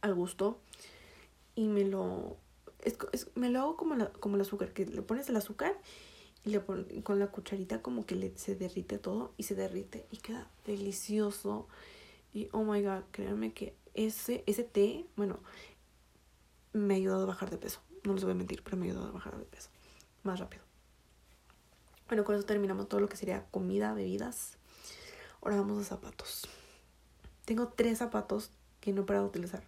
al 0.00 0.14
gusto 0.14 0.58
y 1.54 1.68
me 1.68 1.84
lo 1.84 2.36
es, 2.82 3.28
me 3.34 3.50
lo 3.50 3.60
hago 3.60 3.76
como, 3.76 3.94
la, 3.94 4.12
como 4.12 4.36
el 4.36 4.42
azúcar, 4.42 4.72
que 4.72 4.86
le 4.86 5.02
pones 5.02 5.28
el 5.28 5.36
azúcar 5.36 5.78
y 6.44 6.50
le 6.50 6.60
pon, 6.60 6.86
con 7.02 7.18
la 7.18 7.28
cucharita 7.28 7.82
como 7.82 8.04
que 8.04 8.16
le, 8.16 8.36
se 8.36 8.56
derrite 8.56 8.98
todo 8.98 9.32
y 9.36 9.44
se 9.44 9.54
derrite 9.54 10.06
y 10.10 10.18
queda 10.18 10.50
delicioso. 10.66 11.68
Y 12.32 12.48
oh 12.52 12.64
my 12.64 12.82
god, 12.82 13.02
créanme 13.10 13.52
que 13.52 13.76
ese, 13.94 14.42
ese 14.46 14.64
té, 14.64 15.06
bueno, 15.16 15.38
me 16.72 16.94
ha 16.94 16.96
ayudado 16.96 17.22
a 17.24 17.26
bajar 17.26 17.50
de 17.50 17.58
peso. 17.58 17.80
No 18.04 18.14
les 18.14 18.24
voy 18.24 18.32
a 18.32 18.36
mentir, 18.36 18.62
pero 18.64 18.76
me 18.76 18.86
ha 18.86 18.90
ayudado 18.90 19.08
a 19.08 19.12
bajar 19.12 19.36
de 19.36 19.44
peso. 19.44 19.68
Más 20.22 20.40
rápido. 20.40 20.62
Bueno, 22.08 22.24
con 22.24 22.34
eso 22.34 22.44
terminamos 22.44 22.88
todo 22.88 23.00
lo 23.00 23.08
que 23.08 23.16
sería 23.16 23.46
comida, 23.50 23.94
bebidas. 23.94 24.56
Ahora 25.40 25.56
vamos 25.56 25.80
a 25.80 25.84
zapatos. 25.84 26.48
Tengo 27.44 27.68
tres 27.68 27.98
zapatos 27.98 28.50
que 28.80 28.92
no 28.92 29.02
he 29.02 29.04
parado 29.04 29.26
de 29.26 29.30
utilizar. 29.30 29.62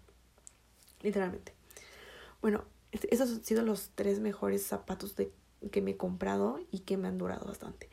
Literalmente. 1.03 1.53
Bueno, 2.41 2.65
esos 3.11 3.31
han 3.31 3.45
sido 3.45 3.63
los 3.63 3.91
tres 3.95 4.21
mejores 4.21 4.65
zapatos 4.65 5.17
de, 5.17 5.33
que 5.71 5.83
me 5.83 5.93
he 5.93 5.97
comprado 5.97 6.61
y 6.71 6.81
que 6.81 6.97
me 6.97 7.09
han 7.09 7.19
durado 7.19 7.47
bastante. 7.47 7.89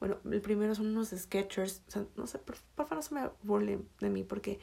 Bueno, 0.00 0.18
el 0.30 0.40
primero 0.40 0.74
son 0.74 0.86
unos 0.86 1.10
Skechers. 1.10 1.82
O 1.86 1.90
sea, 1.90 2.04
no 2.16 2.26
sé, 2.26 2.38
por, 2.38 2.56
favor 2.74 2.96
no 2.96 3.02
se 3.02 3.14
me 3.14 3.30
burlen 3.42 3.88
de 4.00 4.10
mí 4.10 4.24
porque, 4.24 4.58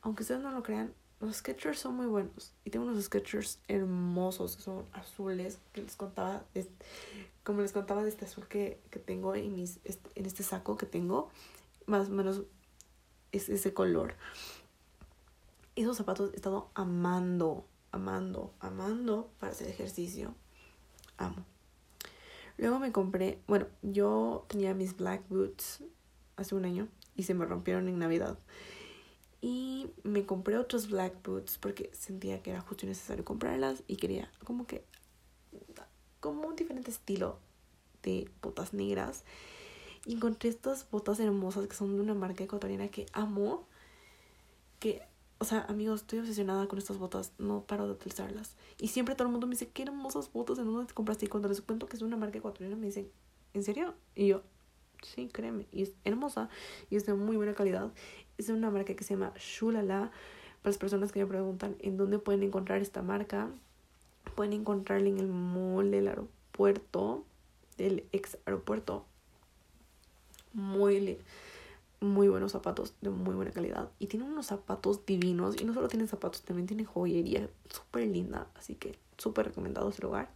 aunque 0.00 0.22
ustedes 0.22 0.40
no 0.40 0.50
lo 0.50 0.62
crean, 0.62 0.94
los 1.20 1.36
Skechers 1.36 1.78
son 1.78 1.96
muy 1.96 2.06
buenos. 2.06 2.54
Y 2.64 2.70
tengo 2.70 2.86
unos 2.86 3.04
Skechers 3.04 3.60
hermosos, 3.68 4.52
son 4.52 4.86
azules, 4.92 5.58
que 5.72 5.82
les 5.82 5.96
contaba, 5.96 6.44
como 7.44 7.60
les 7.60 7.72
contaba 7.72 8.02
de 8.02 8.08
este 8.08 8.24
azul 8.24 8.46
que, 8.48 8.80
que 8.90 8.98
tengo 8.98 9.34
en, 9.34 9.54
mis, 9.54 9.78
en 9.84 10.26
este 10.26 10.42
saco 10.42 10.76
que 10.76 10.86
tengo, 10.86 11.28
más 11.86 12.08
o 12.08 12.12
menos 12.12 12.42
es 13.32 13.48
ese 13.48 13.74
color. 13.74 14.14
Esos 15.76 15.96
zapatos 15.96 16.32
he 16.32 16.36
estado 16.36 16.70
amando, 16.74 17.66
amando, 17.92 18.52
amando 18.60 19.30
para 19.38 19.52
hacer 19.52 19.68
ejercicio. 19.68 20.34
Amo. 21.16 21.44
Luego 22.56 22.78
me 22.78 22.92
compré, 22.92 23.40
bueno, 23.46 23.66
yo 23.82 24.44
tenía 24.48 24.74
mis 24.74 24.96
black 24.96 25.22
boots 25.28 25.82
hace 26.36 26.54
un 26.54 26.64
año 26.64 26.88
y 27.16 27.22
se 27.22 27.34
me 27.34 27.44
rompieron 27.44 27.88
en 27.88 27.98
Navidad. 27.98 28.38
Y 29.40 29.90
me 30.02 30.26
compré 30.26 30.58
otros 30.58 30.90
black 30.90 31.22
boots 31.22 31.58
porque 31.58 31.90
sentía 31.92 32.42
que 32.42 32.50
era 32.50 32.60
justo 32.60 32.84
y 32.84 32.88
necesario 32.88 33.24
comprarlas 33.24 33.84
y 33.86 33.96
quería 33.96 34.30
como 34.44 34.66
que 34.66 34.84
como 36.20 36.48
un 36.48 36.56
diferente 36.56 36.90
estilo 36.90 37.38
de 38.02 38.30
botas 38.42 38.74
negras. 38.74 39.24
Y 40.06 40.14
encontré 40.14 40.48
estas 40.48 40.88
botas 40.90 41.20
hermosas 41.20 41.66
que 41.66 41.76
son 41.76 41.94
de 41.94 42.02
una 42.02 42.14
marca 42.14 42.44
ecuatoriana 42.44 42.88
que 42.88 43.06
amo. 43.12 43.66
Que, 44.80 45.02
o 45.40 45.44
sea, 45.44 45.64
amigos, 45.68 46.00
estoy 46.00 46.18
obsesionada 46.18 46.66
con 46.66 46.78
estas 46.78 46.98
botas. 46.98 47.32
No 47.38 47.62
paro 47.62 47.86
de 47.86 47.92
utilizarlas. 47.92 48.56
Y 48.78 48.88
siempre 48.88 49.14
todo 49.14 49.28
el 49.28 49.32
mundo 49.32 49.46
me 49.46 49.52
dice, 49.52 49.68
qué 49.68 49.82
hermosas 49.84 50.32
botas, 50.32 50.58
¿en 50.58 50.66
dónde 50.66 50.86
te 50.86 50.94
compraste? 50.94 51.26
Y 51.26 51.28
cuando 51.28 51.48
les 51.48 51.60
cuento 51.60 51.86
que 51.86 51.96
es 51.96 52.02
una 52.02 52.16
marca 52.16 52.38
ecuatoriana, 52.38 52.76
me 52.76 52.86
dicen, 52.86 53.08
¿en 53.54 53.62
serio? 53.62 53.94
Y 54.16 54.28
yo, 54.28 54.42
sí, 55.02 55.28
créeme. 55.32 55.66
Y 55.70 55.82
es 55.82 55.92
hermosa 56.04 56.48
y 56.90 56.96
es 56.96 57.06
de 57.06 57.14
muy 57.14 57.36
buena 57.36 57.54
calidad. 57.54 57.92
Es 58.36 58.48
de 58.48 58.52
una 58.52 58.70
marca 58.70 58.94
que 58.94 59.04
se 59.04 59.14
llama 59.14 59.32
Shulala. 59.36 60.10
Para 60.62 60.70
las 60.70 60.78
personas 60.78 61.12
que 61.12 61.20
me 61.20 61.26
preguntan 61.26 61.76
en 61.78 61.96
dónde 61.96 62.18
pueden 62.18 62.42
encontrar 62.42 62.82
esta 62.82 63.00
marca, 63.02 63.48
pueden 64.34 64.52
encontrarla 64.52 65.08
en 65.08 65.18
el 65.18 65.28
mall 65.28 65.92
del 65.92 66.08
aeropuerto, 66.08 67.24
del 67.76 68.04
ex 68.10 68.38
aeropuerto. 68.44 69.04
Muy, 70.52 71.18
muy 72.00 72.28
buenos 72.28 72.52
zapatos 72.52 72.94
de 73.00 73.10
muy 73.10 73.34
buena 73.34 73.50
calidad. 73.50 73.90
Y 73.98 74.06
tiene 74.06 74.24
unos 74.24 74.46
zapatos 74.46 75.04
divinos. 75.06 75.60
Y 75.60 75.64
no 75.64 75.74
solo 75.74 75.88
tiene 75.88 76.06
zapatos, 76.06 76.42
también 76.42 76.66
tiene 76.66 76.84
joyería 76.84 77.48
súper 77.68 78.06
linda. 78.06 78.48
Así 78.54 78.74
que 78.74 78.98
súper 79.16 79.46
recomendado 79.46 79.88
ese 79.88 80.02
lugar. 80.02 80.30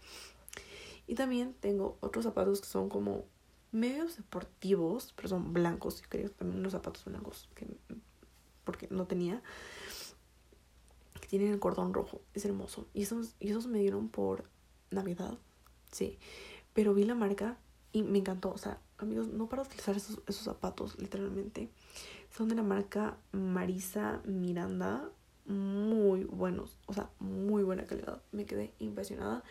Y 1.06 1.14
también 1.14 1.54
tengo 1.60 1.96
otros 2.00 2.24
zapatos 2.24 2.60
que 2.60 2.66
son 2.66 2.88
como 2.88 3.24
medios 3.72 4.16
deportivos, 4.16 5.12
pero 5.16 5.28
son 5.28 5.52
blancos, 5.52 6.02
creo, 6.08 6.30
también 6.30 6.60
unos 6.60 6.72
zapatos 6.72 7.04
blancos 7.04 7.48
que 7.54 7.66
porque 8.64 8.86
no 8.90 9.06
tenía 9.06 9.42
que 11.20 11.26
tienen 11.26 11.52
el 11.52 11.58
cordón 11.58 11.94
rojo, 11.94 12.20
es 12.34 12.44
hermoso. 12.44 12.86
Y 12.94 13.02
esos, 13.02 13.34
y 13.40 13.50
esos 13.50 13.66
me 13.66 13.78
dieron 13.78 14.08
por 14.08 14.44
Navidad, 14.90 15.38
sí. 15.90 16.18
Pero 16.74 16.94
vi 16.94 17.04
la 17.04 17.14
marca 17.14 17.58
y 17.92 18.02
me 18.02 18.18
encantó. 18.18 18.50
O 18.50 18.58
sea, 18.58 18.78
amigos, 18.98 19.28
no 19.28 19.48
para 19.48 19.62
utilizar 19.62 19.96
esos, 19.96 20.20
esos 20.26 20.44
zapatos, 20.44 20.98
literalmente. 20.98 21.68
Son 22.36 22.48
de 22.48 22.54
la 22.54 22.62
marca 22.62 23.16
Marisa 23.32 24.20
Miranda. 24.24 25.10
Muy 25.46 26.24
buenos. 26.24 26.78
O 26.86 26.94
sea, 26.94 27.10
muy 27.18 27.62
buena 27.62 27.84
calidad. 27.84 28.22
Me 28.32 28.46
quedé 28.46 28.72
impresionada 28.78 29.42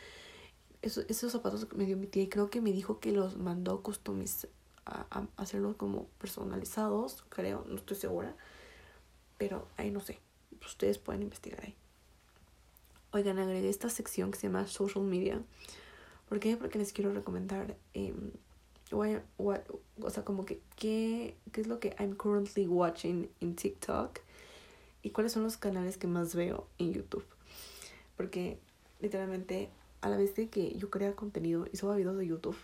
esos, 0.82 1.32
zapatos 1.32 1.66
que 1.66 1.76
me 1.76 1.86
dio 1.86 1.98
mi 1.98 2.08
tía 2.08 2.24
y 2.24 2.30
creo 2.30 2.50
que 2.50 2.62
me 2.62 2.72
dijo 2.72 3.00
que 3.00 3.12
los 3.12 3.38
mandó 3.38 3.82
customiz 3.84 4.48
a, 4.86 5.06
a, 5.12 5.28
hacerlos 5.38 5.76
como 5.76 6.08
personalizados, 6.18 7.24
creo, 7.30 7.64
no 7.68 7.76
estoy 7.76 7.98
segura, 7.98 8.36
pero 9.38 9.68
ahí 9.78 9.92
no 9.92 10.00
sé, 10.00 10.20
ustedes 10.66 10.98
pueden 10.98 11.22
investigar 11.22 11.62
ahí. 11.64 11.76
Oigan, 13.12 13.38
agregué 13.38 13.70
esta 13.70 13.90
sección 13.90 14.32
que 14.32 14.40
se 14.40 14.48
llama 14.48 14.66
Social 14.68 15.04
Media. 15.04 15.42
¿Por 16.32 16.40
qué? 16.40 16.56
Porque 16.56 16.80
les 16.80 16.94
quiero 16.94 17.12
recomendar, 17.12 17.76
eh, 17.94 18.14
o 18.94 20.10
sea, 20.10 20.24
como 20.24 20.46
que 20.46 20.62
qué, 20.78 21.36
qué 21.52 21.60
es 21.60 21.68
lo 21.68 21.82
que 21.82 21.94
I'm 22.00 22.16
currently 22.16 22.68
watching 22.68 23.30
en 23.42 23.54
TikTok 23.58 24.18
y 25.04 25.10
cuáles 25.10 25.34
son 25.34 25.44
los 25.44 25.58
canales 25.58 25.98
que 25.98 26.08
más 26.08 26.34
veo 26.34 26.70
en 26.78 26.94
YouTube. 26.94 27.26
Porque 28.16 28.58
literalmente 29.02 29.72
a 30.00 30.08
la 30.08 30.16
vez 30.16 30.32
que 30.32 30.74
yo 30.78 30.90
crea 30.90 31.18
contenido 31.18 31.68
y 31.70 31.76
subo 31.76 31.96
videos 31.96 32.18
de 32.18 32.28
YouTube, 32.28 32.56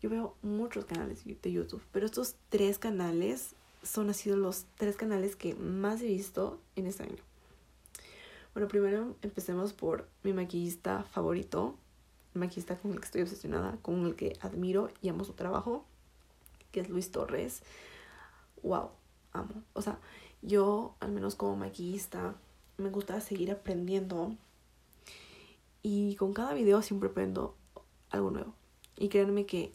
yo 0.00 0.08
veo 0.08 0.34
muchos 0.40 0.86
canales 0.86 1.22
de 1.26 1.52
YouTube, 1.52 1.82
pero 1.92 2.06
estos 2.06 2.36
tres 2.48 2.78
canales 2.78 3.56
son 3.82 4.08
así 4.08 4.30
los 4.30 4.64
tres 4.76 4.96
canales 4.96 5.36
que 5.36 5.54
más 5.54 6.00
he 6.00 6.06
visto 6.06 6.58
en 6.76 6.86
este 6.86 7.02
año. 7.02 7.22
Bueno, 8.54 8.68
primero 8.68 9.16
empecemos 9.20 9.74
por 9.74 10.08
mi 10.22 10.32
maquillista 10.32 11.02
favorito, 11.02 11.76
el 12.34 12.40
maquillista 12.40 12.76
con 12.76 12.92
el 12.92 13.00
que 13.00 13.04
estoy 13.06 13.22
obsesionada, 13.22 13.78
con 13.82 14.06
el 14.06 14.16
que 14.16 14.36
admiro 14.40 14.90
y 15.02 15.08
amo 15.08 15.24
su 15.24 15.32
trabajo, 15.32 15.84
que 16.70 16.80
es 16.80 16.88
Luis 16.88 17.10
Torres. 17.10 17.62
Wow, 18.62 18.90
amo. 19.32 19.62
O 19.72 19.82
sea, 19.82 19.98
yo, 20.42 20.94
al 21.00 21.12
menos 21.12 21.34
como 21.34 21.56
maquillista, 21.56 22.34
me 22.78 22.90
gusta 22.90 23.20
seguir 23.20 23.50
aprendiendo 23.50 24.36
y 25.82 26.16
con 26.16 26.32
cada 26.32 26.54
video 26.54 26.82
siempre 26.82 27.08
aprendo 27.08 27.56
algo 28.10 28.30
nuevo. 28.30 28.54
Y 28.96 29.08
créanme 29.08 29.46
que 29.46 29.72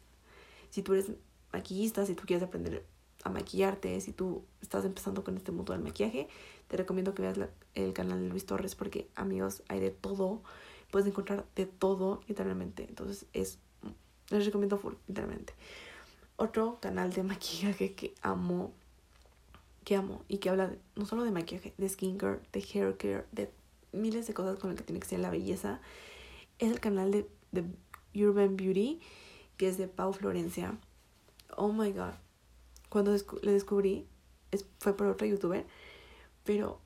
si 0.70 0.82
tú 0.82 0.94
eres 0.94 1.12
maquillista, 1.52 2.06
si 2.06 2.16
tú 2.16 2.24
quieres 2.26 2.44
aprender 2.44 2.86
a 3.24 3.30
maquillarte, 3.30 4.00
si 4.02 4.12
tú 4.12 4.44
estás 4.62 4.86
empezando 4.86 5.24
con 5.24 5.36
este 5.36 5.52
mundo 5.52 5.74
del 5.74 5.82
maquillaje, 5.82 6.28
te 6.68 6.78
recomiendo 6.78 7.14
que 7.14 7.24
veas 7.24 7.40
el 7.74 7.94
canal 7.94 8.22
de 8.22 8.30
Luis 8.30 8.46
Torres 8.46 8.76
porque 8.76 9.10
amigos 9.16 9.64
hay 9.68 9.80
de 9.80 9.92
todo, 9.92 10.42
puedes 10.96 11.10
encontrar 11.10 11.46
de 11.58 11.66
todo 11.66 12.22
literalmente. 12.26 12.86
Entonces 12.88 13.26
es, 13.34 13.60
les 14.30 14.46
recomiendo 14.46 14.78
full, 14.78 14.94
literalmente. 15.10 15.52
Otro 16.38 16.80
canal 16.80 17.12
de 17.12 17.22
maquillaje 17.34 17.92
que 17.96 18.14
amo, 18.22 18.72
que 19.84 19.98
amo 19.98 20.24
y 20.30 20.38
que 20.38 20.50
habla 20.50 20.74
no 20.96 21.06
solo 21.06 21.26
de 21.26 21.32
maquillaje, 21.32 21.74
de 21.78 21.90
skincare, 21.90 22.40
de 22.54 22.62
hair 22.62 22.96
care, 22.96 23.26
de 23.34 23.52
miles 23.92 24.26
de 24.26 24.34
cosas 24.34 24.58
con 24.58 24.70
las 24.70 24.78
que 24.78 24.86
tiene 24.86 25.02
que 25.02 25.08
ser 25.08 25.20
la 25.20 25.30
belleza. 25.30 25.82
Es 26.60 26.72
el 26.72 26.80
canal 26.80 27.12
de, 27.12 27.30
de 27.52 27.66
Urban 28.26 28.56
Beauty, 28.56 29.02
que 29.58 29.68
es 29.68 29.78
de 29.78 29.90
Pau 29.90 30.14
Florencia. 30.14 30.78
Oh 31.58 31.74
my 31.74 31.92
god. 31.92 32.14
Cuando 32.88 33.14
le 33.42 33.52
descubrí, 33.52 34.08
es, 34.52 34.66
fue 34.80 34.96
por 34.96 35.08
otra 35.08 35.28
youtuber, 35.28 35.66
pero 36.46 36.80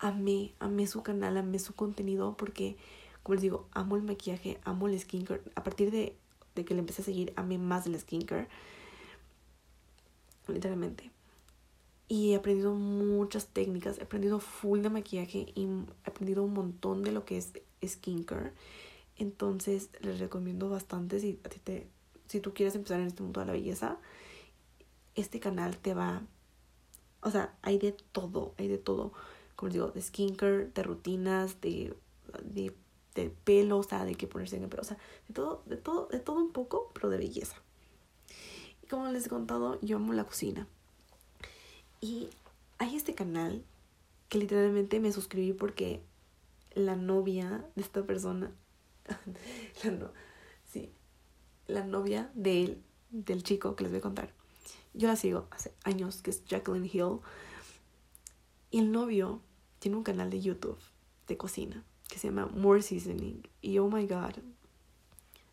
amé, 0.00 0.54
amé 0.58 0.88
su 0.88 1.04
canal, 1.04 1.36
amé 1.36 1.60
su 1.60 1.72
contenido, 1.76 2.36
porque, 2.36 2.76
como 3.24 3.34
les 3.34 3.42
digo, 3.42 3.66
amo 3.72 3.96
el 3.96 4.02
maquillaje, 4.02 4.60
amo 4.64 4.86
el 4.86 5.00
skincare. 5.00 5.42
A 5.56 5.64
partir 5.64 5.90
de, 5.90 6.14
de 6.54 6.64
que 6.64 6.74
le 6.74 6.80
empecé 6.80 7.02
a 7.02 7.04
seguir, 7.06 7.32
amé 7.34 7.58
más 7.58 7.86
el 7.86 7.98
skincare. 7.98 8.48
Literalmente. 10.46 11.10
Y 12.06 12.32
he 12.32 12.36
aprendido 12.36 12.74
muchas 12.74 13.46
técnicas, 13.46 13.98
he 13.98 14.02
aprendido 14.02 14.40
full 14.40 14.82
de 14.82 14.90
maquillaje 14.90 15.46
y 15.54 15.64
he 15.64 16.08
aprendido 16.08 16.44
un 16.44 16.52
montón 16.52 17.02
de 17.02 17.12
lo 17.12 17.24
que 17.24 17.38
es 17.38 17.52
skincare. 17.84 18.52
Entonces 19.16 19.88
les 20.00 20.18
recomiendo 20.18 20.68
bastante 20.68 21.18
si, 21.18 21.40
a 21.44 21.48
ti 21.48 21.58
te, 21.64 21.88
si 22.28 22.40
tú 22.40 22.52
quieres 22.52 22.74
empezar 22.74 23.00
en 23.00 23.06
este 23.06 23.22
mundo 23.22 23.40
de 23.40 23.46
la 23.46 23.52
belleza, 23.52 23.96
este 25.14 25.40
canal 25.40 25.78
te 25.78 25.94
va... 25.94 26.22
O 27.22 27.30
sea, 27.30 27.56
hay 27.62 27.78
de 27.78 27.92
todo, 28.12 28.52
hay 28.58 28.68
de 28.68 28.76
todo. 28.76 29.14
Como 29.56 29.68
les 29.68 29.74
digo, 29.74 29.88
de 29.88 30.02
skincare, 30.02 30.66
de 30.66 30.82
rutinas, 30.82 31.58
de, 31.62 31.96
de, 32.42 32.74
de 33.14 33.30
pelo, 33.30 33.78
o 33.78 33.82
sea, 33.82 34.04
de 34.04 34.14
qué 34.14 34.26
ponerse 34.26 34.56
en 34.56 34.64
el 34.64 34.68
pelo. 34.68 34.82
O 34.82 34.86
sea, 34.86 34.98
de 35.28 35.34
todo, 35.34 35.62
de 35.66 35.76
todo, 35.76 36.08
de 36.08 36.18
todo 36.18 36.36
un 36.36 36.52
poco, 36.52 36.90
pero 36.94 37.10
de 37.10 37.18
belleza. 37.18 37.56
Y 38.82 38.86
como 38.86 39.08
les 39.08 39.26
he 39.26 39.28
contado, 39.28 39.78
yo 39.80 39.96
amo 39.96 40.12
la 40.12 40.24
cocina. 40.24 40.66
Y 42.00 42.28
hay 42.78 42.96
este 42.96 43.14
canal 43.14 43.64
que 44.28 44.38
literalmente 44.38 45.00
me 45.00 45.12
suscribí 45.12 45.52
porque 45.52 46.02
la 46.74 46.96
novia 46.96 47.64
de 47.76 47.82
esta 47.82 48.02
persona, 48.02 48.52
la 49.84 49.90
no, 49.90 50.10
sí, 50.70 50.90
la 51.66 51.84
novia 51.84 52.30
de 52.34 52.64
él, 52.64 52.82
del 53.10 53.42
chico 53.42 53.76
que 53.76 53.84
les 53.84 53.92
voy 53.92 53.98
a 53.98 54.02
contar. 54.02 54.32
Yo 54.92 55.08
la 55.08 55.16
sigo 55.16 55.46
hace 55.50 55.72
años, 55.84 56.20
que 56.20 56.30
es 56.30 56.44
Jacqueline 56.44 56.90
Hill. 56.92 57.20
Y 58.70 58.78
el 58.80 58.92
novio 58.92 59.40
tiene 59.78 59.96
un 59.96 60.02
canal 60.02 60.30
de 60.30 60.40
YouTube 60.40 60.78
de 61.26 61.36
cocina 61.36 61.84
que 62.08 62.18
se 62.18 62.28
llama 62.28 62.46
More 62.46 62.82
Seasoning. 62.82 63.48
Y 63.60 63.78
oh 63.78 63.88
my 63.88 64.06
god, 64.06 64.34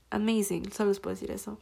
amazing, 0.10 0.72
solo 0.72 0.90
les 0.90 1.00
puedo 1.00 1.16
decir 1.16 1.32
eso. 1.32 1.58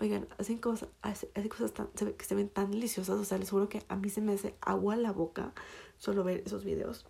Oigan, 0.00 0.28
hacen 0.38 0.58
cosas, 0.58 0.88
hacen 1.02 1.48
cosas 1.48 1.72
tan, 1.72 1.88
que 1.88 2.24
se 2.24 2.34
ven 2.34 2.48
tan 2.48 2.70
deliciosas. 2.70 3.18
O 3.18 3.24
sea, 3.24 3.38
les 3.38 3.50
juro 3.50 3.68
que 3.68 3.82
a 3.88 3.96
mí 3.96 4.08
se 4.10 4.20
me 4.20 4.32
hace 4.32 4.54
agua 4.60 4.96
la 4.96 5.12
boca 5.12 5.52
solo 5.98 6.22
ver 6.22 6.42
esos 6.46 6.64
videos. 6.64 7.04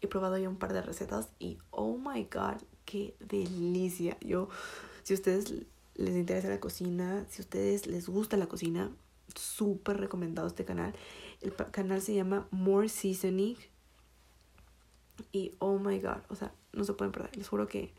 He 0.00 0.08
probado 0.08 0.38
ya 0.38 0.48
un 0.48 0.56
par 0.56 0.72
de 0.72 0.82
recetas 0.82 1.28
y 1.38 1.58
oh 1.70 1.96
my 1.96 2.24
god, 2.24 2.62
qué 2.84 3.16
delicia. 3.20 4.16
Yo, 4.20 4.48
si 5.04 5.12
a 5.12 5.16
ustedes 5.16 5.52
les 5.94 6.16
interesa 6.16 6.48
la 6.48 6.60
cocina, 6.60 7.26
si 7.28 7.42
a 7.42 7.44
ustedes 7.44 7.86
les 7.86 8.08
gusta 8.08 8.36
la 8.36 8.46
cocina, 8.46 8.90
súper 9.34 9.98
recomendado 9.98 10.48
este 10.48 10.64
canal. 10.64 10.94
El 11.40 11.54
canal 11.54 12.00
se 12.02 12.14
llama 12.14 12.48
More 12.50 12.88
Seasoning. 12.88 13.56
Y 15.32 15.54
oh 15.58 15.78
my 15.78 15.98
god, 16.00 16.18
o 16.28 16.34
sea, 16.34 16.52
no 16.72 16.84
se 16.84 16.92
pueden 16.94 17.12
perder. 17.12 17.36
Les 17.36 17.48
juro 17.48 17.66
que 17.66 17.92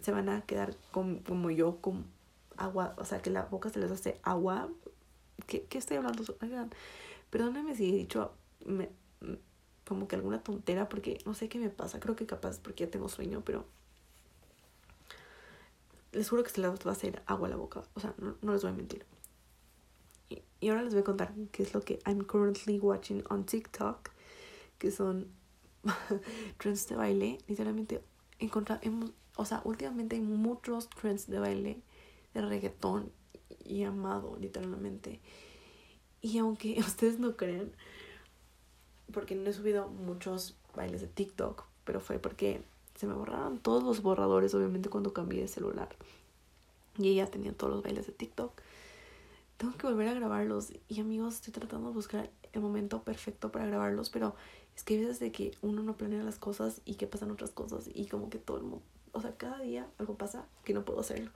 se 0.00 0.12
van 0.12 0.28
a 0.28 0.42
quedar 0.42 0.76
como 0.90 1.50
yo, 1.50 1.80
con 1.80 2.04
agua, 2.56 2.94
o 2.98 3.04
sea, 3.04 3.22
que 3.22 3.30
la 3.30 3.44
boca 3.44 3.70
se 3.70 3.78
les 3.78 3.90
hace 3.90 4.20
agua. 4.22 4.68
¿Qué, 5.46 5.64
qué 5.64 5.78
estoy 5.78 5.96
hablando? 5.96 6.24
Perdónenme 7.30 7.74
si 7.74 7.90
he 7.90 7.96
dicho 7.96 8.32
me, 8.64 8.88
como 9.86 10.08
que 10.08 10.16
alguna 10.16 10.42
tontera, 10.42 10.88
porque 10.88 11.18
no 11.26 11.34
sé 11.34 11.48
qué 11.48 11.58
me 11.58 11.70
pasa. 11.70 12.00
Creo 12.00 12.16
que 12.16 12.26
capaz 12.26 12.58
porque 12.58 12.84
ya 12.84 12.90
tengo 12.90 13.08
sueño, 13.08 13.42
pero 13.44 13.66
les 16.12 16.28
juro 16.28 16.42
que 16.42 16.50
se 16.50 16.60
les 16.60 16.70
va 16.70 16.90
a 16.90 16.92
hacer 16.92 17.22
agua 17.26 17.48
a 17.48 17.50
la 17.50 17.56
boca. 17.56 17.82
O 17.94 18.00
sea, 18.00 18.14
no, 18.18 18.52
les 18.52 18.62
voy 18.62 18.70
a 18.70 18.74
mentir. 18.74 19.04
Y, 20.28 20.68
ahora 20.68 20.82
les 20.82 20.94
voy 20.94 21.02
a 21.02 21.04
contar 21.04 21.34
qué 21.52 21.62
es 21.62 21.74
lo 21.74 21.82
que 21.82 21.98
I'm 22.06 22.24
currently 22.24 22.78
watching 22.78 23.22
on 23.28 23.44
TikTok, 23.44 24.10
que 24.78 24.90
son 24.90 25.28
trends 26.58 26.88
de 26.88 26.96
baile. 26.96 27.38
Literalmente, 27.48 28.02
encontramos, 28.38 29.12
o 29.36 29.44
sea, 29.44 29.62
últimamente 29.64 30.16
hay 30.16 30.22
muchos 30.22 30.88
trends 30.90 31.26
de 31.26 31.38
baile 31.38 31.80
de 32.34 32.40
reggaetón 32.42 33.10
y 33.64 33.84
amado, 33.84 34.36
literalmente. 34.40 35.20
Y 36.20 36.38
aunque 36.38 36.78
ustedes 36.80 37.18
no 37.18 37.36
crean, 37.36 37.72
porque 39.12 39.34
no 39.34 39.48
he 39.48 39.52
subido 39.52 39.88
muchos 39.88 40.56
bailes 40.74 41.00
de 41.00 41.06
TikTok, 41.06 41.64
pero 41.84 42.00
fue 42.00 42.18
porque 42.18 42.62
se 42.94 43.06
me 43.06 43.14
borraron 43.14 43.58
todos 43.58 43.82
los 43.82 44.02
borradores, 44.02 44.54
obviamente, 44.54 44.88
cuando 44.88 45.12
cambié 45.12 45.42
de 45.42 45.48
celular. 45.48 45.88
Y 46.96 47.08
ella 47.08 47.30
tenía 47.30 47.52
todos 47.52 47.72
los 47.72 47.82
bailes 47.82 48.06
de 48.06 48.12
TikTok. 48.12 48.52
Tengo 49.56 49.76
que 49.76 49.86
volver 49.86 50.08
a 50.08 50.14
grabarlos. 50.14 50.72
Y 50.88 51.00
amigos, 51.00 51.34
estoy 51.34 51.52
tratando 51.52 51.88
de 51.88 51.94
buscar 51.94 52.30
el 52.52 52.60
momento 52.60 53.02
perfecto 53.02 53.50
para 53.50 53.66
grabarlos, 53.66 54.10
pero 54.10 54.36
es 54.76 54.82
que 54.82 54.94
hay 54.94 55.00
veces 55.00 55.20
de 55.20 55.32
que 55.32 55.52
uno 55.62 55.82
no 55.82 55.96
planea 55.96 56.22
las 56.22 56.38
cosas 56.38 56.80
y 56.84 56.94
que 56.94 57.06
pasan 57.06 57.30
otras 57.30 57.50
cosas 57.50 57.88
y 57.92 58.06
como 58.06 58.30
que 58.30 58.38
todo 58.38 58.56
el 58.56 58.64
mundo, 58.64 58.82
o 59.12 59.20
sea, 59.20 59.36
cada 59.36 59.60
día 59.60 59.88
algo 59.98 60.16
pasa 60.16 60.46
que 60.64 60.74
no 60.74 60.84
puedo 60.84 61.00
hacerlo. 61.00 61.30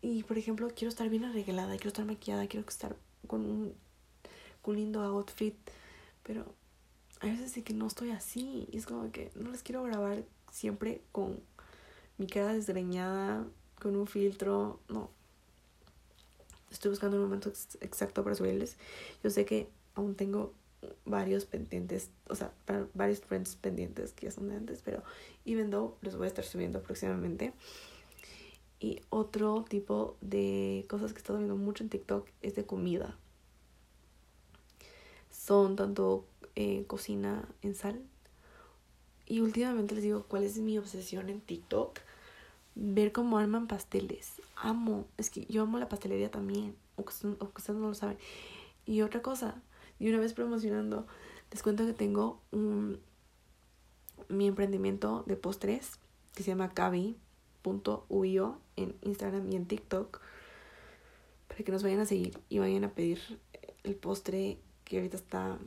Y 0.00 0.22
por 0.24 0.36
ejemplo, 0.36 0.68
quiero 0.68 0.90
estar 0.90 1.08
bien 1.08 1.24
arreglada, 1.24 1.76
quiero 1.76 1.88
estar 1.88 2.04
maquillada, 2.04 2.46
quiero 2.46 2.68
estar 2.68 2.94
con 3.26 3.40
un, 3.40 3.74
con 4.60 4.74
un 4.74 4.80
lindo 4.80 5.00
outfit, 5.00 5.54
pero 6.22 6.44
hay 7.20 7.30
veces 7.30 7.54
de 7.54 7.62
que 7.62 7.72
no 7.72 7.86
estoy 7.86 8.10
así. 8.10 8.68
Y 8.70 8.76
es 8.76 8.86
como 8.86 9.10
que 9.10 9.30
no 9.34 9.50
les 9.50 9.62
quiero 9.62 9.82
grabar 9.82 10.24
siempre 10.52 11.00
con 11.10 11.40
mi 12.18 12.26
cara 12.26 12.52
desgreñada, 12.52 13.46
con 13.80 13.96
un 13.96 14.06
filtro. 14.06 14.78
No. 14.88 15.10
Estoy 16.70 16.90
buscando 16.90 17.16
el 17.16 17.22
momento 17.22 17.50
exacto 17.80 18.22
para 18.22 18.34
subirles. 18.34 18.76
Yo 19.22 19.30
sé 19.30 19.44
que 19.44 19.68
aún 19.94 20.16
tengo 20.16 20.52
varios 21.04 21.44
pendientes, 21.44 22.10
o 22.28 22.34
sea, 22.34 22.52
varios 22.94 23.20
friends 23.20 23.56
pendientes 23.56 24.12
que 24.12 24.26
ya 24.26 24.32
son 24.32 24.48
de 24.48 24.56
antes, 24.56 24.82
pero 24.84 25.02
even 25.44 25.70
though 25.70 25.96
los 26.00 26.16
voy 26.16 26.26
a 26.26 26.28
estar 26.28 26.44
subiendo 26.44 26.82
próximamente. 26.82 27.52
Y 28.80 29.00
otro 29.08 29.64
tipo 29.68 30.16
de 30.20 30.84
cosas 30.88 31.12
que 31.12 31.18
he 31.18 31.22
estado 31.22 31.38
viendo 31.38 31.56
mucho 31.56 31.82
en 31.82 31.90
TikTok 31.90 32.28
es 32.42 32.54
de 32.54 32.66
comida. 32.66 33.16
Son 35.30 35.76
tanto 35.76 36.26
eh, 36.54 36.84
cocina 36.86 37.48
en 37.62 37.74
sal. 37.74 38.02
Y 39.26 39.40
últimamente 39.40 39.94
les 39.94 40.04
digo 40.04 40.24
cuál 40.28 40.44
es 40.44 40.58
mi 40.58 40.76
obsesión 40.76 41.30
en 41.30 41.40
TikTok. 41.40 41.98
Ver 42.74 43.12
cómo 43.12 43.38
arman 43.38 43.68
pasteles. 43.68 44.34
Amo. 44.56 45.06
Es 45.16 45.30
que 45.30 45.46
yo 45.46 45.62
amo 45.62 45.78
la 45.78 45.88
pastelería 45.88 46.30
también. 46.30 46.76
O 46.96 47.04
que, 47.04 47.10
ustedes 47.12 47.78
no 47.78 47.88
lo 47.88 47.94
saben. 47.94 48.18
Y 48.84 49.00
otra 49.00 49.22
cosa. 49.22 49.62
Y 49.98 50.08
una 50.08 50.18
vez 50.18 50.34
promocionando. 50.34 51.06
Les 51.50 51.62
cuento 51.62 51.86
que 51.86 51.92
tengo 51.92 52.40
un, 52.50 53.00
mi 54.28 54.46
emprendimiento 54.46 55.24
de 55.26 55.36
postres. 55.36 55.98
Que 56.34 56.42
se 56.42 56.50
llama 56.50 56.74
Cavi 56.74 57.16
.uio 58.08 58.60
en 58.76 58.94
Instagram 59.02 59.50
y 59.50 59.56
en 59.56 59.66
TikTok 59.66 60.20
para 61.48 61.64
que 61.64 61.72
nos 61.72 61.82
vayan 61.82 62.00
a 62.00 62.06
seguir 62.06 62.38
y 62.48 62.58
vayan 62.58 62.84
a 62.84 62.90
pedir 62.90 63.20
el 63.82 63.94
postre 63.94 64.58
que 64.84 64.96
ahorita 64.98 65.16
está 65.16 65.58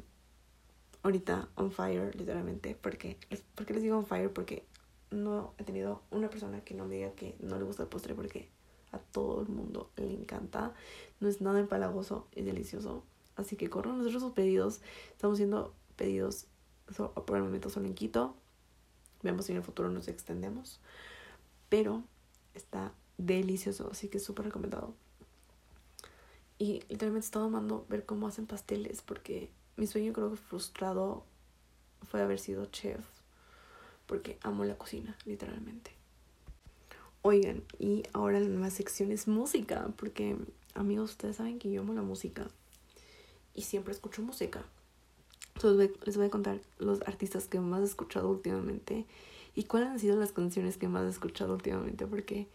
ahorita 1.03 1.49
on 1.55 1.71
fire 1.71 2.15
literalmente 2.15 2.77
porque 2.79 3.17
porque 3.55 3.73
les 3.73 3.83
digo 3.83 3.97
on 3.97 4.05
fire 4.05 4.31
porque 4.31 4.65
no 5.09 5.53
he 5.57 5.63
tenido 5.63 6.01
una 6.11 6.29
persona 6.29 6.61
que 6.61 6.73
no 6.73 6.85
me 6.85 6.95
diga 6.95 7.11
que 7.11 7.35
no 7.39 7.57
le 7.57 7.63
gusta 7.63 7.83
el 7.83 7.89
postre 7.89 8.13
porque 8.13 8.49
a 8.91 8.99
todo 8.99 9.41
el 9.41 9.47
mundo 9.47 9.89
le 9.95 10.13
encanta 10.13 10.73
no 11.19 11.27
es 11.27 11.41
nada 11.41 11.59
empalagoso 11.59 12.27
es 12.33 12.45
delicioso 12.45 13.03
así 13.37 13.55
que 13.55 13.69
corran 13.69 13.97
nosotros 13.97 14.21
sus 14.21 14.33
pedidos 14.33 14.81
estamos 15.11 15.35
haciendo 15.35 15.73
pedidos 15.95 16.45
por 17.25 17.37
el 17.37 17.43
momento 17.43 17.69
solo 17.69 17.87
en 17.87 17.95
Quito 17.95 18.35
vemos 19.23 19.45
si 19.45 19.51
en 19.53 19.57
el 19.57 19.63
futuro 19.63 19.89
nos 19.89 20.07
extendemos 20.07 20.79
pero 21.69 22.03
está 22.53 22.93
delicioso, 23.17 23.89
así 23.91 24.07
que 24.07 24.19
súper 24.19 24.45
recomendado. 24.45 24.93
Y 26.59 26.81
literalmente 26.89 27.25
estaba 27.25 27.45
amando 27.45 27.85
ver 27.89 28.05
cómo 28.05 28.27
hacen 28.27 28.47
pasteles 28.47 29.01
porque 29.01 29.51
mi 29.75 29.85
sueño 29.85 30.13
creo 30.13 30.31
que 30.31 30.37
frustrado 30.37 31.23
fue 32.09 32.21
haber 32.21 32.39
sido 32.39 32.65
chef 32.65 33.05
porque 34.07 34.39
amo 34.41 34.63
la 34.65 34.77
cocina, 34.77 35.15
literalmente. 35.25 35.91
Oigan, 37.21 37.63
y 37.77 38.03
ahora 38.13 38.39
la 38.39 38.47
nueva 38.47 38.69
sección 38.69 39.11
es 39.11 39.27
música, 39.27 39.89
porque 39.97 40.37
amigos, 40.73 41.11
ustedes 41.11 41.35
saben 41.35 41.59
que 41.59 41.69
yo 41.69 41.81
amo 41.81 41.93
la 41.93 42.01
música 42.01 42.47
y 43.57 43.63
siempre 43.63 43.91
escucho 43.91 44.21
música. 44.21 44.63
Entonces 45.55 45.91
les 46.05 46.15
voy 46.15 46.27
a 46.27 46.29
contar 46.29 46.61
los 46.77 47.01
artistas 47.01 47.47
que 47.47 47.59
más 47.59 47.81
he 47.81 47.85
escuchado 47.85 48.29
últimamente 48.29 49.05
y 49.55 49.63
cuáles 49.63 49.89
han 49.89 49.99
sido 49.99 50.15
las 50.15 50.31
canciones 50.31 50.77
que 50.77 50.87
más 50.87 51.03
he 51.03 51.09
escuchado 51.09 51.55
últimamente, 51.55 52.05
porque 52.05 52.47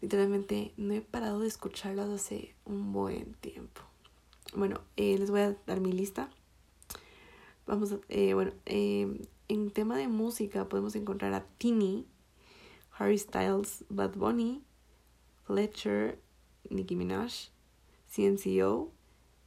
literalmente 0.00 0.72
no 0.78 0.94
he 0.94 1.02
parado 1.02 1.40
de 1.40 1.46
escucharlas 1.48 2.08
hace 2.08 2.54
un 2.64 2.92
buen 2.92 3.34
tiempo. 3.34 3.82
Bueno, 4.56 4.80
eh, 4.96 5.18
les 5.18 5.30
voy 5.30 5.40
a 5.40 5.56
dar 5.66 5.80
mi 5.80 5.92
lista. 5.92 6.30
Vamos 7.66 7.92
a, 7.92 7.98
eh, 8.08 8.32
bueno, 8.32 8.52
eh, 8.64 9.20
en 9.48 9.70
tema 9.70 9.98
de 9.98 10.08
música 10.08 10.70
podemos 10.70 10.96
encontrar 10.96 11.34
a 11.34 11.44
Tini, 11.58 12.06
Harry 12.96 13.18
Styles, 13.18 13.84
Bad 13.90 14.14
Bunny, 14.16 14.62
Fletcher, 15.44 16.18
Nicki 16.70 16.96
Minaj, 16.96 17.50
CNCO 18.08 18.93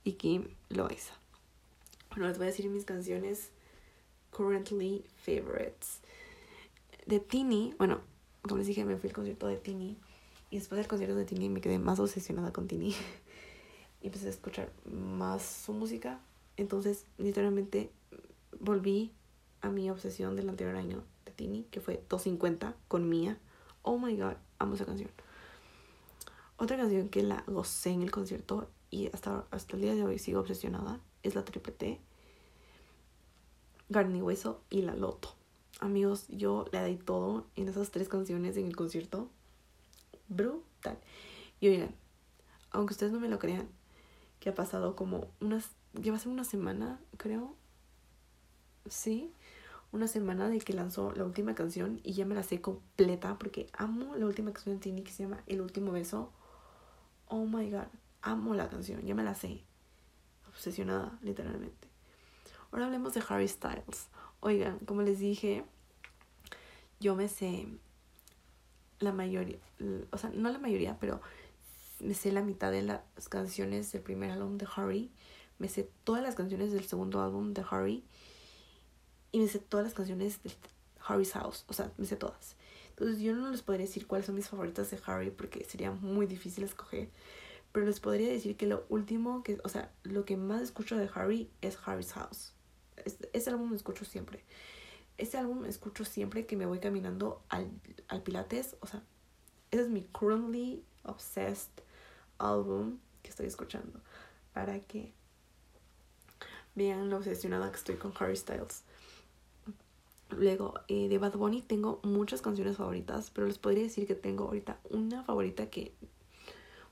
y 0.08 0.14
Kim 0.14 0.48
Loaiza. 0.70 1.14
Bueno, 2.12 2.28
les 2.30 2.38
voy 2.38 2.48
a 2.48 2.50
decir 2.50 2.70
mis 2.70 2.86
canciones 2.86 3.50
currently 4.32 5.04
favorites 5.18 6.00
de 7.06 7.20
Tini, 7.20 7.74
bueno, 7.78 8.00
como 8.42 8.58
les 8.58 8.68
dije, 8.68 8.86
me 8.86 8.96
fui 8.96 9.10
al 9.10 9.16
concierto 9.16 9.48
de 9.48 9.58
Tini. 9.58 9.98
Y 10.50 10.60
después 10.60 10.78
del 10.78 10.88
concierto 10.88 11.16
de 11.16 11.26
Tini 11.26 11.50
me 11.50 11.60
quedé 11.60 11.78
más 11.78 12.00
obsesionada 12.00 12.54
con 12.54 12.68
Tini. 12.68 12.96
y 14.02 14.08
empecé 14.08 14.28
a 14.28 14.30
escuchar 14.30 14.72
más 14.86 15.44
su 15.44 15.74
música. 15.74 16.22
Entonces, 16.56 17.06
literalmente, 17.18 17.92
volví 18.62 19.12
a 19.62 19.70
mi 19.70 19.90
obsesión 19.90 20.38
del 20.38 20.48
anterior 20.48 20.78
año 20.78 21.04
de 21.26 21.32
Tini, 21.34 21.64
que 21.70 21.82
fue 21.82 22.02
250 22.10 22.76
con 22.88 23.10
Mía. 23.10 23.38
Oh 23.82 23.98
my 23.98 24.16
god, 24.16 24.36
amo 24.58 24.76
esa 24.76 24.86
canción. 24.86 25.10
Otra 26.56 26.78
canción 26.78 27.10
que 27.10 27.24
la 27.24 27.44
gocé 27.46 27.90
en 27.90 28.04
el 28.04 28.12
concierto 28.12 28.70
y 28.90 29.08
hasta, 29.14 29.46
hasta 29.52 29.76
el 29.76 29.82
día 29.82 29.96
de 29.96 30.04
hoy 30.04 30.20
sigo 30.20 30.40
obsesionada 30.40 31.00
es 31.24 31.36
la 31.36 31.44
triple 31.44 31.74
T, 31.74 32.00
Garni 33.90 34.22
Hueso 34.22 34.62
y 34.70 34.82
la 34.82 34.96
Loto. 34.96 35.36
Amigos, 35.80 36.28
yo 36.30 36.66
le 36.72 36.84
di 36.86 36.98
todo 36.98 37.46
en 37.56 37.70
esas 37.70 37.92
tres 37.92 38.10
canciones 38.10 38.58
en 38.58 38.66
el 38.66 38.76
concierto. 38.76 39.30
Brutal. 40.28 40.98
Y 41.60 41.68
oigan, 41.68 41.96
aunque 42.72 42.94
ustedes 42.94 43.12
no 43.12 43.20
me 43.20 43.30
lo 43.30 43.40
crean, 43.40 43.70
que 44.40 44.50
ha 44.50 44.56
pasado 44.56 44.96
como 44.96 45.28
unas. 45.40 45.72
Lleva 45.94 46.20
una 46.26 46.44
semana, 46.44 47.00
creo. 47.18 47.56
Sí, 48.88 49.32
una 49.92 50.08
semana 50.08 50.50
de 50.50 50.60
que 50.60 50.74
lanzó 50.74 51.12
la 51.14 51.24
última 51.24 51.56
canción 51.56 52.00
y 52.04 52.14
ya 52.14 52.26
me 52.26 52.36
la 52.36 52.44
sé 52.44 52.62
completa 52.62 53.38
porque 53.40 53.68
amo 53.74 54.16
la 54.16 54.26
última 54.26 54.52
canción 54.54 54.76
de 54.76 54.82
Tini 54.82 55.04
que 55.04 55.12
se 55.12 55.24
llama 55.24 55.44
El 55.48 55.62
último 55.62 55.92
beso. 55.92 56.32
Oh 57.28 57.46
my 57.46 57.70
god, 57.70 57.88
amo 58.22 58.54
la 58.54 58.70
canción, 58.70 59.06
ya 59.06 59.16
me 59.16 59.24
la 59.24 59.36
sé. 59.36 59.64
Obsesionada, 60.48 61.18
literalmente. 61.22 61.88
Ahora 62.72 62.86
hablemos 62.86 63.14
de 63.14 63.24
Harry 63.28 63.48
Styles. 63.48 64.10
Oigan, 64.40 64.80
como 64.80 65.02
les 65.02 65.20
dije, 65.20 65.66
yo 67.00 67.16
me 67.16 67.28
sé 67.28 67.68
la 69.00 69.12
mayoría, 69.12 69.60
o 70.12 70.18
sea, 70.18 70.32
no 70.32 70.50
la 70.50 70.58
mayoría, 70.58 70.98
pero 71.00 71.22
me 72.00 72.14
sé 72.14 72.32
la 72.32 72.42
mitad 72.42 72.72
de 72.72 72.84
las 72.84 73.02
canciones 73.30 73.92
del 73.92 74.02
primer 74.02 74.32
álbum 74.32 74.58
de 74.58 74.68
Harry. 74.76 75.12
Me 75.60 75.68
sé 75.70 75.90
todas 76.04 76.22
las 76.22 76.36
canciones 76.36 76.72
del 76.72 76.86
segundo 76.86 77.22
álbum 77.22 77.54
de 77.54 77.66
Harry. 77.70 78.04
Y 79.32 79.40
me 79.40 79.48
sé 79.48 79.60
todas 79.60 79.86
las 79.86 79.94
canciones 79.94 80.42
de 80.44 80.52
Harry's 81.06 81.34
House. 81.34 81.66
O 81.68 81.74
sea, 81.74 81.92
me 81.98 82.06
sé 82.06 82.16
todas. 82.16 82.56
Entonces 82.90 83.20
yo 83.20 83.36
no 83.36 83.50
les 83.52 83.62
podría 83.62 83.86
decir 83.86 84.08
cuáles 84.08 84.26
son 84.26 84.36
mis 84.36 84.48
favoritas 84.48 84.90
de 84.92 85.00
Harry 85.06 85.32
porque 85.32 85.64
sería 85.66 85.92
muy 85.92 86.26
difícil 86.26 86.64
escoger. 86.64 87.10
Pero 87.72 87.86
les 87.86 88.00
podría 88.00 88.30
decir 88.30 88.58
que 88.58 88.66
lo 88.66 88.86
último, 88.90 89.44
que, 89.44 89.60
o 89.64 89.70
sea, 89.70 89.92
lo 90.04 90.26
que 90.26 90.38
más 90.38 90.62
escucho 90.62 90.98
de 90.98 91.10
Harry 91.14 91.50
es 91.62 91.78
Harry's 91.86 92.14
House. 92.14 92.54
Ese 93.34 93.50
álbum 93.50 93.70
lo 93.70 93.76
escucho 93.76 94.06
siempre. 94.06 94.44
Este 95.18 95.38
álbum 95.38 95.66
escucho 95.66 96.06
siempre 96.06 96.46
que 96.46 96.56
me 96.56 96.66
voy 96.66 96.80
caminando 96.80 97.44
al, 97.50 97.70
al 98.08 98.24
Pilates. 98.24 98.78
O 98.82 98.88
sea, 98.88 99.04
ese 99.72 99.84
es 99.84 99.90
mi 99.90 100.04
currently 100.04 100.84
obsessed 101.04 101.72
álbum 102.38 102.98
que 103.22 103.30
estoy 103.30 103.48
escuchando. 103.48 104.00
Para 104.54 104.80
que 104.80 105.14
vean 106.76 107.10
lo 107.10 107.18
obsesionada 107.18 107.70
que 107.72 107.78
estoy 107.78 107.96
con 107.96 108.14
Harry 108.20 108.38
Styles. 108.38 108.84
Luego, 110.30 110.74
eh, 110.88 111.08
de 111.08 111.18
Bad 111.18 111.34
Bunny 111.34 111.62
tengo 111.62 112.00
muchas 112.04 112.42
canciones 112.42 112.78
favoritas, 112.78 113.32
pero 113.32 113.48
les 113.48 113.58
podría 113.58 113.84
decir 113.84 114.06
que 114.06 114.16
tengo 114.16 114.46
ahorita 114.46 114.80
una 114.90 115.24
favorita 115.24 115.70
que, 115.70 115.94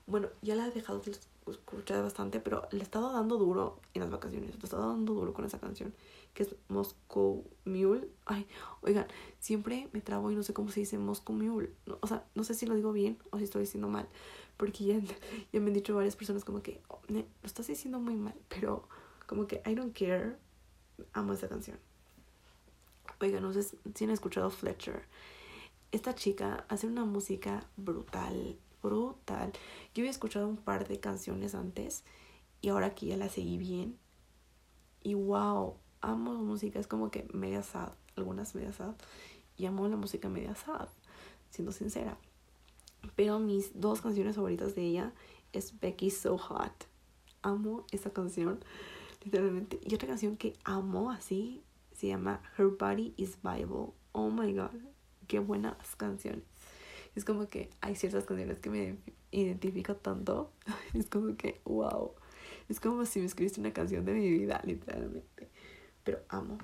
bueno, 0.06 0.28
ya 0.40 0.54
la 0.54 0.68
he 0.68 0.70
dejado 0.70 1.00
de 1.00 1.16
escuchar 1.50 2.02
bastante, 2.02 2.40
pero 2.40 2.68
le 2.70 2.78
he 2.78 2.82
estado 2.82 3.12
dando 3.12 3.38
duro 3.38 3.80
en 3.92 4.02
las 4.02 4.10
vacaciones, 4.10 4.50
le 4.50 4.60
he 4.60 4.64
estado 4.64 4.88
dando 4.88 5.14
duro 5.14 5.32
con 5.32 5.44
esa 5.44 5.58
canción, 5.58 5.92
que 6.32 6.44
es 6.44 6.54
Moscow 6.68 7.44
Mule. 7.64 8.08
Ay, 8.24 8.46
oigan, 8.82 9.06
siempre 9.40 9.88
me 9.92 10.00
trabo 10.00 10.30
y 10.30 10.36
no 10.36 10.42
sé 10.42 10.54
cómo 10.54 10.70
se 10.70 10.80
dice 10.80 10.98
Moscow 10.98 11.34
Mule. 11.34 11.72
o 12.00 12.06
sea, 12.06 12.24
no 12.34 12.44
sé 12.44 12.54
si 12.54 12.66
lo 12.66 12.74
digo 12.74 12.92
bien 12.92 13.18
o 13.30 13.38
si 13.38 13.44
estoy 13.44 13.62
diciendo 13.62 13.88
mal, 13.88 14.08
porque 14.56 14.84
ya, 14.84 15.00
ya 15.52 15.60
me 15.60 15.68
han 15.68 15.74
dicho 15.74 15.94
varias 15.94 16.14
personas 16.14 16.44
como 16.44 16.62
que, 16.62 16.80
oh, 16.88 17.00
lo 17.08 17.24
estás 17.42 17.66
diciendo 17.66 17.98
muy 17.98 18.14
mal, 18.14 18.34
pero 18.48 18.88
como 19.26 19.46
que 19.46 19.60
I 19.66 19.74
don't 19.74 19.96
care, 19.96 20.36
amo 21.12 21.32
esa 21.32 21.48
canción. 21.48 21.78
Oigan, 23.20 23.42
no 23.42 23.52
sé 23.52 23.62
si 23.62 24.04
han 24.04 24.10
escuchado 24.10 24.50
Fletcher. 24.50 25.02
Esta 25.90 26.14
chica 26.14 26.64
hace 26.68 26.86
una 26.86 27.04
música 27.04 27.66
brutal, 27.76 28.58
brutal. 28.86 29.52
Yo 29.94 30.02
había 30.02 30.10
escuchado 30.10 30.48
un 30.48 30.56
par 30.56 30.86
de 30.86 31.00
canciones 31.00 31.54
antes 31.54 32.04
y 32.60 32.68
ahora 32.68 32.94
que 32.94 33.06
ya 33.06 33.16
la 33.16 33.28
seguí 33.28 33.58
bien. 33.58 33.98
Y 35.02 35.14
wow, 35.14 35.76
amo 36.00 36.34
música, 36.34 36.78
es 36.78 36.86
como 36.86 37.10
que 37.10 37.26
media 37.32 37.62
sad, 37.62 37.92
algunas 38.16 38.54
media 38.54 38.72
sad. 38.72 38.94
Y 39.56 39.66
amo 39.66 39.88
la 39.88 39.96
música 39.96 40.28
media 40.28 40.54
sad, 40.54 40.88
siendo 41.50 41.72
sincera. 41.72 42.18
Pero 43.14 43.38
mis 43.38 43.78
dos 43.80 44.00
canciones 44.00 44.36
favoritas 44.36 44.74
de 44.74 44.82
ella 44.82 45.12
es 45.52 45.78
Becky 45.80 46.10
So 46.10 46.38
Hot. 46.38 46.86
Amo 47.42 47.86
esa 47.92 48.10
canción, 48.10 48.64
literalmente. 49.24 49.80
Y 49.84 49.94
otra 49.94 50.08
canción 50.08 50.36
que 50.36 50.54
amo 50.64 51.10
así 51.10 51.62
se 51.92 52.08
llama 52.08 52.42
Her 52.58 52.68
Body 52.68 53.14
is 53.16 53.38
Bible. 53.42 53.92
Oh 54.12 54.30
my 54.30 54.52
god, 54.52 54.74
qué 55.28 55.38
buenas 55.38 55.96
canciones. 55.96 56.44
Es 57.16 57.24
como 57.24 57.48
que 57.48 57.70
hay 57.80 57.96
ciertas 57.96 58.24
canciones 58.24 58.58
que 58.58 58.70
me 58.70 58.98
identifican 59.32 59.96
tanto. 60.00 60.52
Es 60.94 61.06
como 61.06 61.36
que, 61.36 61.60
wow. 61.64 62.12
Es 62.68 62.78
como 62.78 63.04
si 63.06 63.20
me 63.20 63.26
escribiste 63.26 63.58
una 63.60 63.72
canción 63.72 64.04
de 64.04 64.12
mi 64.12 64.30
vida, 64.30 64.60
literalmente. 64.64 65.48
Pero 66.04 66.20
amo. 66.28 66.58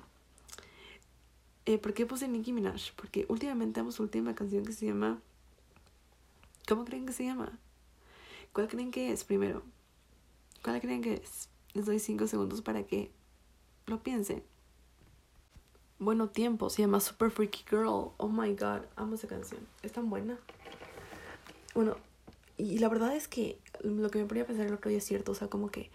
Eh, 1.65 1.77
¿Por 1.79 1.93
qué 1.93 2.05
puse 2.05 2.27
Nicki 2.27 2.53
Minaj? 2.53 2.93
Porque 2.95 3.25
últimamente 3.29 3.79
amo 3.79 3.91
su 3.91 4.03
última 4.03 4.35
canción 4.35 4.63
que 4.63 4.73
se 4.73 4.85
llama. 4.85 5.21
¿Cómo 6.67 6.85
creen 6.85 7.05
que 7.05 7.13
se 7.13 7.25
llama? 7.25 7.57
¿Cuál 8.53 8.67
creen 8.67 8.91
que 8.91 9.11
es 9.11 9.23
primero? 9.23 9.63
¿Cuál 10.63 10.79
creen 10.81 11.01
que 11.01 11.15
es? 11.15 11.49
Les 11.73 11.85
doy 11.85 11.99
cinco 11.99 12.27
segundos 12.27 12.61
para 12.61 12.83
que 12.83 13.11
lo 13.87 14.03
piensen. 14.03 14.43
Bueno 15.99 16.29
Tiempo, 16.29 16.69
se 16.69 16.81
llama 16.81 16.99
Super 16.99 17.31
Freaky 17.31 17.65
Girl. 17.69 18.11
Oh 18.17 18.27
my 18.27 18.53
god, 18.55 18.81
amo 18.95 19.15
esa 19.15 19.27
canción. 19.27 19.61
Es 19.83 19.91
tan 19.91 20.09
buena. 20.09 20.37
Bueno, 21.73 21.97
y 22.57 22.79
la 22.79 22.89
verdad 22.89 23.15
es 23.15 23.27
que 23.27 23.59
lo 23.81 24.09
que 24.09 24.19
me 24.19 24.25
ponía 24.25 24.43
a 24.43 24.47
pensar 24.47 24.65
el 24.65 24.73
otro 24.73 24.89
día 24.89 24.97
es 24.97 25.05
cierto. 25.05 25.31
O 25.31 25.35
sea, 25.35 25.49
como 25.49 25.69
que 25.69 25.91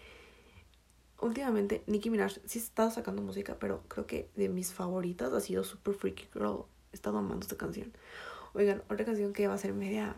últimamente 1.19 1.83
Nicki 1.85 2.09
Minaj 2.09 2.39
sí 2.45 2.59
estado 2.59 2.91
sacando 2.91 3.21
música, 3.21 3.57
pero 3.59 3.83
creo 3.87 4.07
que 4.07 4.29
de 4.35 4.49
mis 4.49 4.73
favoritas 4.73 5.33
ha 5.33 5.41
sido 5.41 5.63
Super 5.63 5.93
Freaky 5.93 6.27
Girl. 6.33 6.65
He 6.91 6.95
estado 6.95 7.17
amando 7.17 7.43
esta 7.43 7.57
canción. 7.57 7.93
Oigan, 8.53 8.81
otra 8.89 9.05
canción 9.05 9.33
que 9.33 9.47
va 9.47 9.53
a 9.53 9.59
ser 9.59 9.73
media. 9.73 10.15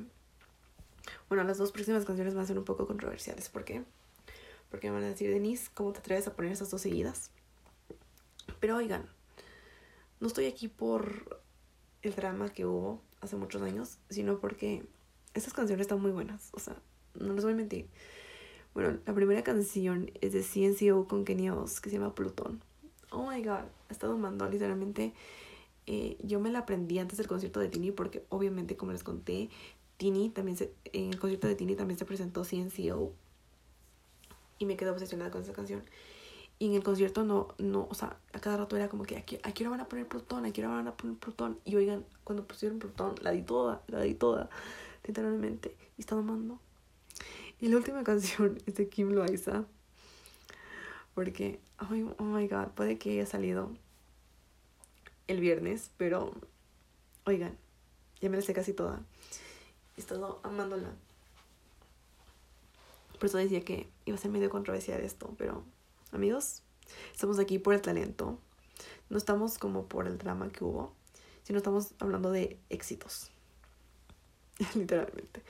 Bueno, 1.27 1.43
las 1.43 1.57
dos 1.57 1.71
próximas 1.71 2.05
canciones 2.05 2.33
van 2.33 2.43
a 2.43 2.47
ser 2.47 2.57
un 2.57 2.65
poco 2.65 2.87
controversiales. 2.87 3.49
¿Por 3.49 3.65
qué? 3.65 3.83
Porque 4.69 4.89
me 4.89 4.95
van 4.95 5.03
a 5.03 5.09
decir, 5.09 5.29
Denise, 5.29 5.69
¿cómo 5.73 5.91
te 5.91 5.99
atreves 5.99 6.27
a 6.27 6.35
poner 6.35 6.51
esas 6.51 6.71
dos 6.71 6.81
seguidas? 6.81 7.31
Pero 8.59 8.77
oigan, 8.77 9.09
no 10.21 10.27
estoy 10.27 10.45
aquí 10.45 10.69
por 10.69 11.41
el 12.03 12.15
drama 12.15 12.49
que 12.49 12.65
hubo 12.65 13.01
hace 13.19 13.35
muchos 13.35 13.61
años, 13.61 13.97
sino 14.09 14.39
porque 14.39 14.85
estas 15.33 15.53
canciones 15.53 15.85
están 15.85 16.01
muy 16.01 16.11
buenas. 16.11 16.49
O 16.53 16.59
sea, 16.59 16.75
no 17.15 17.33
les 17.33 17.43
voy 17.43 17.53
a 17.53 17.57
mentir. 17.57 17.87
Bueno, 18.73 18.99
la 19.05 19.13
primera 19.13 19.43
canción 19.43 20.11
es 20.21 20.31
de 20.31 20.43
CNCO 20.43 21.07
con 21.07 21.25
Kenya 21.25 21.55
Oz, 21.55 21.81
que 21.81 21.89
se 21.89 21.97
llama 21.97 22.15
Plutón. 22.15 22.63
Oh 23.09 23.29
my 23.29 23.43
god, 23.43 23.65
he 23.89 23.93
estado 23.93 24.17
mandando 24.17 24.49
literalmente. 24.49 25.13
Eh, 25.87 26.17
yo 26.23 26.39
me 26.39 26.51
la 26.51 26.59
aprendí 26.59 26.99
antes 26.99 27.17
del 27.17 27.27
concierto 27.27 27.59
de 27.59 27.67
Tini, 27.67 27.91
porque 27.91 28.23
obviamente, 28.29 28.77
como 28.77 28.91
les 28.91 29.03
conté, 29.03 29.49
Tini 29.97 30.29
también 30.29 30.55
se, 30.55 30.71
en 30.85 31.09
el 31.09 31.19
concierto 31.19 31.47
de 31.47 31.55
Tini 31.55 31.75
también 31.75 31.97
se 31.97 32.05
presentó 32.05 32.43
CNCO. 32.43 33.13
Y 34.59 34.65
me 34.65 34.77
quedé 34.77 34.91
obsesionada 34.91 35.31
con 35.31 35.41
esa 35.41 35.53
canción. 35.53 35.83
Y 36.61 36.67
en 36.67 36.75
el 36.75 36.83
concierto 36.83 37.23
no, 37.23 37.47
no, 37.57 37.87
o 37.89 37.95
sea, 37.95 38.17
a 38.33 38.39
cada 38.39 38.57
rato 38.57 38.75
era 38.75 38.87
como 38.87 39.03
que 39.03 39.17
aquí, 39.17 39.39
aquí 39.41 39.63
ahora 39.63 39.77
van 39.77 39.79
a 39.79 39.89
poner 39.89 40.07
Plutón, 40.07 40.45
aquí 40.45 40.61
ahora 40.61 40.75
van 40.75 40.87
a 40.89 40.95
poner 40.95 41.17
Plutón. 41.17 41.59
Y 41.65 41.75
oigan, 41.75 42.05
cuando 42.23 42.45
pusieron 42.45 42.77
Plutón, 42.77 43.15
la 43.21 43.31
di 43.31 43.41
toda, 43.41 43.81
la 43.87 44.01
di 44.01 44.13
toda, 44.13 44.47
literalmente. 45.03 45.75
Y 45.97 46.01
estaba 46.01 46.21
amando. 46.21 46.59
Y 47.59 47.69
la 47.69 47.77
última 47.77 48.03
canción 48.03 48.61
es 48.67 48.75
de 48.75 48.87
Kim 48.89 49.09
Loaiza. 49.09 49.65
Porque, 51.15 51.59
oh, 51.79 52.13
oh 52.19 52.23
my 52.25 52.47
god, 52.47 52.67
puede 52.75 52.99
que 52.99 53.13
haya 53.13 53.25
salido 53.25 53.71
el 55.25 55.39
viernes, 55.39 55.89
pero, 55.97 56.31
oigan, 57.25 57.57
ya 58.21 58.29
me 58.29 58.37
la 58.37 58.43
sé 58.43 58.53
casi 58.53 58.73
toda. 58.73 59.01
He 59.97 60.01
estado 60.01 60.39
amándola. 60.43 60.93
Por 63.17 63.25
eso 63.25 63.39
decía 63.39 63.65
que 63.65 63.89
iba 64.05 64.15
a 64.15 64.21
ser 64.21 64.29
medio 64.29 64.51
controversial 64.51 65.01
esto, 65.01 65.33
pero 65.39 65.63
amigos. 66.11 66.63
Estamos 67.11 67.39
aquí 67.39 67.59
por 67.59 67.73
el 67.73 67.81
talento. 67.81 68.39
No 69.09 69.17
estamos 69.17 69.57
como 69.57 69.87
por 69.87 70.07
el 70.07 70.17
drama 70.17 70.49
que 70.49 70.63
hubo, 70.63 70.93
sino 71.43 71.57
estamos 71.57 71.93
hablando 71.99 72.31
de 72.31 72.59
éxitos. 72.69 73.31
Literalmente. 74.75 75.43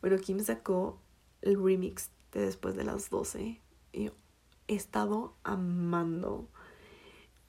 Bueno, 0.00 0.18
Kim 0.18 0.40
sacó 0.40 0.98
el 1.42 1.62
remix 1.62 2.10
de 2.32 2.40
Después 2.40 2.74
de 2.74 2.84
las 2.84 3.10
12 3.10 3.60
y 3.92 4.10
he 4.68 4.74
estado 4.74 5.34
amando. 5.44 6.48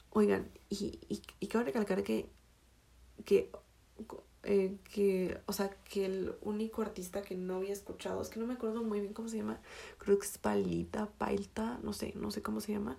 Oigan, 0.09 0.51
y, 0.69 0.99
y, 1.07 1.21
y 1.39 1.47
quiero 1.47 1.65
recalcar 1.65 2.03
que, 2.03 2.29
que 3.25 3.49
eh, 4.43 4.75
que, 4.93 5.37
o 5.45 5.53
sea, 5.53 5.69
que 5.89 6.05
el 6.05 6.35
único 6.41 6.81
artista 6.81 7.21
que 7.21 7.35
no 7.35 7.55
había 7.55 7.73
escuchado, 7.73 8.21
es 8.21 8.29
que 8.29 8.39
no 8.39 8.45
me 8.45 8.53
acuerdo 8.53 8.83
muy 8.83 8.99
bien 8.99 9.13
cómo 9.13 9.29
se 9.29 9.37
llama, 9.37 9.59
creo 9.97 10.19
que 10.19 10.25
es 10.25 10.37
Palita, 10.37 11.09
Pailta, 11.17 11.79
no 11.81 11.93
sé, 11.93 12.13
no 12.15 12.29
sé 12.29 12.41
cómo 12.41 12.59
se 12.59 12.73
llama, 12.73 12.97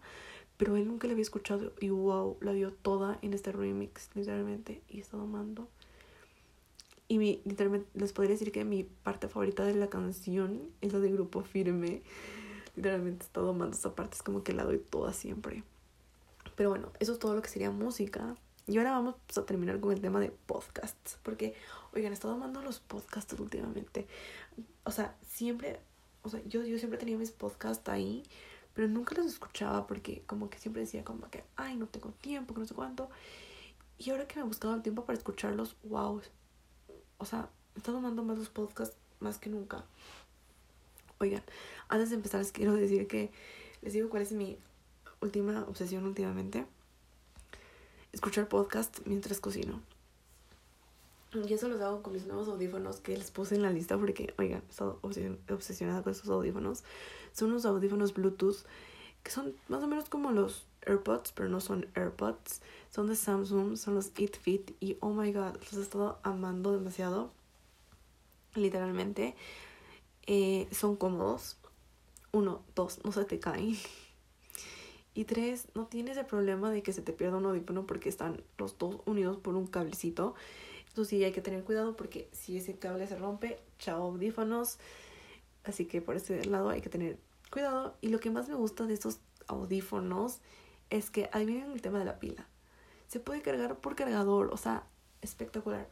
pero 0.56 0.76
él 0.76 0.86
nunca 0.86 1.06
la 1.06 1.12
había 1.12 1.22
escuchado 1.22 1.72
y 1.80 1.90
wow, 1.90 2.38
la 2.40 2.52
dio 2.52 2.72
toda 2.72 3.18
en 3.22 3.34
este 3.34 3.52
remix, 3.52 4.10
literalmente, 4.14 4.82
y 4.88 4.98
he 4.98 5.00
estado. 5.00 5.26
Y 7.06 7.18
literalmente, 7.44 7.88
les 7.94 8.12
podría 8.12 8.32
decir 8.32 8.50
que 8.50 8.64
mi 8.64 8.84
parte 8.84 9.28
favorita 9.28 9.64
de 9.64 9.74
la 9.74 9.88
canción 9.88 10.70
es 10.80 10.92
la 10.92 11.00
de 11.00 11.12
Grupo 11.12 11.42
Firme. 11.42 12.02
Literalmente 12.76 13.24
he 13.24 13.26
estado 13.26 13.50
amando 13.50 13.76
esa 13.76 13.94
parte, 13.94 14.16
es 14.16 14.22
como 14.22 14.42
que 14.42 14.52
la 14.52 14.64
doy 14.64 14.78
toda 14.78 15.12
siempre. 15.12 15.62
Pero 16.56 16.70
bueno, 16.70 16.90
eso 17.00 17.12
es 17.12 17.18
todo 17.18 17.34
lo 17.34 17.42
que 17.42 17.48
sería 17.48 17.70
música. 17.70 18.36
Y 18.66 18.78
ahora 18.78 18.92
vamos 18.92 19.16
a 19.36 19.42
terminar 19.42 19.78
con 19.80 19.92
el 19.92 20.00
tema 20.00 20.20
de 20.20 20.30
podcasts. 20.30 21.18
Porque, 21.22 21.54
oigan, 21.94 22.12
he 22.12 22.14
estado 22.14 22.34
amando 22.34 22.62
los 22.62 22.80
podcasts 22.80 23.38
últimamente. 23.38 24.06
O 24.84 24.90
sea, 24.90 25.16
siempre, 25.26 25.80
o 26.22 26.28
sea, 26.28 26.40
yo, 26.46 26.64
yo 26.64 26.78
siempre 26.78 26.98
tenía 26.98 27.18
mis 27.18 27.30
podcasts 27.30 27.88
ahí, 27.88 28.22
pero 28.74 28.88
nunca 28.88 29.14
los 29.14 29.26
escuchaba 29.26 29.86
porque 29.86 30.22
como 30.26 30.48
que 30.50 30.58
siempre 30.58 30.82
decía 30.82 31.04
como 31.04 31.28
que, 31.30 31.44
ay, 31.56 31.76
no 31.76 31.86
tengo 31.86 32.10
tiempo, 32.20 32.54
que 32.54 32.60
no 32.60 32.66
sé 32.66 32.74
cuánto. 32.74 33.10
Y 33.98 34.10
ahora 34.10 34.26
que 34.26 34.36
me 34.36 34.42
he 34.42 34.44
buscado 34.44 34.74
el 34.74 34.82
tiempo 34.82 35.04
para 35.04 35.18
escucharlos, 35.18 35.76
wow. 35.84 36.20
O 37.18 37.24
sea, 37.24 37.50
me 37.74 37.78
está 37.78 37.92
tomando 37.92 38.22
más 38.24 38.38
los 38.38 38.48
podcasts 38.48 38.96
más 39.20 39.38
que 39.38 39.50
nunca. 39.50 39.84
Oigan, 41.18 41.42
antes 41.88 42.10
de 42.10 42.16
empezar 42.16 42.40
les 42.40 42.52
quiero 42.52 42.74
decir 42.74 43.06
que 43.06 43.30
les 43.82 43.92
digo 43.92 44.08
cuál 44.08 44.22
es 44.22 44.32
mi 44.32 44.58
última 45.20 45.62
obsesión 45.68 46.04
últimamente. 46.04 46.66
Escuchar 48.14 48.48
podcast 48.48 49.00
mientras 49.06 49.40
cocino. 49.40 49.82
Y 51.32 51.52
eso 51.52 51.68
lo 51.68 51.84
hago 51.84 52.00
con 52.00 52.12
mis 52.12 52.26
nuevos 52.26 52.46
audífonos 52.46 53.00
que 53.00 53.16
les 53.18 53.32
puse 53.32 53.56
en 53.56 53.62
la 53.62 53.72
lista 53.72 53.98
porque, 53.98 54.32
oigan, 54.38 54.62
he 54.68 54.70
estado 54.70 55.00
obsesionada 55.02 56.02
con 56.04 56.12
estos 56.12 56.30
audífonos. 56.30 56.84
Son 57.32 57.50
unos 57.50 57.66
audífonos 57.66 58.14
Bluetooth 58.14 58.58
que 59.24 59.32
son 59.32 59.56
más 59.66 59.82
o 59.82 59.88
menos 59.88 60.08
como 60.08 60.30
los 60.30 60.64
AirPods, 60.82 61.32
pero 61.32 61.48
no 61.48 61.60
son 61.60 61.88
AirPods. 61.96 62.60
Son 62.90 63.08
de 63.08 63.16
Samsung, 63.16 63.76
son 63.76 63.96
los 63.96 64.12
It 64.16 64.36
Fit 64.36 64.70
y 64.78 64.96
oh 65.00 65.10
my 65.10 65.32
god, 65.32 65.56
los 65.56 65.72
he 65.72 65.82
estado 65.82 66.20
amando 66.22 66.70
demasiado. 66.70 67.32
Literalmente. 68.54 69.34
Eh, 70.26 70.68
son 70.70 70.94
cómodos. 70.94 71.56
Uno, 72.30 72.62
dos, 72.76 73.00
no 73.04 73.10
se 73.10 73.24
te 73.24 73.40
caen. 73.40 73.76
Y 75.14 75.24
tres, 75.24 75.68
no 75.74 75.86
tienes 75.86 76.16
el 76.16 76.26
problema 76.26 76.70
de 76.72 76.82
que 76.82 76.92
se 76.92 77.00
te 77.00 77.12
pierda 77.12 77.36
un 77.36 77.46
audífono 77.46 77.86
porque 77.86 78.08
están 78.08 78.42
los 78.58 78.76
dos 78.78 79.00
unidos 79.06 79.36
por 79.36 79.54
un 79.54 79.68
cablecito. 79.68 80.34
Eso 80.92 81.04
sí, 81.04 81.22
hay 81.22 81.32
que 81.32 81.40
tener 81.40 81.62
cuidado 81.62 81.96
porque 81.96 82.28
si 82.32 82.56
ese 82.56 82.76
cable 82.76 83.06
se 83.06 83.16
rompe, 83.16 83.58
chao 83.78 84.02
audífonos. 84.02 84.78
Así 85.62 85.86
que 85.86 86.00
por 86.00 86.16
ese 86.16 86.44
lado 86.46 86.68
hay 86.68 86.80
que 86.80 86.88
tener 86.88 87.18
cuidado. 87.50 87.96
Y 88.00 88.08
lo 88.08 88.18
que 88.18 88.30
más 88.30 88.48
me 88.48 88.54
gusta 88.54 88.86
de 88.86 88.94
estos 88.94 89.18
audífonos 89.46 90.40
es 90.90 91.10
que 91.10 91.30
adivinen 91.32 91.70
el 91.70 91.80
tema 91.80 92.00
de 92.00 92.04
la 92.04 92.18
pila. 92.18 92.46
Se 93.06 93.20
puede 93.20 93.42
cargar 93.42 93.76
por 93.78 93.94
cargador, 93.94 94.50
o 94.52 94.56
sea, 94.56 94.84
espectacular. 95.22 95.88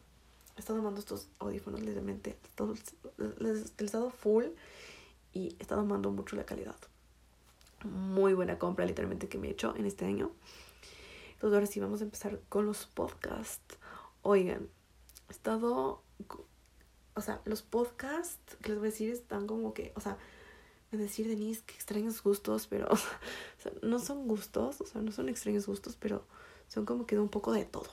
He 0.57 0.61
estado 0.61 0.81
amando 0.81 1.01
estos 1.01 1.29
audífonos 1.39 1.81
literalmente. 1.81 2.37
Les 3.39 3.73
he 3.79 3.85
estado 3.85 4.11
full 4.11 4.47
y 5.33 5.57
he 5.59 5.63
estado 5.63 5.83
amando 5.83 6.11
mucho 6.11 6.37
la 6.37 6.45
calidad. 6.45 6.77
Muy 7.85 8.35
buena 8.35 8.59
compra 8.59 8.85
literalmente 8.85 9.29
que 9.29 9.39
me 9.39 9.49
he 9.49 9.51
hecho 9.53 9.75
en 9.77 9.87
este 9.87 10.05
año. 10.05 10.33
Entonces 11.35 11.55
ahora 11.55 11.67
sí 11.67 11.81
vamos 11.81 12.01
a 12.01 12.05
empezar 12.05 12.41
con 12.49 12.67
los 12.67 12.87
podcasts. 12.87 13.79
Oigan, 14.23 14.69
he 15.29 15.33
estado... 15.33 16.03
O 17.15 17.21
sea, 17.21 17.43
los 17.45 17.63
podcasts 17.63 18.57
que 18.63 18.71
les 18.71 18.79
voy 18.79 18.89
a 18.89 18.91
decir 18.91 19.11
están 19.11 19.47
como 19.47 19.75
que... 19.75 19.93
O 19.97 20.01
sea, 20.01 20.17
a 20.93 20.97
decir 20.97 21.27
Denise 21.27 21.63
que 21.65 21.75
extraños 21.75 22.23
gustos, 22.23 22.67
pero 22.67 22.87
o 22.91 22.97
sea, 22.97 23.73
no 23.83 23.99
son 23.99 24.29
gustos, 24.29 24.81
o 24.81 24.87
sea, 24.87 25.01
no 25.01 25.13
son 25.13 25.29
extraños 25.29 25.67
gustos, 25.67 25.97
pero 25.99 26.25
son 26.69 26.85
como 26.85 27.07
que 27.07 27.17
de 27.17 27.23
un 27.23 27.29
poco 27.29 27.53
de 27.53 27.65
todo. 27.65 27.89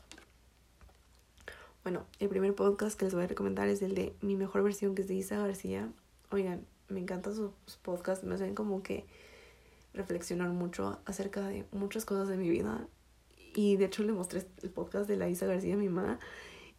Bueno, 1.83 2.05
el 2.19 2.27
primer 2.29 2.53
podcast 2.55 2.99
que 2.99 3.05
les 3.05 3.13
voy 3.13 3.23
a 3.23 3.27
recomendar 3.27 3.69
es 3.69 3.81
el 3.81 3.95
de 3.95 4.13
Mi 4.21 4.35
Mejor 4.35 4.63
Versión, 4.63 4.95
que 4.95 5.01
es 5.01 5.07
de 5.07 5.15
Isa 5.15 5.37
García. 5.37 5.91
Oigan, 6.29 6.65
me 6.89 6.99
encantan 6.99 7.35
sus 7.35 7.51
podcasts, 7.81 8.25
me 8.25 8.35
hacen 8.35 8.53
como 8.53 8.83
que 8.83 9.05
reflexionar 9.93 10.49
mucho 10.49 10.99
acerca 11.05 11.47
de 11.47 11.65
muchas 11.71 12.05
cosas 12.05 12.27
de 12.27 12.37
mi 12.37 12.49
vida. 12.49 12.87
Y 13.55 13.77
de 13.77 13.85
hecho 13.85 14.03
le 14.03 14.13
mostré 14.13 14.45
el 14.61 14.69
podcast 14.69 15.07
de 15.07 15.17
la 15.17 15.29
Isa 15.29 15.45
García 15.45 15.73
a 15.73 15.77
mi 15.77 15.89
mamá 15.89 16.19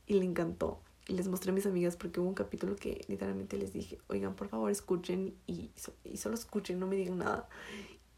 y 0.06 0.14
le 0.14 0.24
encantó. 0.24 0.80
Y 1.08 1.14
les 1.14 1.28
mostré 1.28 1.50
a 1.50 1.54
mis 1.54 1.66
amigas 1.66 1.96
porque 1.96 2.20
hubo 2.20 2.28
un 2.28 2.34
capítulo 2.34 2.76
que 2.76 3.04
literalmente 3.08 3.56
les 3.56 3.72
dije, 3.72 3.98
oigan, 4.08 4.34
por 4.34 4.48
favor 4.48 4.70
escuchen 4.70 5.34
y, 5.46 5.70
y 6.04 6.16
solo 6.18 6.34
escuchen, 6.36 6.78
no 6.78 6.86
me 6.86 6.96
digan 6.96 7.18
nada. 7.18 7.48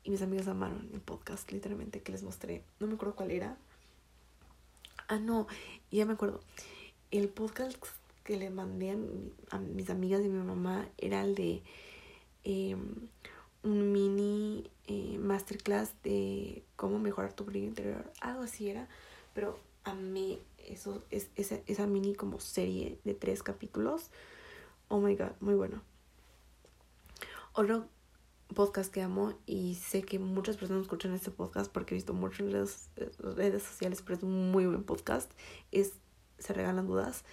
Y 0.05 0.11
mis 0.11 0.21
amigas 0.21 0.49
amaron 0.49 0.91
el 0.93 1.01
podcast, 1.01 1.51
literalmente, 1.53 2.03
que 2.03 2.13
les 2.13 2.23
mostré. 2.23 2.65
No 2.81 2.87
me 2.87 2.95
acuerdo 2.95 3.15
cuál 3.15 3.31
era. 3.31 3.57
Ah, 5.09 5.19
no, 5.19 5.47
ya 5.91 6.05
me 6.07 6.15
acuerdo. 6.15 6.41
El 7.11 7.29
podcast 7.29 7.79
que 8.25 8.37
le 8.37 8.51
mandé 8.51 8.97
a, 9.51 9.59
mis 9.59 9.91
amigas 9.91 10.25
y 10.25 10.29
mi 10.29 10.43
mamá 10.43 10.89
era 10.99 11.23
el 11.23 11.35
de 11.35 11.63
em, 12.45 13.09
un 13.63 13.93
mini 13.93 14.71
eh, 14.87 15.19
masterclass 15.19 15.95
de 16.03 16.65
cómo 16.77 16.99
mejorar 16.99 17.33
tu 17.33 17.45
brillo 17.45 17.67
interior. 17.67 18.13
Algo 18.21 18.43
así 18.43 18.69
era. 18.69 18.89
Pero 19.35 19.59
a 19.85 19.95
mí 19.95 20.41
eso, 20.59 21.05
es, 21.11 21.31
esa, 21.37 21.59
esa 21.67 21.87
mini 21.87 22.15
como 22.15 22.41
serie 22.41 22.99
de 23.05 23.15
tres 23.15 23.43
capítulos. 23.43 24.11
Oh 24.89 25.01
my 25.01 25.15
god, 25.17 25.33
muy 25.41 25.55
bueno. 25.55 25.83
Otro 27.55 27.87
podcast 28.55 28.93
que 28.93 29.03
amo 29.03 29.35
y 29.47 29.75
sé 29.77 30.03
que 30.03 30.19
muchas 30.19 30.57
personas 30.57 30.83
escuchan 30.83 31.13
este 31.15 31.31
podcast 31.31 31.73
porque 31.73 31.95
he 31.95 31.97
visto 31.97 32.13
mucho 32.13 32.45
en 32.45 32.53
las 32.53 32.91
redes 33.19 33.63
sociales, 33.63 34.03
pero 34.03 34.17
es 34.17 34.23
un 34.23 34.51
muy 34.51 34.67
buen 34.67 34.85
podcast. 34.85 35.31
Es 35.71 35.93
Se 36.39 36.53
Regalan 36.53 36.87
Dudas. 36.87 37.25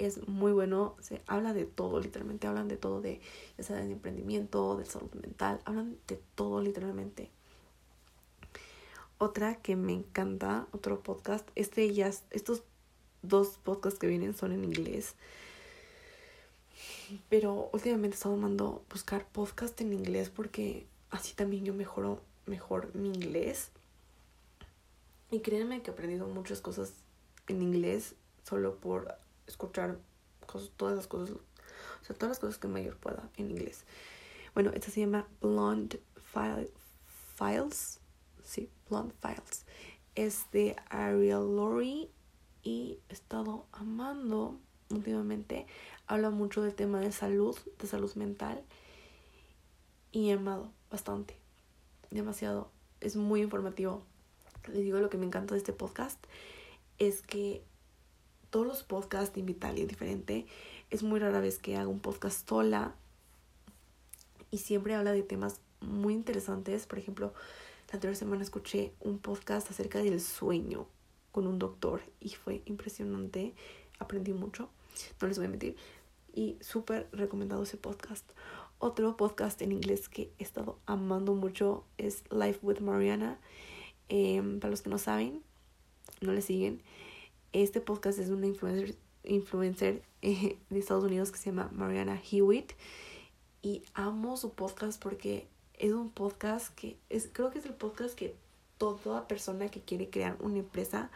Es 0.00 0.26
muy 0.26 0.52
bueno, 0.52 0.96
se 1.00 1.20
habla 1.26 1.52
de 1.52 1.66
todo, 1.66 2.00
literalmente 2.00 2.46
hablan 2.46 2.68
de 2.68 2.78
todo, 2.78 3.02
de 3.02 3.20
ya 3.58 3.64
sea 3.64 3.76
de 3.76 3.92
emprendimiento, 3.92 4.78
de 4.78 4.86
salud 4.86 5.12
mental, 5.12 5.60
hablan 5.66 5.98
de 6.08 6.18
todo 6.34 6.62
literalmente. 6.62 7.28
Otra 9.18 9.56
que 9.56 9.76
me 9.76 9.92
encanta, 9.92 10.66
otro 10.72 11.02
podcast, 11.02 11.46
este 11.54 11.92
ya, 11.92 12.10
estos 12.30 12.62
dos 13.20 13.58
podcasts 13.62 14.00
que 14.00 14.06
vienen 14.06 14.34
son 14.34 14.52
en 14.52 14.64
inglés. 14.64 15.16
Pero 17.28 17.68
últimamente 17.74 18.14
he 18.14 18.16
estado 18.16 18.36
mandando 18.36 18.82
buscar 18.90 19.26
podcast 19.26 19.78
en 19.82 19.92
inglés 19.92 20.30
porque 20.30 20.86
así 21.10 21.34
también 21.34 21.66
yo 21.66 21.74
mejoro 21.74 22.22
mejor 22.46 22.94
mi 22.94 23.08
inglés. 23.08 23.70
Y 25.30 25.40
créanme 25.40 25.82
que 25.82 25.90
he 25.90 25.92
aprendido 25.92 26.26
muchas 26.26 26.62
cosas 26.62 26.94
en 27.48 27.60
inglés 27.60 28.14
solo 28.48 28.76
por 28.76 29.14
escuchar 29.50 29.98
cosas, 30.46 30.70
todas 30.76 30.96
las 30.96 31.06
cosas, 31.06 31.36
o 31.36 32.04
sea, 32.04 32.16
todas 32.16 32.30
las 32.30 32.38
cosas 32.38 32.58
que 32.58 32.68
mayor 32.68 32.96
pueda 32.96 33.28
en 33.36 33.50
inglés. 33.50 33.84
Bueno, 34.54 34.70
esta 34.74 34.90
se 34.90 35.00
llama 35.00 35.28
Blonde 35.40 36.00
Files. 37.36 38.00
Sí, 38.42 38.68
Blonde 38.88 39.14
Files. 39.20 39.64
Es 40.14 40.46
de 40.50 40.76
Ariel 40.88 41.56
Laurie 41.56 42.10
y 42.62 42.98
he 43.08 43.12
estado 43.12 43.66
amando 43.72 44.58
últimamente. 44.90 45.66
Habla 46.06 46.30
mucho 46.30 46.62
del 46.62 46.74
tema 46.74 47.00
de 47.00 47.12
salud, 47.12 47.56
de 47.78 47.86
salud 47.86 48.12
mental 48.14 48.64
y 50.12 50.30
he 50.30 50.32
amado 50.32 50.72
bastante, 50.90 51.36
demasiado. 52.10 52.70
Es 53.00 53.16
muy 53.16 53.42
informativo. 53.42 54.02
Les 54.66 54.82
digo 54.82 54.98
lo 54.98 55.08
que 55.08 55.18
me 55.18 55.26
encanta 55.26 55.54
de 55.54 55.58
este 55.58 55.72
podcast 55.72 56.22
es 56.98 57.22
que 57.22 57.64
todos 58.50 58.66
los 58.66 58.82
podcasts 58.82 59.34
de 59.34 59.40
Invitalia 59.40 59.86
diferente. 59.86 60.46
Es 60.90 61.02
muy 61.02 61.20
rara 61.20 61.40
vez 61.40 61.58
que 61.58 61.76
haga 61.76 61.88
un 61.88 62.00
podcast 62.00 62.48
sola 62.48 62.94
y 64.50 64.58
siempre 64.58 64.94
habla 64.94 65.12
de 65.12 65.22
temas 65.22 65.60
muy 65.80 66.14
interesantes. 66.14 66.86
Por 66.86 66.98
ejemplo, 66.98 67.32
la 67.88 67.94
anterior 67.94 68.16
semana 68.16 68.42
escuché 68.42 68.92
un 69.00 69.18
podcast 69.18 69.70
acerca 69.70 70.00
del 70.00 70.20
sueño 70.20 70.86
con 71.32 71.46
un 71.46 71.58
doctor 71.58 72.02
y 72.20 72.30
fue 72.30 72.62
impresionante. 72.66 73.54
Aprendí 73.98 74.32
mucho, 74.32 74.68
no 75.20 75.28
les 75.28 75.38
voy 75.38 75.46
a 75.46 75.50
mentir. 75.50 75.76
Y 76.32 76.56
súper 76.60 77.08
recomendado 77.12 77.62
ese 77.62 77.76
podcast. 77.76 78.28
Otro 78.78 79.16
podcast 79.16 79.60
en 79.62 79.72
inglés 79.72 80.08
que 80.08 80.32
he 80.38 80.42
estado 80.42 80.78
amando 80.86 81.34
mucho 81.34 81.84
es 81.98 82.24
Life 82.30 82.60
with 82.62 82.80
Mariana. 82.80 83.38
Em, 84.08 84.58
para 84.58 84.70
los 84.70 84.82
que 84.82 84.90
no 84.90 84.98
saben, 84.98 85.42
no 86.20 86.32
le 86.32 86.42
siguen, 86.42 86.82
este 87.52 87.80
podcast 87.80 88.18
es 88.18 88.28
una 88.30 88.46
influencer, 88.46 88.96
influencer 89.24 90.02
eh, 90.22 90.56
de 90.68 90.78
Estados 90.78 91.04
Unidos 91.04 91.30
que 91.30 91.38
se 91.38 91.46
llama 91.46 91.70
Mariana 91.72 92.20
Hewitt. 92.30 92.72
Y 93.62 93.82
amo 93.94 94.36
su 94.36 94.52
podcast 94.52 95.02
porque 95.02 95.46
es 95.74 95.92
un 95.92 96.10
podcast 96.10 96.74
que 96.74 96.96
es, 97.08 97.28
creo 97.32 97.50
que 97.50 97.58
es 97.58 97.66
el 97.66 97.74
podcast 97.74 98.14
que 98.14 98.34
toda 98.78 99.28
persona 99.28 99.68
que 99.68 99.80
quiere 99.80 100.08
crear 100.08 100.36
una 100.40 100.58
empresa 100.58 101.10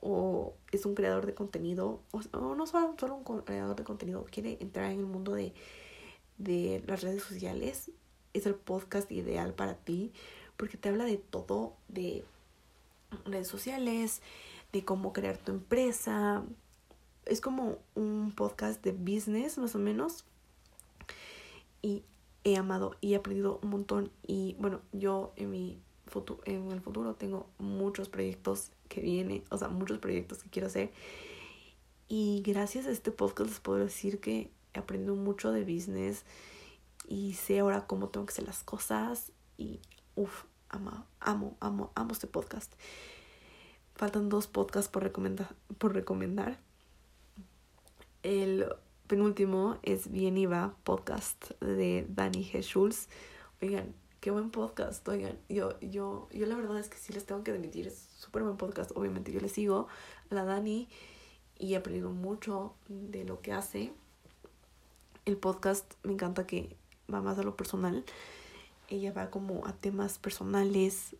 o 0.00 0.54
es 0.70 0.86
un 0.86 0.94
creador 0.94 1.26
de 1.26 1.34
contenido 1.34 2.00
o, 2.12 2.20
no 2.54 2.66
solo, 2.66 2.94
solo, 2.98 3.16
un 3.16 3.40
creador 3.40 3.74
de 3.74 3.84
contenido 3.84 4.26
quiere 4.30 4.58
entrar 4.60 4.92
en 4.92 5.00
el 5.00 5.06
mundo 5.06 5.32
de, 5.32 5.52
de 6.38 6.84
las 6.86 7.02
redes 7.02 7.22
sociales 7.22 7.90
es 8.32 8.46
el 8.46 8.54
podcast 8.54 9.10
ideal 9.10 9.54
para 9.54 9.74
ti 9.74 10.12
porque 10.56 10.76
te 10.76 10.90
habla 10.90 11.04
de 11.04 11.16
todo 11.16 11.74
de 11.88 12.24
redes 13.24 13.48
sociales 13.48 14.20
de 14.74 14.84
cómo 14.84 15.12
crear 15.12 15.38
tu 15.38 15.52
empresa 15.52 16.42
es 17.26 17.40
como 17.40 17.78
un 17.94 18.32
podcast 18.34 18.82
de 18.82 18.90
business 18.90 19.56
más 19.56 19.74
o 19.76 19.78
menos 19.78 20.24
y 21.80 22.02
he 22.42 22.56
amado 22.56 22.96
y 23.00 23.12
he 23.12 23.16
aprendido 23.16 23.60
un 23.62 23.70
montón 23.70 24.10
y 24.26 24.56
bueno 24.58 24.80
yo 24.92 25.32
en 25.36 25.50
mi 25.50 25.78
en 26.44 26.70
el 26.72 26.80
futuro 26.80 27.14
tengo 27.14 27.46
muchos 27.58 28.08
proyectos 28.08 28.70
que 28.88 29.00
vienen, 29.00 29.42
o 29.50 29.58
sea, 29.58 29.68
muchos 29.68 29.98
proyectos 29.98 30.44
que 30.44 30.50
quiero 30.50 30.68
hacer. 30.68 30.92
Y 32.06 32.42
gracias 32.46 32.86
a 32.86 32.92
este 32.92 33.10
podcast 33.10 33.50
les 33.50 33.58
puedo 33.58 33.78
decir 33.78 34.20
que 34.20 34.48
he 34.74 34.78
aprendido 34.78 35.16
mucho 35.16 35.50
de 35.50 35.64
business 35.64 36.24
y 37.08 37.32
sé 37.32 37.58
ahora 37.58 37.86
cómo 37.88 38.10
tengo 38.10 38.26
que 38.26 38.32
hacer 38.32 38.44
las 38.44 38.62
cosas 38.62 39.32
y 39.56 39.80
Uf, 40.14 40.44
amo, 40.68 41.06
amo, 41.18 41.56
amo, 41.58 41.90
amo 41.96 42.12
este 42.12 42.28
podcast. 42.28 42.72
Faltan 43.94 44.28
dos 44.28 44.48
podcasts 44.48 44.90
por, 44.90 45.02
recomendar 45.02 45.54
por 45.78 45.94
recomendar. 45.94 46.58
El 48.22 48.66
penúltimo 49.06 49.78
es 49.82 50.10
Bien 50.10 50.34
Va 50.50 50.74
podcast 50.82 51.50
de 51.60 52.04
Dani 52.08 52.44
G. 52.44 52.62
Schulz. 52.62 53.08
Oigan, 53.62 53.94
qué 54.20 54.32
buen 54.32 54.50
podcast. 54.50 55.06
Oigan, 55.06 55.38
yo, 55.48 55.78
yo, 55.80 56.28
yo 56.32 56.46
la 56.46 56.56
verdad 56.56 56.78
es 56.78 56.88
que 56.88 56.96
sí 56.96 57.12
les 57.12 57.24
tengo 57.24 57.44
que 57.44 57.52
admitir, 57.52 57.86
es 57.86 58.08
súper 58.18 58.42
buen 58.42 58.56
podcast. 58.56 58.90
Obviamente 58.96 59.30
yo 59.30 59.40
le 59.40 59.48
sigo 59.48 59.86
a 60.30 60.34
la 60.34 60.44
Dani 60.44 60.88
y 61.58 61.74
he 61.74 61.76
aprendido 61.76 62.10
mucho 62.10 62.74
de 62.88 63.24
lo 63.24 63.42
que 63.42 63.52
hace. 63.52 63.92
El 65.24 65.36
podcast 65.36 65.92
me 66.02 66.14
encanta 66.14 66.46
que 66.46 66.76
va 67.12 67.20
más 67.20 67.38
a 67.38 67.42
lo 67.42 67.56
personal. 67.56 68.04
Ella 68.88 69.12
va 69.12 69.30
como 69.30 69.66
a 69.66 69.72
temas 69.72 70.18
personales, 70.18 71.14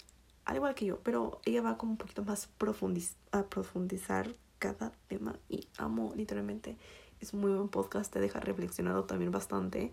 al 0.44 0.56
igual 0.56 0.74
que 0.74 0.86
yo, 0.86 0.98
pero 1.00 1.40
ella 1.44 1.62
va 1.62 1.78
como 1.78 1.92
un 1.92 1.98
poquito 1.98 2.24
más 2.24 2.48
profundiz 2.58 3.16
a 3.32 3.44
profundizar 3.44 4.34
cada 4.58 4.92
tema 5.08 5.38
y 5.48 5.68
amo 5.78 6.12
literalmente. 6.14 6.76
Es 7.20 7.32
muy 7.32 7.52
buen 7.52 7.68
podcast, 7.68 8.12
te 8.12 8.20
deja 8.20 8.40
reflexionado 8.40 9.04
también 9.04 9.30
bastante. 9.30 9.92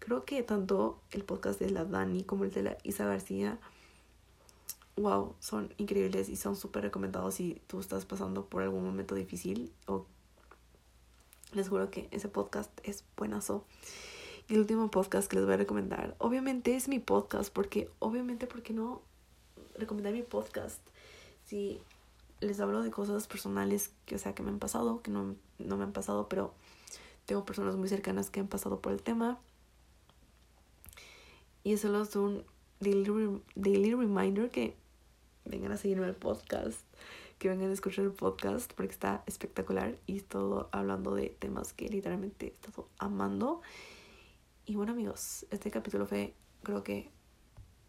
Creo 0.00 0.24
que 0.24 0.42
tanto 0.42 1.00
el 1.12 1.24
podcast 1.24 1.60
de 1.60 1.70
la 1.70 1.84
Dani 1.84 2.24
como 2.24 2.44
el 2.44 2.50
de 2.50 2.62
la 2.62 2.78
Isa 2.82 3.04
García, 3.06 3.58
wow, 4.96 5.34
son 5.38 5.72
increíbles 5.76 6.28
y 6.28 6.36
son 6.36 6.56
súper 6.56 6.82
recomendados 6.82 7.34
si 7.34 7.60
tú 7.66 7.80
estás 7.80 8.06
pasando 8.06 8.46
por 8.46 8.62
algún 8.62 8.84
momento 8.84 9.14
difícil 9.14 9.72
o 9.86 10.06
les 11.52 11.68
juro 11.68 11.90
que 11.90 12.08
ese 12.10 12.28
podcast 12.28 12.70
es 12.82 13.04
buenazo. 13.16 13.64
Y 14.48 14.54
el 14.54 14.60
último 14.60 14.90
podcast 14.90 15.28
que 15.28 15.36
les 15.36 15.44
voy 15.44 15.54
a 15.54 15.58
recomendar, 15.58 16.16
obviamente 16.18 16.74
es 16.74 16.88
mi 16.88 16.98
podcast, 16.98 17.52
porque 17.52 17.90
obviamente, 17.98 18.46
¿por 18.46 18.62
qué 18.62 18.72
no 18.72 19.00
recomendar 19.74 20.12
mi 20.12 20.22
podcast? 20.22 20.80
Si 21.44 21.80
les 22.40 22.60
hablo 22.60 22.82
de 22.82 22.90
cosas 22.90 23.26
personales 23.26 23.92
que, 24.06 24.14
o 24.14 24.18
sea, 24.18 24.34
que 24.34 24.42
me 24.42 24.50
han 24.50 24.58
pasado, 24.58 25.02
que 25.02 25.10
no, 25.10 25.36
no 25.58 25.76
me 25.76 25.84
han 25.84 25.92
pasado, 25.92 26.28
pero 26.28 26.54
tengo 27.26 27.44
personas 27.44 27.76
muy 27.76 27.88
cercanas 27.88 28.30
que 28.30 28.40
han 28.40 28.48
pasado 28.48 28.80
por 28.80 28.92
el 28.92 29.02
tema. 29.02 29.38
Y 31.62 31.72
eso 31.72 31.88
solo 31.88 32.02
es 32.02 32.16
un 32.16 32.44
daily, 32.80 33.40
daily 33.54 33.94
reminder 33.94 34.50
que 34.50 34.76
vengan 35.44 35.72
a 35.72 35.76
seguirme 35.76 36.06
el 36.06 36.14
podcast, 36.14 36.80
que 37.38 37.48
vengan 37.48 37.70
a 37.70 37.72
escuchar 37.72 38.04
el 38.04 38.12
podcast 38.12 38.72
porque 38.74 38.92
está 38.92 39.22
espectacular 39.26 39.96
y 40.06 40.20
todo 40.20 40.68
hablando 40.72 41.14
de 41.14 41.30
temas 41.38 41.72
que 41.72 41.88
literalmente 41.88 42.46
he 42.46 42.50
estado 42.50 42.88
amando. 42.98 43.62
Y 44.66 44.76
bueno 44.76 44.92
amigos, 44.92 45.46
este 45.50 45.70
capítulo 45.70 46.06
fue 46.06 46.34
creo 46.62 46.82
que 46.82 47.10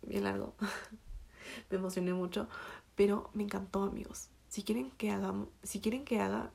bien 0.04 0.24
largo. 0.24 0.54
me 1.70 1.78
emocioné 1.78 2.14
mucho, 2.14 2.48
pero 2.96 3.30
me 3.34 3.44
encantó 3.44 3.84
amigos. 3.84 4.30
Si 4.50 4.64
quieren 4.64 4.92
que 4.92 5.14
si 5.64 5.80
quieren 5.80 6.06
que 6.06 6.20
haga 6.20 6.52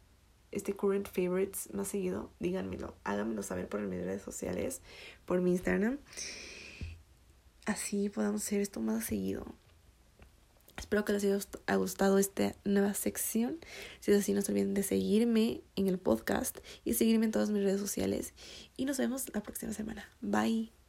este 0.53 0.75
current 0.75 1.09
favorites 1.09 1.69
más 1.73 1.89
seguido, 1.89 2.31
díganmelo, 2.41 2.95
háganmelo 3.05 3.43
saber 3.43 3.69
por 3.69 3.81
mis 3.81 4.05
redes 4.05 4.23
sociales, 4.23 4.81
por 5.27 5.41
mi 5.41 5.53
Instagram. 5.53 5.99
Así 7.67 8.09
podamos 8.09 8.43
hacer 8.43 8.61
esto 8.61 8.81
más 8.81 9.05
seguido. 9.05 9.45
Espero 10.81 11.05
que 11.05 11.13
les 11.13 11.25
haya 11.25 11.77
gustado 11.77 12.19
esta 12.19 12.55
nueva 12.65 12.95
sección. 12.95 13.59
Si 14.01 14.13
es 14.13 14.19
así, 14.19 14.33
no 14.33 14.41
se 14.41 14.51
olviden 14.51 14.73
de 14.73 14.83
seguirme 14.83 15.61
en 15.77 15.89
el 15.89 15.99
podcast 15.99 16.59
y 16.85 16.95
seguirme 16.95 17.27
en 17.27 17.33
todas 17.33 17.51
mis 17.51 17.63
redes 17.63 17.81
sociales. 17.81 18.33
Y 18.79 18.87
nos 18.87 18.97
vemos 18.97 19.31
la 19.35 19.43
próxima 19.43 19.75
semana. 19.75 20.09
Bye. 20.23 20.80